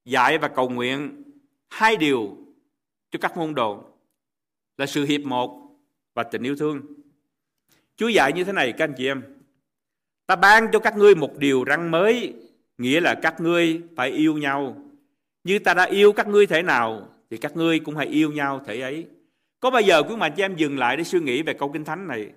dạy 0.05 0.39
và 0.39 0.49
cầu 0.49 0.69
nguyện 0.69 1.23
hai 1.69 1.97
điều 1.97 2.37
cho 3.11 3.19
các 3.23 3.37
môn 3.37 3.55
đồ 3.55 3.85
là 4.77 4.87
sự 4.87 5.05
hiệp 5.05 5.21
một 5.21 5.77
và 6.15 6.23
tình 6.23 6.43
yêu 6.43 6.57
thương. 6.57 6.81
Chúa 7.97 8.09
dạy 8.09 8.33
như 8.33 8.45
thế 8.45 8.53
này 8.53 8.73
các 8.73 8.85
anh 8.85 8.95
chị 8.97 9.07
em. 9.07 9.23
Ta 10.27 10.37
ban 10.37 10.67
cho 10.73 10.79
các 10.79 10.97
ngươi 10.97 11.15
một 11.15 11.37
điều 11.39 11.65
răng 11.65 11.91
mới, 11.91 12.35
nghĩa 12.79 13.01
là 13.01 13.15
các 13.23 13.41
ngươi 13.41 13.83
phải 13.97 14.11
yêu 14.11 14.39
nhau. 14.39 14.77
Như 15.45 15.59
ta 15.59 15.75
đã 15.75 15.85
yêu 15.85 16.13
các 16.13 16.29
ngươi 16.29 16.47
thể 16.47 16.63
nào, 16.63 17.09
thì 17.31 17.37
các 17.37 17.57
ngươi 17.57 17.79
cũng 17.79 17.97
hãy 17.97 18.07
yêu 18.07 18.33
nhau 18.33 18.63
thể 18.67 18.81
ấy. 18.81 19.07
Có 19.61 19.71
bao 19.71 19.83
giờ 19.83 20.03
quý 20.03 20.17
mạnh 20.17 20.33
chị 20.37 20.43
em 20.43 20.57
dừng 20.57 20.79
lại 20.79 20.97
để 20.97 21.05
suy 21.05 21.21
nghĩ 21.21 21.43
về 21.43 21.55
câu 21.55 21.73
Kinh 21.73 21.85
Thánh 21.85 22.09
này? 22.09 22.31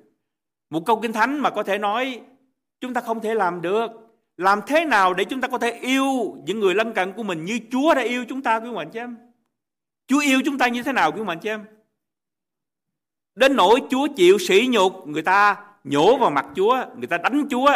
Một 0.69 0.85
câu 0.85 0.99
Kinh 1.01 1.13
Thánh 1.13 1.39
mà 1.39 1.49
có 1.49 1.63
thể 1.63 1.77
nói 1.77 2.21
chúng 2.79 2.93
ta 2.93 3.01
không 3.01 3.19
thể 3.19 3.35
làm 3.35 3.61
được. 3.61 4.06
Làm 4.37 4.59
thế 4.67 4.85
nào 4.85 5.13
để 5.13 5.25
chúng 5.25 5.41
ta 5.41 5.47
có 5.47 5.57
thể 5.57 5.71
yêu 5.71 6.37
những 6.45 6.59
người 6.59 6.75
lân 6.75 6.93
cận 6.93 7.13
của 7.13 7.23
mình 7.23 7.45
như 7.45 7.59
Chúa 7.71 7.93
đã 7.93 8.01
yêu 8.01 8.25
chúng 8.29 8.41
ta 8.41 8.59
quý 8.59 8.71
mạnh 8.71 8.89
chị 8.93 8.99
em? 8.99 9.17
Chúa 10.07 10.19
yêu 10.19 10.41
chúng 10.45 10.57
ta 10.57 10.67
như 10.67 10.83
thế 10.83 10.91
nào 10.91 11.11
quý 11.11 11.23
mạnh 11.23 11.39
chị 11.39 11.49
em? 11.49 11.65
Đến 13.35 13.55
nỗi 13.55 13.81
Chúa 13.89 14.07
chịu 14.15 14.37
sỉ 14.37 14.67
nhục 14.71 15.07
người 15.07 15.21
ta 15.21 15.65
nhổ 15.83 16.17
vào 16.17 16.29
mặt 16.29 16.45
Chúa, 16.55 16.85
người 16.97 17.07
ta 17.07 17.17
đánh 17.17 17.47
Chúa, 17.49 17.71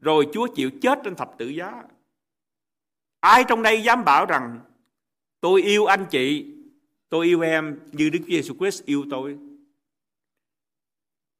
rồi 0.00 0.26
Chúa 0.32 0.46
chịu 0.54 0.70
chết 0.82 0.98
trên 1.04 1.14
thập 1.14 1.38
tự 1.38 1.48
giá. 1.48 1.82
Ai 3.20 3.44
trong 3.48 3.62
đây 3.62 3.82
dám 3.82 4.04
bảo 4.04 4.26
rằng 4.26 4.60
tôi 5.40 5.62
yêu 5.62 5.86
anh 5.86 6.06
chị 6.10 6.54
tôi 7.08 7.26
yêu 7.26 7.40
em 7.40 7.80
như 7.92 8.10
Đức 8.10 8.18
Chúa 8.18 8.28
Giêsu 8.28 8.54
Christ 8.54 8.84
yêu 8.84 9.04
tôi 9.10 9.38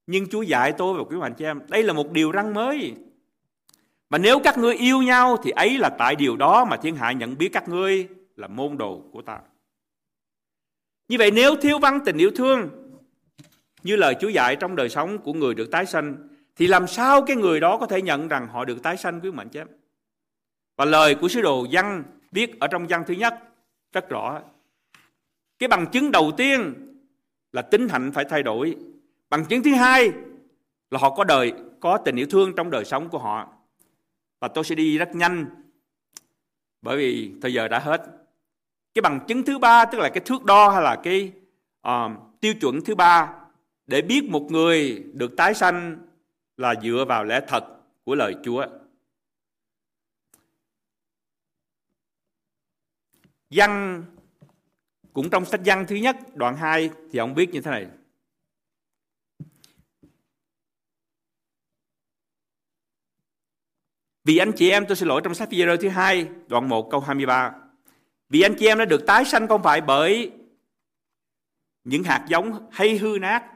nhưng 0.07 0.29
Chúa 0.29 0.43
dạy 0.43 0.73
tôi 0.79 0.99
và 0.99 1.05
quý 1.05 1.17
mạnh 1.17 1.35
chị 1.39 1.45
em 1.45 1.61
đây 1.69 1.83
là 1.83 1.93
một 1.93 2.13
điều 2.13 2.33
răng 2.33 2.55
mới 2.55 2.95
và 4.11 4.19
nếu 4.19 4.39
các 4.45 4.59
ngươi 4.59 4.75
yêu 4.75 5.03
nhau 5.03 5.37
thì 5.43 5.51
ấy 5.51 5.79
là 5.79 5.89
tại 5.89 6.17
điều 6.17 6.37
đó 6.37 6.65
mà 6.65 6.77
thiên 6.77 6.97
hạ 6.97 7.13
nhận 7.13 7.39
biết 7.39 7.49
các 7.53 7.69
ngươi 7.69 8.09
là 8.37 8.49
môn 8.49 8.79
đồ 8.79 9.03
của 9.13 9.23
ta. 9.23 9.39
Như 11.09 11.17
vậy 11.19 11.31
nếu 11.31 11.57
thiếu 11.57 11.79
vắng 11.79 12.01
tình 12.05 12.19
yêu 12.19 12.31
thương, 12.37 12.71
như 13.83 13.97
lời 13.97 14.17
Chúa 14.21 14.29
dạy 14.29 14.57
trong 14.57 14.77
đời 14.77 14.89
sống 14.89 15.19
của 15.19 15.33
người 15.33 15.55
được 15.55 15.71
tái 15.71 15.87
sanh, 15.87 16.17
thì 16.57 16.67
làm 16.67 16.87
sao 16.87 17.23
cái 17.23 17.37
người 17.37 17.61
đó 17.61 17.79
có 17.79 17.87
thể 17.87 18.03
nhận 18.03 18.29
rằng 18.29 18.49
họ 18.49 18.65
được 18.65 18.83
tái 18.83 18.97
sanh 18.97 19.21
quý 19.21 19.31
mạnh 19.31 19.49
chứ? 19.49 19.63
Và 20.77 20.85
lời 20.85 21.15
của 21.15 21.29
sứ 21.29 21.41
đồ 21.41 21.67
văn 21.71 22.05
viết 22.33 22.61
ở 22.61 22.67
trong 22.67 22.87
văn 22.87 23.05
thứ 23.07 23.15
nhất, 23.15 23.35
rất 23.93 24.09
rõ. 24.09 24.41
Cái 25.59 25.69
bằng 25.69 25.87
chứng 25.87 26.11
đầu 26.11 26.33
tiên 26.37 26.75
là 27.53 27.63
tính 27.63 27.89
hạnh 27.89 28.13
phải 28.13 28.25
thay 28.25 28.43
đổi. 28.43 28.77
Bằng 29.31 29.45
chứng 29.45 29.63
thứ 29.63 29.75
hai 29.75 30.13
là 30.91 30.99
họ 30.99 31.11
có 31.11 31.25
đời, 31.25 31.53
có 31.81 31.99
tình 31.99 32.17
yêu 32.17 32.27
thương 32.31 32.53
trong 32.57 32.71
đời 32.71 32.85
sống 32.85 33.09
của 33.09 33.19
họ. 33.19 33.54
Và 34.41 34.49
tôi 34.49 34.65
sẽ 34.65 34.75
đi 34.75 34.99
rất 34.99 35.15
nhanh 35.15 35.47
bởi 36.83 36.97
vì 36.97 37.33
thời 37.43 37.53
giờ 37.53 37.69
đã 37.69 37.79
hết. 37.79 38.03
Cái 38.95 39.03
bằng 39.03 39.21
chứng 39.29 39.43
thứ 39.43 39.59
ba 39.59 39.85
tức 39.85 39.99
là 39.99 40.09
cái 40.09 40.23
thước 40.27 40.45
đo 40.45 40.69
hay 40.69 40.83
là 40.83 41.01
cái 41.03 41.33
uh, 41.89 42.41
tiêu 42.41 42.55
chuẩn 42.61 42.81
thứ 42.85 42.95
ba 42.95 43.35
để 43.87 44.03
biết 44.03 44.25
một 44.31 44.47
người 44.51 45.05
được 45.13 45.37
tái 45.37 45.55
sanh 45.55 45.99
là 46.57 46.75
dựa 46.83 47.05
vào 47.09 47.25
lẽ 47.25 47.41
thật 47.49 47.65
của 48.05 48.15
lời 48.15 48.37
Chúa. 48.45 48.67
Văn 53.51 54.05
cũng 55.13 55.31
trong 55.31 55.45
sách 55.45 55.61
văn 55.65 55.85
thứ 55.89 55.97
nhất 55.97 56.17
đoạn 56.35 56.57
2 56.57 56.91
thì 57.13 57.19
ông 57.19 57.35
biết 57.35 57.51
như 57.53 57.61
thế 57.61 57.71
này. 57.71 57.87
Vì 64.25 64.37
anh 64.37 64.53
chị 64.57 64.71
em 64.71 64.87
tôi 64.87 64.97
xin 64.97 65.09
lỗi 65.09 65.21
trong 65.25 65.35
sách 65.35 65.51
video 65.51 65.77
thứ 65.77 65.89
hai, 65.89 66.29
đoạn 66.47 66.69
1 66.69 66.91
câu 66.91 67.01
23. 67.01 67.55
Vì 68.29 68.41
anh 68.41 68.55
chị 68.59 68.67
em 68.67 68.79
đã 68.79 68.85
được 68.85 69.07
tái 69.07 69.25
sanh 69.25 69.49
không 69.49 69.63
phải 69.63 69.81
bởi 69.81 70.33
những 71.85 72.05
hạt 72.05 72.25
giống 72.29 72.71
hay 72.73 72.99
hư 72.99 73.19
nát, 73.21 73.51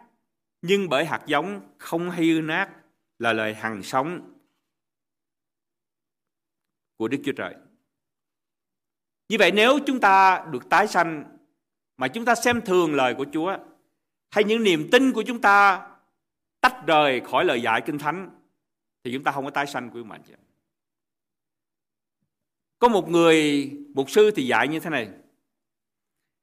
nhưng 0.62 0.88
bởi 0.88 1.04
hạt 1.04 1.22
giống 1.26 1.60
không 1.78 2.10
hay 2.10 2.26
hư 2.26 2.40
nát 2.40 2.70
là 3.18 3.32
lời 3.32 3.54
hằng 3.54 3.82
sống 3.82 4.32
của 6.96 7.08
Đức 7.08 7.18
Chúa 7.24 7.32
Trời. 7.32 7.54
Như 9.28 9.36
vậy 9.38 9.52
nếu 9.52 9.78
chúng 9.86 10.00
ta 10.00 10.46
được 10.50 10.68
tái 10.68 10.88
sanh 10.88 11.24
mà 11.96 12.08
chúng 12.08 12.24
ta 12.24 12.34
xem 12.34 12.60
thường 12.60 12.94
lời 12.94 13.14
của 13.14 13.26
Chúa, 13.32 13.56
hay 14.30 14.44
những 14.44 14.62
niềm 14.62 14.88
tin 14.92 15.12
của 15.12 15.22
chúng 15.22 15.40
ta 15.40 15.88
tách 16.60 16.86
rời 16.86 17.20
khỏi 17.20 17.44
lời 17.44 17.62
dạy 17.62 17.82
kinh 17.86 17.98
thánh, 17.98 18.30
thì 19.04 19.12
chúng 19.12 19.24
ta 19.24 19.32
không 19.32 19.44
có 19.44 19.50
tái 19.50 19.66
sanh 19.66 19.90
của 19.90 20.04
mình. 20.04 20.22
Có 22.78 22.88
một 22.88 23.08
người 23.08 23.70
mục 23.94 24.10
sư 24.10 24.30
thì 24.30 24.46
dạy 24.46 24.68
như 24.68 24.80
thế 24.80 24.90
này. 24.90 25.08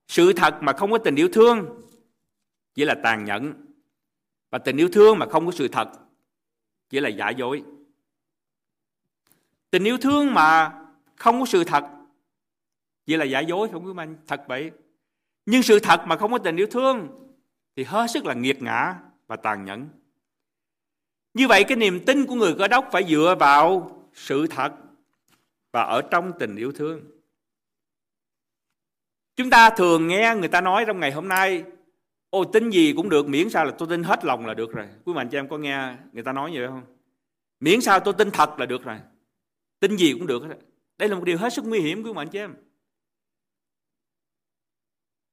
Sự 0.07 0.33
thật 0.33 0.57
mà 0.61 0.73
không 0.73 0.91
có 0.91 0.97
tình 0.97 1.15
yêu 1.15 1.29
thương 1.33 1.81
chỉ 2.73 2.85
là 2.85 2.95
tàn 3.03 3.25
nhẫn. 3.25 3.53
Và 4.49 4.57
tình 4.57 4.77
yêu 4.77 4.89
thương 4.93 5.19
mà 5.19 5.25
không 5.25 5.45
có 5.45 5.51
sự 5.51 5.67
thật 5.67 5.89
chỉ 6.89 6.99
là 6.99 7.09
giả 7.09 7.29
dối. 7.29 7.63
Tình 9.69 9.83
yêu 9.83 9.97
thương 9.97 10.33
mà 10.33 10.79
không 11.15 11.39
có 11.39 11.45
sự 11.45 11.63
thật 11.63 11.83
chỉ 13.05 13.17
là 13.17 13.25
giả 13.25 13.39
dối, 13.39 13.69
không 13.71 13.85
quý 13.85 13.93
anh 13.97 14.17
thật 14.27 14.43
vậy. 14.47 14.71
Nhưng 15.45 15.63
sự 15.63 15.79
thật 15.79 16.01
mà 16.07 16.17
không 16.17 16.31
có 16.31 16.37
tình 16.37 16.55
yêu 16.55 16.67
thương 16.71 17.07
thì 17.75 17.83
hết 17.83 18.07
sức 18.11 18.25
là 18.25 18.33
nghiệt 18.33 18.61
ngã 18.61 18.95
và 19.27 19.35
tàn 19.35 19.65
nhẫn. 19.65 19.89
Như 21.33 21.47
vậy, 21.47 21.63
cái 21.63 21.77
niềm 21.77 22.05
tin 22.05 22.25
của 22.25 22.35
người 22.35 22.55
cơ 22.57 22.67
đốc 22.67 22.89
phải 22.91 23.03
dựa 23.03 23.35
vào 23.39 23.91
sự 24.13 24.47
thật 24.47 24.71
và 25.75 25.81
ở 25.81 26.01
trong 26.01 26.31
tình 26.39 26.55
yêu 26.55 26.71
thương. 26.71 27.01
Chúng 29.35 29.49
ta 29.49 29.69
thường 29.69 30.07
nghe 30.07 30.35
người 30.39 30.47
ta 30.47 30.61
nói 30.61 30.83
trong 30.87 30.99
ngày 30.99 31.11
hôm 31.11 31.27
nay 31.27 31.63
ô 32.29 32.43
tin 32.43 32.69
gì 32.69 32.93
cũng 32.95 33.09
được, 33.09 33.27
miễn 33.27 33.49
sao 33.49 33.65
là 33.65 33.71
tôi 33.77 33.87
tin 33.89 34.03
hết 34.03 34.25
lòng 34.25 34.45
là 34.45 34.53
được 34.53 34.71
rồi. 34.71 34.87
Quý 35.05 35.13
mạnh 35.13 35.29
cho 35.31 35.39
em 35.39 35.47
có 35.47 35.57
nghe 35.57 35.95
người 36.11 36.23
ta 36.23 36.31
nói 36.31 36.51
như 36.51 36.59
vậy 36.59 36.67
không? 36.67 36.83
Miễn 37.59 37.81
sao 37.81 37.99
tôi 37.99 38.13
tin 38.17 38.31
thật 38.31 38.59
là 38.59 38.65
được 38.65 38.83
rồi. 38.83 38.97
Tin 39.79 39.95
gì 39.97 40.13
cũng 40.13 40.27
được. 40.27 40.43
Đây 40.97 41.09
là 41.09 41.15
một 41.15 41.23
điều 41.23 41.37
hết 41.37 41.53
sức 41.53 41.65
nguy 41.65 41.79
hiểm, 41.79 42.03
quý 42.03 42.13
mạnh 42.13 42.29
cho 42.29 42.39
em. 42.39 42.55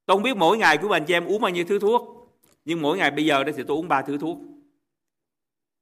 Tôi 0.06 0.16
không 0.16 0.22
biết 0.22 0.36
mỗi 0.36 0.58
ngày 0.58 0.78
quý 0.78 0.88
mạnh 0.88 1.04
cho 1.08 1.16
em 1.16 1.24
uống 1.24 1.40
bao 1.40 1.50
nhiêu 1.50 1.64
thứ 1.68 1.78
thuốc. 1.78 2.28
Nhưng 2.64 2.82
mỗi 2.82 2.98
ngày 2.98 3.10
bây 3.10 3.24
giờ 3.24 3.44
đây 3.44 3.54
thì 3.56 3.62
tôi 3.68 3.76
uống 3.76 3.88
ba 3.88 4.02
thứ 4.02 4.18
thuốc. 4.18 4.38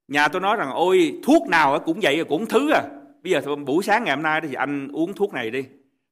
Nhà 0.09 0.29
tôi 0.29 0.41
nói 0.41 0.57
rằng, 0.57 0.71
ôi, 0.71 1.21
thuốc 1.23 1.49
nào 1.49 1.83
cũng 1.87 2.01
vậy, 2.03 2.25
cũng 2.29 2.47
thứ 2.47 2.71
à. 2.73 3.00
Bây 3.23 3.33
giờ 3.33 3.57
buổi 3.67 3.85
sáng 3.85 4.05
ngày 4.05 4.17
hôm 4.17 4.23
nay 4.23 4.41
đó 4.41 4.47
thì 4.51 4.55
anh 4.55 4.89
uống 4.93 5.15
thuốc 5.15 5.33
này 5.33 5.51
đi. 5.51 5.65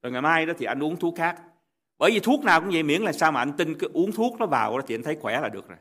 Rồi 0.03 0.13
ngày 0.13 0.23
mai 0.23 0.47
đó 0.47 0.53
thì 0.59 0.67
anh 0.67 0.83
uống 0.83 0.97
thuốc 0.97 1.15
khác. 1.17 1.43
Bởi 1.99 2.11
vì 2.11 2.21
thuốc 2.21 2.45
nào 2.45 2.61
cũng 2.61 2.71
vậy, 2.71 2.83
miễn 2.83 3.03
là 3.03 3.13
sao 3.13 3.33
mà 3.33 3.41
anh 3.41 3.53
tin 3.53 3.79
cứ 3.79 3.89
uống 3.93 4.13
thuốc 4.13 4.41
nó 4.41 4.47
vào 4.47 4.81
thì 4.87 4.95
anh 4.95 5.03
thấy 5.03 5.17
khỏe 5.21 5.41
là 5.41 5.49
được 5.49 5.69
rồi. 5.69 5.79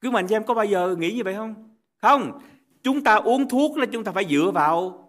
Cứ 0.00 0.10
mình 0.10 0.26
em 0.30 0.44
có 0.44 0.54
bao 0.54 0.64
giờ 0.64 0.96
nghĩ 0.98 1.12
như 1.12 1.24
vậy 1.24 1.34
không? 1.34 1.76
Không. 2.02 2.40
Chúng 2.82 3.04
ta 3.04 3.14
uống 3.14 3.48
thuốc 3.48 3.76
là 3.76 3.86
chúng 3.86 4.04
ta 4.04 4.12
phải 4.12 4.24
dựa 4.30 4.50
vào 4.54 5.04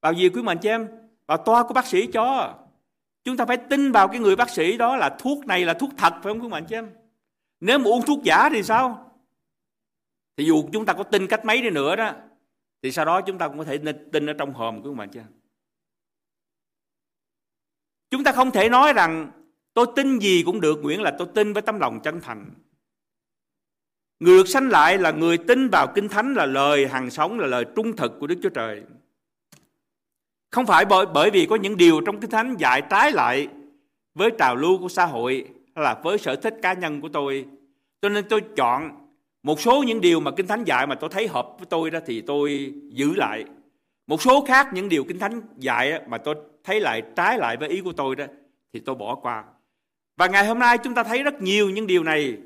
vào 0.00 0.12
gì 0.12 0.28
quý 0.28 0.42
mình 0.42 0.58
em? 0.62 0.88
Vào 1.26 1.38
toa 1.38 1.62
của 1.62 1.74
bác 1.74 1.86
sĩ 1.86 2.06
cho. 2.06 2.54
Chúng 3.24 3.36
ta 3.36 3.46
phải 3.46 3.56
tin 3.56 3.92
vào 3.92 4.08
cái 4.08 4.18
người 4.18 4.36
bác 4.36 4.50
sĩ 4.50 4.76
đó 4.76 4.96
là 4.96 5.16
thuốc 5.18 5.46
này 5.46 5.64
là 5.64 5.74
thuốc 5.74 5.90
thật, 5.96 6.12
phải 6.22 6.32
không 6.32 6.40
quý 6.42 6.48
mình 6.48 6.64
em? 6.70 6.90
Nếu 7.60 7.78
mà 7.78 7.84
uống 7.84 8.06
thuốc 8.06 8.22
giả 8.22 8.48
thì 8.52 8.62
sao? 8.62 9.12
Thì 10.36 10.44
dù 10.44 10.64
chúng 10.72 10.86
ta 10.86 10.92
có 10.92 11.02
tin 11.02 11.26
cách 11.26 11.44
mấy 11.44 11.62
đi 11.62 11.70
nữa 11.70 11.96
đó 11.96 12.12
thì 12.82 12.92
sau 12.92 13.04
đó 13.04 13.20
chúng 13.20 13.38
ta 13.38 13.48
cũng 13.48 13.58
có 13.58 13.64
thể 13.64 13.78
tin 14.12 14.26
ở 14.26 14.32
trong 14.32 14.54
hòm 14.54 14.82
của 14.82 14.94
bạn 14.94 15.08
chứ 15.10 15.20
chúng 18.10 18.24
ta 18.24 18.32
không 18.32 18.50
thể 18.50 18.68
nói 18.68 18.92
rằng, 18.92 19.30
tôi 19.74 19.86
tin 19.96 20.18
gì 20.18 20.42
cũng 20.46 20.60
được 20.60 20.78
nguyễn 20.82 21.02
là 21.02 21.14
tôi 21.18 21.28
tin 21.34 21.52
với 21.52 21.62
tấm 21.62 21.80
lòng 21.80 22.00
chân 22.00 22.20
thành. 22.20 22.50
Người 24.20 24.38
được 24.38 24.48
sanh 24.48 24.68
lại 24.68 24.98
là 24.98 25.10
người 25.10 25.38
tin 25.38 25.68
vào 25.68 25.92
kinh 25.94 26.08
thánh 26.08 26.34
là 26.34 26.46
lời 26.46 26.88
hàng 26.88 27.10
sống, 27.10 27.40
là 27.40 27.46
lời 27.46 27.64
trung 27.76 27.96
thực 27.96 28.12
của 28.20 28.26
đức 28.26 28.38
chúa 28.42 28.48
trời. 28.48 28.82
Không 30.50 30.66
phải 30.66 30.84
bởi 30.84 31.06
bởi 31.06 31.30
vì 31.30 31.46
có 31.46 31.56
những 31.56 31.76
điều 31.76 32.00
trong 32.06 32.20
kinh 32.20 32.30
thánh 32.30 32.56
dạy 32.58 32.82
trái 32.90 33.12
lại 33.12 33.48
với 34.14 34.30
trào 34.38 34.56
lưu 34.56 34.78
của 34.78 34.88
xã 34.88 35.06
hội 35.06 35.44
hay 35.74 35.84
là 35.84 36.00
với 36.02 36.18
sở 36.18 36.36
thích 36.36 36.54
cá 36.62 36.72
nhân 36.72 37.00
của 37.00 37.08
tôi. 37.08 37.46
Cho 38.02 38.08
nên 38.08 38.28
tôi 38.28 38.42
chọn 38.56 38.97
một 39.42 39.60
số 39.60 39.82
những 39.82 40.00
điều 40.00 40.20
mà 40.20 40.30
Kinh 40.36 40.46
Thánh 40.46 40.64
dạy 40.64 40.86
mà 40.86 40.94
tôi 40.94 41.10
thấy 41.12 41.28
hợp 41.28 41.48
với 41.58 41.66
tôi 41.66 41.90
đó 41.90 41.98
thì 42.06 42.20
tôi 42.20 42.74
giữ 42.90 43.14
lại. 43.14 43.44
Một 44.06 44.22
số 44.22 44.44
khác 44.48 44.68
những 44.72 44.88
điều 44.88 45.04
Kinh 45.04 45.18
Thánh 45.18 45.40
dạy 45.56 46.02
mà 46.08 46.18
tôi 46.18 46.34
thấy 46.64 46.80
lại, 46.80 47.02
trái 47.16 47.38
lại 47.38 47.56
với 47.56 47.68
ý 47.68 47.80
của 47.80 47.92
tôi 47.92 48.16
đó 48.16 48.24
thì 48.72 48.80
tôi 48.80 48.94
bỏ 48.94 49.14
qua. 49.14 49.44
Và 50.16 50.26
ngày 50.26 50.46
hôm 50.46 50.58
nay 50.58 50.78
chúng 50.78 50.94
ta 50.94 51.02
thấy 51.02 51.22
rất 51.22 51.42
nhiều 51.42 51.70
những 51.70 51.86
điều 51.86 52.02
này 52.04 52.38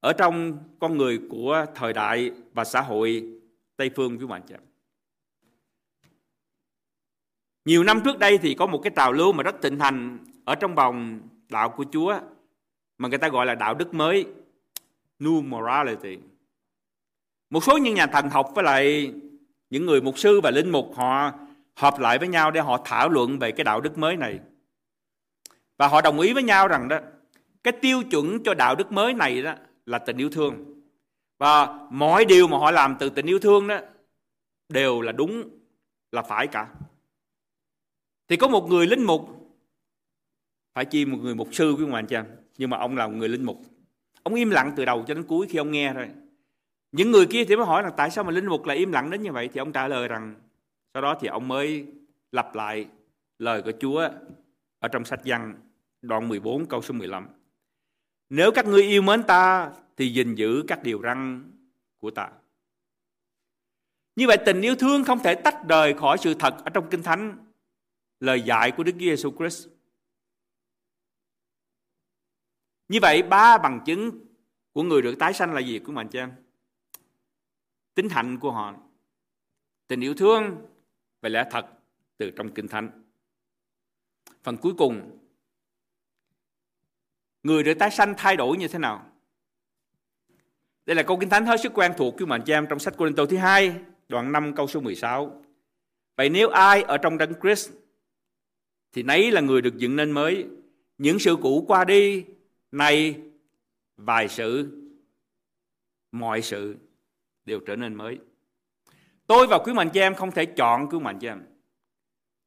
ở 0.00 0.12
trong 0.12 0.58
con 0.78 0.96
người 0.96 1.20
của 1.30 1.66
thời 1.74 1.92
đại 1.92 2.30
và 2.54 2.64
xã 2.64 2.80
hội 2.80 3.24
Tây 3.76 3.90
phương, 3.96 4.18
quý 4.18 4.26
bạn 4.26 4.42
chị 4.48 4.54
Nhiều 7.64 7.84
năm 7.84 8.00
trước 8.04 8.18
đây 8.18 8.38
thì 8.38 8.54
có 8.54 8.66
một 8.66 8.80
cái 8.82 8.92
trào 8.96 9.12
lưu 9.12 9.32
mà 9.32 9.42
rất 9.42 9.62
thịnh 9.62 9.78
hành 9.80 10.18
ở 10.44 10.54
trong 10.54 10.74
vòng 10.74 11.20
đạo 11.48 11.70
của 11.76 11.84
Chúa 11.92 12.20
mà 12.98 13.08
người 13.08 13.18
ta 13.18 13.28
gọi 13.28 13.46
là 13.46 13.54
đạo 13.54 13.74
đức 13.74 13.94
mới 13.94 14.26
New 15.18 15.42
Morality. 15.42 16.18
Một 17.50 17.64
số 17.64 17.76
những 17.76 17.94
nhà 17.94 18.06
thần 18.06 18.30
học 18.30 18.50
với 18.54 18.64
lại 18.64 19.12
những 19.70 19.86
người 19.86 20.00
mục 20.00 20.18
sư 20.18 20.40
và 20.40 20.50
linh 20.50 20.70
mục 20.70 20.92
họ 20.96 21.32
họp 21.74 22.00
lại 22.00 22.18
với 22.18 22.28
nhau 22.28 22.50
để 22.50 22.60
họ 22.60 22.82
thảo 22.84 23.08
luận 23.08 23.38
về 23.38 23.52
cái 23.52 23.64
đạo 23.64 23.80
đức 23.80 23.98
mới 23.98 24.16
này. 24.16 24.40
Và 25.76 25.88
họ 25.88 26.00
đồng 26.00 26.20
ý 26.20 26.32
với 26.32 26.42
nhau 26.42 26.68
rằng 26.68 26.88
đó 26.88 26.98
cái 27.62 27.72
tiêu 27.72 28.02
chuẩn 28.10 28.42
cho 28.44 28.54
đạo 28.54 28.74
đức 28.74 28.92
mới 28.92 29.14
này 29.14 29.42
đó 29.42 29.54
là 29.86 29.98
tình 29.98 30.16
yêu 30.16 30.30
thương. 30.30 30.82
Và 31.38 31.78
mọi 31.90 32.24
điều 32.24 32.48
mà 32.48 32.58
họ 32.58 32.70
làm 32.70 32.96
từ 32.98 33.10
tình 33.10 33.26
yêu 33.26 33.38
thương 33.38 33.66
đó 33.66 33.78
đều 34.68 35.00
là 35.00 35.12
đúng, 35.12 35.48
là 36.12 36.22
phải 36.22 36.46
cả. 36.46 36.68
Thì 38.28 38.36
có 38.36 38.48
một 38.48 38.68
người 38.68 38.86
linh 38.86 39.02
mục 39.02 39.38
phải 40.74 40.84
chi 40.84 41.04
một 41.04 41.18
người 41.22 41.34
mục 41.34 41.48
sư 41.52 41.74
quý 41.78 41.84
ông 41.84 41.94
anh 41.94 42.06
chị 42.06 42.16
nhưng 42.58 42.70
mà 42.70 42.78
ông 42.78 42.96
là 42.96 43.06
một 43.06 43.14
người 43.16 43.28
linh 43.28 43.44
mục 43.44 43.60
Ông 44.28 44.34
im 44.34 44.50
lặng 44.50 44.72
từ 44.76 44.84
đầu 44.84 45.04
cho 45.06 45.14
đến 45.14 45.24
cuối 45.24 45.46
khi 45.50 45.58
ông 45.58 45.70
nghe 45.70 45.92
thôi. 45.94 46.08
Những 46.92 47.10
người 47.10 47.26
kia 47.26 47.44
thì 47.44 47.56
mới 47.56 47.66
hỏi 47.66 47.82
là 47.82 47.90
tại 47.90 48.10
sao 48.10 48.24
mà 48.24 48.30
linh 48.30 48.46
mục 48.46 48.66
lại 48.66 48.76
im 48.76 48.92
lặng 48.92 49.10
đến 49.10 49.22
như 49.22 49.32
vậy? 49.32 49.48
Thì 49.52 49.58
ông 49.58 49.72
trả 49.72 49.88
lời 49.88 50.08
rằng, 50.08 50.34
sau 50.94 51.02
đó 51.02 51.18
thì 51.20 51.28
ông 51.28 51.48
mới 51.48 51.86
lặp 52.32 52.54
lại 52.54 52.86
lời 53.38 53.62
của 53.62 53.72
Chúa 53.80 54.08
ở 54.78 54.88
trong 54.88 55.04
sách 55.04 55.20
văn 55.24 55.54
đoạn 56.02 56.28
14 56.28 56.66
câu 56.66 56.82
số 56.82 56.94
15. 56.94 57.28
Nếu 58.30 58.50
các 58.52 58.66
ngươi 58.66 58.82
yêu 58.82 59.02
mến 59.02 59.22
ta, 59.22 59.70
thì 59.96 60.12
gìn 60.12 60.34
giữ 60.34 60.64
các 60.68 60.82
điều 60.82 61.00
răn 61.02 61.50
của 61.98 62.10
ta. 62.10 62.28
Như 64.16 64.26
vậy 64.26 64.36
tình 64.46 64.60
yêu 64.60 64.76
thương 64.76 65.04
không 65.04 65.18
thể 65.18 65.34
tách 65.34 65.68
rời 65.68 65.94
khỏi 65.94 66.18
sự 66.18 66.34
thật 66.34 66.54
ở 66.64 66.70
trong 66.70 66.90
Kinh 66.90 67.02
Thánh, 67.02 67.36
lời 68.20 68.40
dạy 68.40 68.70
của 68.70 68.82
Đức 68.82 68.94
Giêsu 68.98 69.32
Christ. 69.38 69.68
Như 72.88 72.98
vậy 73.02 73.22
ba 73.22 73.58
bằng 73.58 73.80
chứng 73.86 74.26
của 74.72 74.82
người 74.82 75.02
được 75.02 75.14
tái 75.18 75.34
sanh 75.34 75.52
là 75.52 75.60
gì 75.60 75.78
của 75.78 75.92
mình 75.92 76.08
chị 76.08 76.18
em? 76.18 76.32
Tính 77.94 78.08
hạnh 78.08 78.38
của 78.38 78.52
họ, 78.52 78.74
tình 79.88 80.00
yêu 80.00 80.14
thương 80.14 80.66
và 81.20 81.28
lẽ 81.28 81.44
thật 81.50 81.66
từ 82.16 82.30
trong 82.30 82.54
Kinh 82.54 82.68
Thánh. 82.68 82.90
Phần 84.42 84.56
cuối 84.56 84.74
cùng, 84.78 85.18
người 87.42 87.62
được 87.62 87.74
tái 87.78 87.90
sanh 87.90 88.14
thay 88.16 88.36
đổi 88.36 88.56
như 88.56 88.68
thế 88.68 88.78
nào? 88.78 89.12
Đây 90.86 90.96
là 90.96 91.02
câu 91.02 91.18
Kinh 91.20 91.28
Thánh 91.28 91.46
hết 91.46 91.60
sức 91.60 91.72
quen 91.74 91.92
thuộc 91.96 92.14
của 92.18 92.26
mình 92.26 92.42
cho 92.46 92.54
em 92.54 92.66
trong 92.68 92.78
sách 92.78 92.94
Cô 92.96 93.08
Tô 93.16 93.26
thứ 93.26 93.36
hai, 93.36 93.74
đoạn 94.08 94.32
5 94.32 94.54
câu 94.54 94.66
số 94.66 94.80
16. 94.80 95.42
Vậy 96.16 96.28
nếu 96.28 96.48
ai 96.48 96.82
ở 96.82 96.98
trong 96.98 97.18
đấng 97.18 97.32
Christ 97.40 97.70
thì 98.92 99.02
nấy 99.02 99.30
là 99.30 99.40
người 99.40 99.62
được 99.62 99.76
dựng 99.76 99.96
nên 99.96 100.10
mới. 100.10 100.46
Những 100.98 101.18
sự 101.18 101.36
cũ 101.42 101.64
qua 101.68 101.84
đi, 101.84 102.24
nay 102.72 103.20
vài 103.96 104.28
sự, 104.28 104.68
mọi 106.12 106.42
sự 106.42 106.76
đều 107.44 107.60
trở 107.60 107.76
nên 107.76 107.94
mới. 107.94 108.18
Tôi 109.26 109.46
và 109.46 109.58
quý 109.58 109.72
mạnh 109.72 109.90
chị 109.92 110.00
em 110.00 110.14
không 110.14 110.30
thể 110.30 110.44
chọn 110.46 110.88
quý 110.90 110.98
mạnh 110.98 111.18
chị 111.20 111.26
em. 111.26 111.42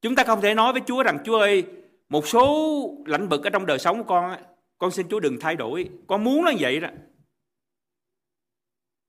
Chúng 0.00 0.14
ta 0.14 0.24
không 0.24 0.40
thể 0.40 0.54
nói 0.54 0.72
với 0.72 0.82
Chúa 0.86 1.02
rằng 1.02 1.18
Chúa 1.24 1.38
ơi, 1.38 1.64
một 2.08 2.26
số 2.26 3.04
lãnh 3.06 3.28
vực 3.28 3.44
ở 3.44 3.50
trong 3.50 3.66
đời 3.66 3.78
sống 3.78 3.98
của 3.98 4.04
con, 4.04 4.36
con 4.78 4.90
xin 4.90 5.08
Chúa 5.08 5.20
đừng 5.20 5.36
thay 5.40 5.56
đổi. 5.56 5.90
Con 6.06 6.24
muốn 6.24 6.44
nó 6.44 6.52
vậy 6.60 6.80
đó. 6.80 6.88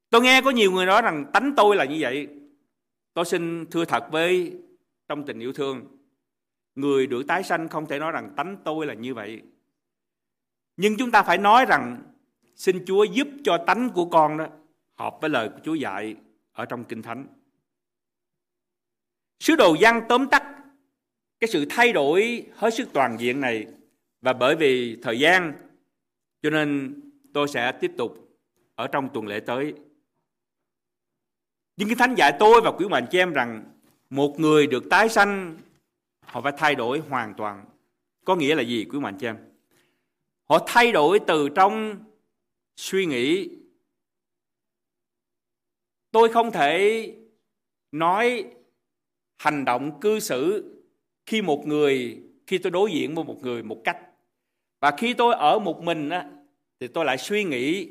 Tôi 0.10 0.22
nghe 0.22 0.42
có 0.42 0.52
nhiều 0.52 0.72
người 0.72 0.86
nói 0.86 1.02
rằng 1.02 1.26
tánh 1.34 1.54
tôi 1.58 1.76
là 1.76 1.86
như 1.86 1.98
vậy. 2.00 2.28
Tôi 3.14 3.26
xin 3.26 3.66
thưa 3.72 3.86
thật 3.86 4.08
với 4.12 4.58
trong 5.08 5.26
tình 5.26 5.40
yêu 5.40 5.54
thương. 5.54 5.88
Người 6.76 7.08
được 7.08 7.28
tái 7.28 7.44
sanh 7.44 7.70
không 7.70 7.86
thể 7.86 8.00
nói 8.00 8.12
rằng 8.12 8.34
tánh 8.38 8.58
tôi 8.64 8.86
là 8.86 8.94
như 8.94 9.14
vậy. 9.14 9.42
Nhưng 10.78 10.98
chúng 10.98 11.12
ta 11.12 11.24
phải 11.24 11.38
nói 11.38 11.66
rằng 11.66 12.04
xin 12.56 12.86
Chúa 12.86 13.04
giúp 13.04 13.28
cho 13.44 13.64
tánh 13.68 13.90
của 13.90 14.06
con 14.06 14.38
đó 14.38 14.48
hợp 14.96 15.18
với 15.22 15.30
lời 15.30 15.50
của 15.50 15.60
Chúa 15.64 15.74
dạy 15.74 16.16
ở 16.52 16.66
trong 16.66 16.84
Kinh 16.84 17.02
Thánh. 17.02 17.28
Sứ 19.40 19.56
đồ 19.56 19.76
Giăng 19.80 20.02
tóm 20.10 20.28
tắt 20.28 20.44
cái 21.40 21.48
sự 21.48 21.66
thay 21.70 21.94
đổi 21.94 22.46
hết 22.56 22.74
sức 22.74 22.90
toàn 22.94 23.18
diện 23.20 23.42
này 23.42 23.68
và 24.22 24.34
bởi 24.34 24.56
vì 24.56 24.98
thời 25.02 25.20
gian, 25.20 25.54
cho 26.42 26.50
nên 26.50 26.94
tôi 27.34 27.48
sẽ 27.48 27.72
tiếp 27.72 27.92
tục 27.98 28.38
ở 28.76 28.88
trong 28.88 29.10
tuần 29.14 29.28
lễ 29.28 29.40
tới. 29.40 29.74
Nhưng 31.78 31.90
kinh 31.90 31.98
thánh 31.98 32.16
dạy 32.16 32.34
tôi 32.40 32.62
và 32.62 32.72
quý 32.72 32.88
mạnh 32.88 33.06
chị 33.12 33.18
em 33.18 33.34
rằng 33.34 33.64
một 34.10 34.40
người 34.40 34.68
được 34.68 34.84
tái 34.90 35.10
sanh, 35.10 35.58
họ 36.22 36.42
phải 36.42 36.54
thay 36.58 36.76
đổi 36.76 37.00
hoàn 37.00 37.34
toàn. 37.34 37.66
Có 38.26 38.36
nghĩa 38.36 38.56
là 38.56 38.62
gì 38.62 38.86
quý 38.92 39.00
mạnh 39.00 39.18
chị 39.20 39.28
em? 39.28 39.38
Họ 40.50 40.60
thay 40.68 40.92
đổi 40.92 41.20
từ 41.28 41.50
trong 41.50 42.04
suy 42.76 43.06
nghĩ. 43.06 43.50
Tôi 46.12 46.30
không 46.34 46.52
thể 46.52 47.08
nói 47.92 48.46
hành 49.38 49.66
động 49.66 50.00
cư 50.00 50.20
xử 50.20 50.70
khi 51.26 51.42
một 51.42 51.68
người 51.68 52.24
khi 52.48 52.58
tôi 52.58 52.72
đối 52.72 52.92
diện 52.92 53.16
với 53.16 53.24
một 53.24 53.38
người 53.42 53.64
một 53.64 53.82
cách 53.84 53.98
và 54.80 54.92
khi 54.98 55.14
tôi 55.14 55.36
ở 55.36 55.60
một 55.60 55.84
mình 55.84 56.10
á, 56.10 56.30
thì 56.80 56.88
tôi 56.88 57.06
lại 57.06 57.18
suy 57.18 57.44
nghĩ 57.44 57.90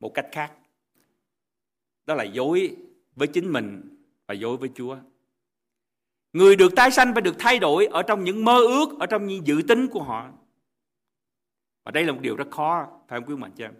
một 0.00 0.10
cách 0.14 0.26
khác 0.32 0.52
đó 2.06 2.14
là 2.14 2.24
dối 2.24 2.76
với 3.16 3.28
chính 3.28 3.52
mình 3.52 3.96
và 4.26 4.34
dối 4.34 4.56
với 4.56 4.70
Chúa. 4.74 4.96
Người 6.32 6.56
được 6.56 6.72
tái 6.76 6.90
sanh 6.90 7.12
phải 7.14 7.22
được 7.22 7.34
thay 7.38 7.58
đổi 7.58 7.86
ở 7.86 8.02
trong 8.02 8.24
những 8.24 8.44
mơ 8.44 8.58
ước, 8.58 8.98
ở 9.00 9.06
trong 9.06 9.26
những 9.26 9.46
dự 9.46 9.62
tính 9.68 9.86
của 9.86 10.02
họ. 10.02 10.30
Và 11.84 11.90
đây 11.90 12.04
là 12.04 12.12
một 12.12 12.18
điều 12.22 12.36
rất 12.36 12.50
khó, 12.50 12.86
phải 13.08 13.20
không 13.20 13.28
quý 13.28 13.36
mạnh 13.36 13.50
chị 13.56 13.64
em? 13.64 13.72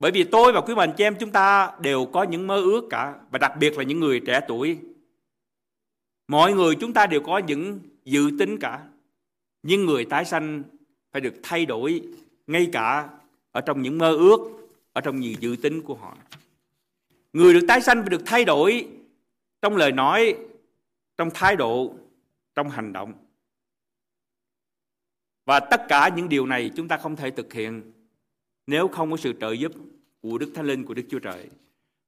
Bởi 0.00 0.10
vì 0.10 0.24
tôi 0.24 0.52
và 0.52 0.60
quý 0.60 0.74
mạnh 0.74 0.92
chị 0.96 1.04
em 1.04 1.16
chúng 1.20 1.30
ta 1.30 1.72
đều 1.80 2.06
có 2.12 2.22
những 2.22 2.46
mơ 2.46 2.56
ước 2.56 2.86
cả, 2.90 3.14
và 3.30 3.38
đặc 3.38 3.52
biệt 3.60 3.78
là 3.78 3.84
những 3.84 4.00
người 4.00 4.20
trẻ 4.26 4.40
tuổi. 4.48 4.78
Mọi 6.28 6.52
người 6.52 6.74
chúng 6.74 6.92
ta 6.92 7.06
đều 7.06 7.20
có 7.20 7.38
những 7.38 7.80
dự 8.04 8.30
tính 8.38 8.58
cả. 8.58 8.82
Nhưng 9.62 9.86
người 9.86 10.04
tái 10.04 10.24
sanh 10.24 10.62
phải 11.12 11.20
được 11.20 11.34
thay 11.42 11.66
đổi 11.66 12.02
ngay 12.46 12.68
cả 12.72 13.08
ở 13.52 13.60
trong 13.60 13.82
những 13.82 13.98
mơ 13.98 14.12
ước, 14.12 14.38
ở 14.92 15.00
trong 15.00 15.20
những 15.20 15.34
dự 15.40 15.56
tính 15.62 15.82
của 15.82 15.94
họ. 15.94 16.16
Người 17.32 17.54
được 17.54 17.64
tái 17.68 17.80
sanh 17.80 18.00
phải 18.00 18.10
được 18.10 18.22
thay 18.26 18.44
đổi 18.44 18.88
trong 19.62 19.76
lời 19.76 19.92
nói, 19.92 20.36
trong 21.16 21.30
thái 21.34 21.56
độ, 21.56 21.94
trong 22.54 22.70
hành 22.70 22.92
động. 22.92 23.12
Và 25.48 25.60
tất 25.60 25.88
cả 25.88 26.10
những 26.16 26.28
điều 26.28 26.46
này 26.46 26.70
chúng 26.76 26.88
ta 26.88 26.96
không 26.96 27.16
thể 27.16 27.30
thực 27.30 27.52
hiện 27.52 27.92
nếu 28.66 28.88
không 28.88 29.10
có 29.10 29.16
sự 29.16 29.32
trợ 29.40 29.52
giúp 29.52 29.72
của 30.20 30.38
Đức 30.38 30.52
Thánh 30.54 30.66
Linh 30.66 30.84
của 30.84 30.94
Đức 30.94 31.02
Chúa 31.10 31.18
Trời. 31.18 31.48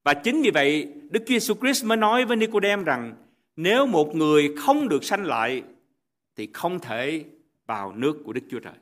Và 0.05 0.15
chính 0.15 0.43
vì 0.43 0.51
vậy, 0.51 0.93
Đức 1.11 1.23
Chúa 1.27 1.35
Jesus 1.35 1.55
Christ 1.55 1.85
mới 1.85 1.97
nói 1.97 2.25
với 2.25 2.37
Nicodem 2.37 2.85
rằng 2.85 3.15
nếu 3.57 3.87
một 3.87 4.15
người 4.15 4.55
không 4.57 4.89
được 4.89 5.05
sanh 5.05 5.25
lại 5.25 5.63
thì 6.37 6.49
không 6.53 6.79
thể 6.79 7.25
vào 7.67 7.93
nước 7.93 8.23
của 8.25 8.33
Đức 8.33 8.41
Chúa 8.51 8.61
Trời. 8.61 8.75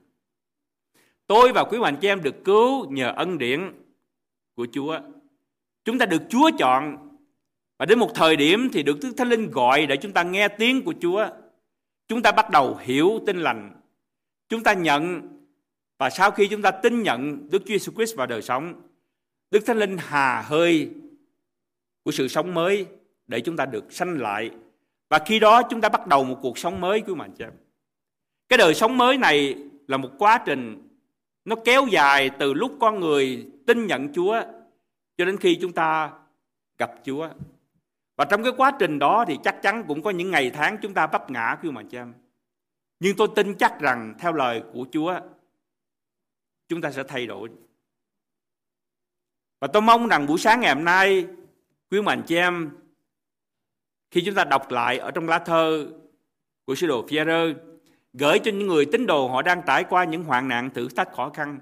Tôi 1.26 1.52
và 1.52 1.64
quý 1.64 1.78
bạn 1.78 1.96
chị 2.00 2.08
em 2.08 2.22
được 2.22 2.44
cứu 2.44 2.90
nhờ 2.90 3.12
ân 3.16 3.38
điển 3.38 3.72
của 4.54 4.66
Chúa. 4.72 5.00
Chúng 5.84 5.98
ta 5.98 6.06
được 6.06 6.22
Chúa 6.28 6.50
chọn 6.58 7.08
và 7.78 7.86
đến 7.86 7.98
một 7.98 8.10
thời 8.14 8.36
điểm 8.36 8.68
thì 8.72 8.82
được 8.82 8.98
Đức 9.02 9.12
Thánh 9.16 9.28
Linh 9.28 9.50
gọi 9.50 9.86
để 9.86 9.96
chúng 9.96 10.12
ta 10.12 10.22
nghe 10.22 10.48
tiếng 10.48 10.82
của 10.82 10.94
Chúa. 11.00 11.28
Chúng 12.08 12.22
ta 12.22 12.32
bắt 12.32 12.50
đầu 12.50 12.78
hiểu 12.80 13.20
tin 13.26 13.38
lành. 13.38 13.77
Chúng 14.48 14.62
ta 14.62 14.72
nhận 14.72 15.28
và 15.98 16.10
sau 16.10 16.30
khi 16.30 16.48
chúng 16.48 16.62
ta 16.62 16.70
tin 16.70 17.02
nhận 17.02 17.48
Đức 17.50 17.62
Chúa 17.66 17.74
Jesus 17.74 17.94
Christ 17.94 18.16
vào 18.16 18.26
đời 18.26 18.42
sống, 18.42 18.82
Đức 19.50 19.60
Thánh 19.66 19.78
Linh 19.78 19.96
hà 19.98 20.42
hơi 20.42 20.90
của 22.04 22.10
sự 22.10 22.28
sống 22.28 22.54
mới 22.54 22.86
để 23.26 23.40
chúng 23.40 23.56
ta 23.56 23.66
được 23.66 23.92
sanh 23.92 24.20
lại. 24.20 24.50
Và 25.08 25.18
khi 25.26 25.38
đó 25.38 25.62
chúng 25.70 25.80
ta 25.80 25.88
bắt 25.88 26.06
đầu 26.06 26.24
một 26.24 26.38
cuộc 26.42 26.58
sống 26.58 26.80
mới 26.80 27.00
của 27.00 27.14
mình 27.14 27.32
chị 27.38 27.44
em. 27.44 27.52
Cái 28.48 28.58
đời 28.58 28.74
sống 28.74 28.98
mới 28.98 29.18
này 29.18 29.54
là 29.88 29.96
một 29.96 30.10
quá 30.18 30.42
trình 30.46 30.88
nó 31.44 31.56
kéo 31.64 31.86
dài 31.90 32.30
từ 32.38 32.54
lúc 32.54 32.76
con 32.80 33.00
người 33.00 33.46
tin 33.66 33.86
nhận 33.86 34.12
Chúa 34.12 34.42
cho 35.16 35.24
đến 35.24 35.36
khi 35.36 35.58
chúng 35.60 35.72
ta 35.72 36.10
gặp 36.78 36.90
Chúa. 37.04 37.28
Và 38.16 38.24
trong 38.24 38.42
cái 38.42 38.52
quá 38.56 38.72
trình 38.78 38.98
đó 38.98 39.24
thì 39.28 39.38
chắc 39.44 39.62
chắn 39.62 39.84
cũng 39.88 40.02
có 40.02 40.10
những 40.10 40.30
ngày 40.30 40.50
tháng 40.50 40.76
chúng 40.82 40.94
ta 40.94 41.06
vấp 41.06 41.30
ngã 41.30 41.56
quý 41.62 41.70
mà 41.70 41.82
cha. 41.90 42.06
Nhưng 43.00 43.16
tôi 43.16 43.28
tin 43.36 43.54
chắc 43.54 43.80
rằng 43.80 44.14
theo 44.18 44.32
lời 44.32 44.62
của 44.72 44.86
Chúa, 44.92 45.20
chúng 46.68 46.80
ta 46.80 46.90
sẽ 46.90 47.02
thay 47.08 47.26
đổi. 47.26 47.50
Và 49.60 49.68
tôi 49.72 49.82
mong 49.82 50.08
rằng 50.08 50.26
buổi 50.26 50.38
sáng 50.38 50.60
ngày 50.60 50.74
hôm 50.74 50.84
nay, 50.84 51.26
quý 51.90 52.02
mạnh 52.02 52.22
chị 52.26 52.36
em, 52.36 52.70
khi 54.10 54.22
chúng 54.26 54.34
ta 54.34 54.44
đọc 54.44 54.70
lại 54.70 54.98
ở 54.98 55.10
trong 55.10 55.28
lá 55.28 55.38
thơ 55.38 55.88
của 56.64 56.74
sứ 56.74 56.86
đồ 56.86 57.06
phi 57.08 57.16
gửi 58.12 58.38
cho 58.38 58.50
những 58.52 58.66
người 58.66 58.86
tín 58.92 59.06
đồ 59.06 59.28
họ 59.28 59.42
đang 59.42 59.62
trải 59.66 59.84
qua 59.84 60.04
những 60.04 60.24
hoạn 60.24 60.48
nạn, 60.48 60.70
thử 60.74 60.88
thách, 60.88 61.12
khó 61.12 61.30
khăn, 61.30 61.58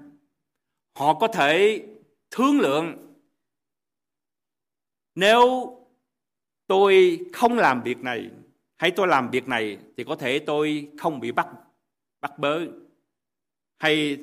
họ 0.95 1.13
có 1.13 1.27
thể 1.27 1.83
thương 2.31 2.59
lượng 2.59 3.07
nếu 5.15 5.73
tôi 6.67 7.19
không 7.33 7.57
làm 7.57 7.81
việc 7.83 7.97
này 7.97 8.29
hay 8.77 8.91
tôi 8.91 9.07
làm 9.07 9.31
việc 9.31 9.47
này 9.47 9.77
thì 9.97 10.03
có 10.03 10.15
thể 10.15 10.39
tôi 10.39 10.91
không 10.97 11.19
bị 11.19 11.31
bắt 11.31 11.47
bắt 12.21 12.39
bớ. 12.39 12.59
Hay 13.77 14.17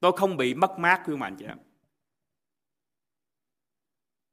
tôi 0.00 0.12
không 0.16 0.36
bị 0.36 0.54
mất 0.54 0.78
mát, 0.78 1.02
quý 1.06 1.16
mạnh 1.16 1.36
chị 1.38 1.44
em. 1.44 1.58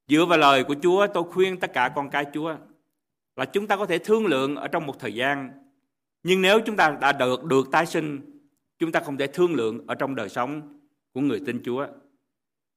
Dựa 0.08 0.24
vào 0.24 0.38
lời 0.38 0.64
của 0.64 0.74
Chúa, 0.82 1.06
tôi 1.14 1.24
khuyên 1.32 1.60
tất 1.60 1.72
cả 1.72 1.92
con 1.94 2.10
cái 2.10 2.26
Chúa 2.34 2.56
là 3.36 3.44
chúng 3.44 3.66
ta 3.66 3.76
có 3.76 3.86
thể 3.86 3.98
thương 3.98 4.26
lượng 4.26 4.56
ở 4.56 4.68
trong 4.68 4.86
một 4.86 4.98
thời 4.98 5.14
gian. 5.14 5.50
Nhưng 6.22 6.42
nếu 6.42 6.60
chúng 6.66 6.76
ta 6.76 6.98
đã 7.00 7.12
được 7.12 7.44
được 7.44 7.68
tái 7.72 7.86
sinh, 7.86 8.40
chúng 8.78 8.92
ta 8.92 9.00
không 9.00 9.16
thể 9.16 9.26
thương 9.26 9.54
lượng 9.54 9.86
ở 9.86 9.94
trong 9.94 10.14
đời 10.14 10.28
sống 10.28 10.80
của 11.12 11.20
người 11.20 11.42
tin 11.46 11.62
Chúa. 11.64 11.86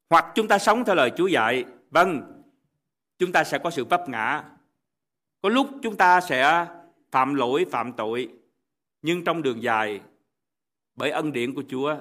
Hoặc 0.09 0.25
chúng 0.35 0.47
ta 0.47 0.59
sống 0.59 0.85
theo 0.85 0.95
lời 0.95 1.11
Chúa 1.17 1.27
dạy 1.27 1.65
vâng 1.89 2.39
chúng 3.19 3.31
ta 3.31 3.43
sẽ 3.43 3.57
có 3.57 3.69
sự 3.69 3.85
vấp 3.85 4.09
ngã. 4.09 4.43
Có 5.41 5.49
lúc 5.49 5.69
chúng 5.81 5.97
ta 5.97 6.21
sẽ 6.21 6.67
phạm 7.11 7.33
lỗi, 7.33 7.65
phạm 7.71 7.93
tội, 7.93 8.29
nhưng 9.01 9.23
trong 9.23 9.41
đường 9.41 9.63
dài, 9.63 10.01
bởi 10.95 11.11
ân 11.11 11.31
điển 11.31 11.53
của 11.53 11.63
Chúa, 11.67 11.95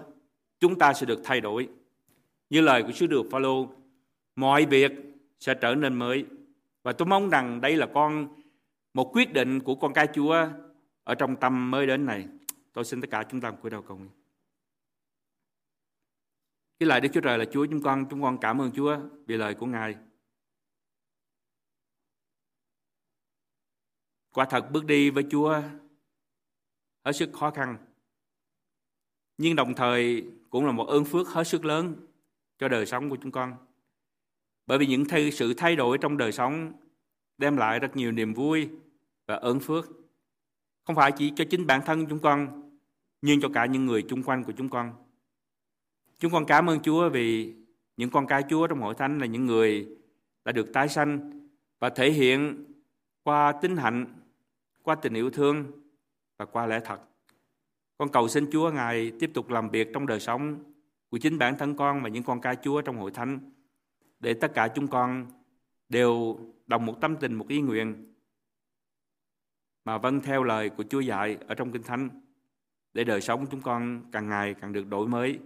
chúng 0.60 0.78
ta 0.78 0.92
sẽ 0.92 1.06
được 1.06 1.20
thay 1.24 1.40
đổi. 1.40 1.68
Như 2.50 2.60
lời 2.60 2.82
của 2.82 2.92
sứ 2.92 3.06
được 3.06 3.22
Phaolô, 3.30 3.68
mọi 4.36 4.66
việc 4.66 4.92
sẽ 5.40 5.54
trở 5.54 5.74
nên 5.74 5.98
mới. 5.98 6.24
Và 6.82 6.92
tôi 6.92 7.06
mong 7.06 7.30
rằng 7.30 7.60
đây 7.60 7.76
là 7.76 7.86
con 7.94 8.28
một 8.94 9.10
quyết 9.14 9.32
định 9.32 9.60
của 9.60 9.74
con 9.74 9.92
cái 9.92 10.08
Chúa 10.14 10.48
ở 11.04 11.14
trong 11.14 11.36
tâm 11.36 11.70
mới 11.70 11.86
đến 11.86 12.06
này. 12.06 12.28
Tôi 12.72 12.84
xin 12.84 13.00
tất 13.00 13.10
cả 13.10 13.24
chúng 13.30 13.40
ta 13.40 13.50
cúi 13.50 13.70
đầu 13.70 13.82
cầu 13.82 13.96
nguyện. 13.96 14.10
Cái 16.78 16.86
lời 16.86 17.00
Đức 17.00 17.08
Chúa 17.12 17.20
Trời 17.20 17.38
là 17.38 17.44
Chúa 17.44 17.66
chúng 17.66 17.82
con, 17.82 18.06
chúng 18.10 18.22
con 18.22 18.38
cảm 18.38 18.60
ơn 18.60 18.70
Chúa 18.72 18.98
vì 19.26 19.36
lời 19.36 19.54
của 19.54 19.66
Ngài. 19.66 19.96
Quả 24.38 24.44
thật 24.44 24.72
bước 24.72 24.84
đi 24.84 25.10
với 25.10 25.24
Chúa 25.30 25.62
hết 27.04 27.12
sức 27.12 27.30
khó 27.32 27.50
khăn. 27.50 27.76
Nhưng 29.38 29.56
đồng 29.56 29.74
thời 29.74 30.24
cũng 30.50 30.66
là 30.66 30.72
một 30.72 30.84
ơn 30.84 31.04
phước 31.04 31.28
hết 31.28 31.44
sức 31.44 31.64
lớn 31.64 31.94
cho 32.58 32.68
đời 32.68 32.86
sống 32.86 33.10
của 33.10 33.16
chúng 33.22 33.32
con. 33.32 33.54
Bởi 34.66 34.78
vì 34.78 34.86
những 34.86 35.04
thay, 35.04 35.30
sự 35.30 35.54
thay 35.54 35.76
đổi 35.76 35.98
trong 35.98 36.16
đời 36.16 36.32
sống 36.32 36.72
đem 37.38 37.56
lại 37.56 37.78
rất 37.78 37.96
nhiều 37.96 38.12
niềm 38.12 38.34
vui 38.34 38.68
và 39.26 39.34
ơn 39.34 39.60
phước. 39.60 39.88
Không 40.84 40.96
phải 40.96 41.12
chỉ 41.12 41.32
cho 41.36 41.44
chính 41.50 41.66
bản 41.66 41.80
thân 41.86 42.06
chúng 42.06 42.18
con, 42.18 42.70
nhưng 43.22 43.40
cho 43.40 43.48
cả 43.54 43.66
những 43.66 43.86
người 43.86 44.02
chung 44.08 44.22
quanh 44.22 44.44
của 44.44 44.52
chúng 44.52 44.68
con. 44.68 44.92
Chúng 46.18 46.32
con 46.32 46.44
cảm 46.46 46.70
ơn 46.70 46.80
Chúa 46.80 47.08
vì 47.08 47.54
những 47.96 48.10
con 48.10 48.26
cái 48.26 48.42
Chúa 48.50 48.66
trong 48.66 48.80
hội 48.80 48.94
thánh 48.94 49.18
là 49.18 49.26
những 49.26 49.46
người 49.46 49.88
đã 50.44 50.52
được 50.52 50.72
tái 50.72 50.88
sanh 50.88 51.30
và 51.78 51.90
thể 51.90 52.10
hiện 52.10 52.64
qua 53.22 53.52
tinh 53.62 53.76
hạnh, 53.76 54.17
qua 54.88 54.94
tình 54.94 55.14
yêu 55.14 55.30
thương 55.30 55.64
và 56.38 56.44
qua 56.44 56.66
lẽ 56.66 56.80
thật. 56.84 57.00
Con 57.98 58.08
cầu 58.08 58.28
xin 58.28 58.50
Chúa 58.52 58.70
Ngài 58.70 59.12
tiếp 59.20 59.30
tục 59.34 59.50
làm 59.50 59.70
việc 59.70 59.88
trong 59.94 60.06
đời 60.06 60.20
sống 60.20 60.72
của 61.10 61.18
chính 61.18 61.38
bản 61.38 61.58
thân 61.58 61.76
con 61.76 62.02
và 62.02 62.08
những 62.08 62.22
con 62.22 62.40
cái 62.40 62.56
Chúa 62.62 62.82
trong 62.82 62.96
hội 62.98 63.10
thánh 63.10 63.50
để 64.20 64.34
tất 64.34 64.54
cả 64.54 64.68
chúng 64.68 64.88
con 64.88 65.26
đều 65.88 66.38
đồng 66.66 66.86
một 66.86 67.00
tâm 67.00 67.16
tình, 67.20 67.34
một 67.34 67.48
ý 67.48 67.60
nguyện 67.60 68.14
mà 69.84 69.98
vâng 69.98 70.20
theo 70.20 70.42
lời 70.42 70.70
của 70.70 70.82
Chúa 70.82 71.00
dạy 71.00 71.38
ở 71.46 71.54
trong 71.54 71.72
Kinh 71.72 71.82
Thánh 71.82 72.08
để 72.94 73.04
đời 73.04 73.20
sống 73.20 73.46
chúng 73.50 73.62
con 73.62 74.02
càng 74.12 74.28
ngày 74.28 74.54
càng 74.54 74.72
được 74.72 74.86
đổi 74.88 75.08
mới 75.08 75.38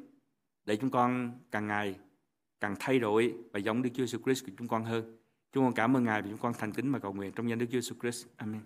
để 0.64 0.76
chúng 0.76 0.90
con 0.90 1.38
càng 1.50 1.66
ngày 1.66 1.98
càng 2.60 2.74
thay 2.80 2.98
đổi 2.98 3.34
và 3.52 3.58
giống 3.58 3.82
Đức 3.82 3.90
Chúa 3.94 4.04
Jesus 4.04 4.22
Christ 4.22 4.46
của 4.46 4.52
chúng 4.58 4.68
con 4.68 4.84
hơn. 4.84 5.16
Chúng 5.52 5.64
con 5.64 5.72
cảm 5.72 5.96
ơn 5.96 6.04
Ngài 6.04 6.22
vì 6.22 6.30
chúng 6.30 6.38
con 6.38 6.52
thành 6.58 6.72
kính 6.72 6.88
mà 6.88 6.98
cầu 6.98 7.12
nguyện 7.12 7.32
trong 7.32 7.48
danh 7.48 7.58
Đức 7.58 7.66
Chúa 7.72 7.78
Jesus 7.78 8.00
Christ. 8.00 8.26
Amen. 8.36 8.60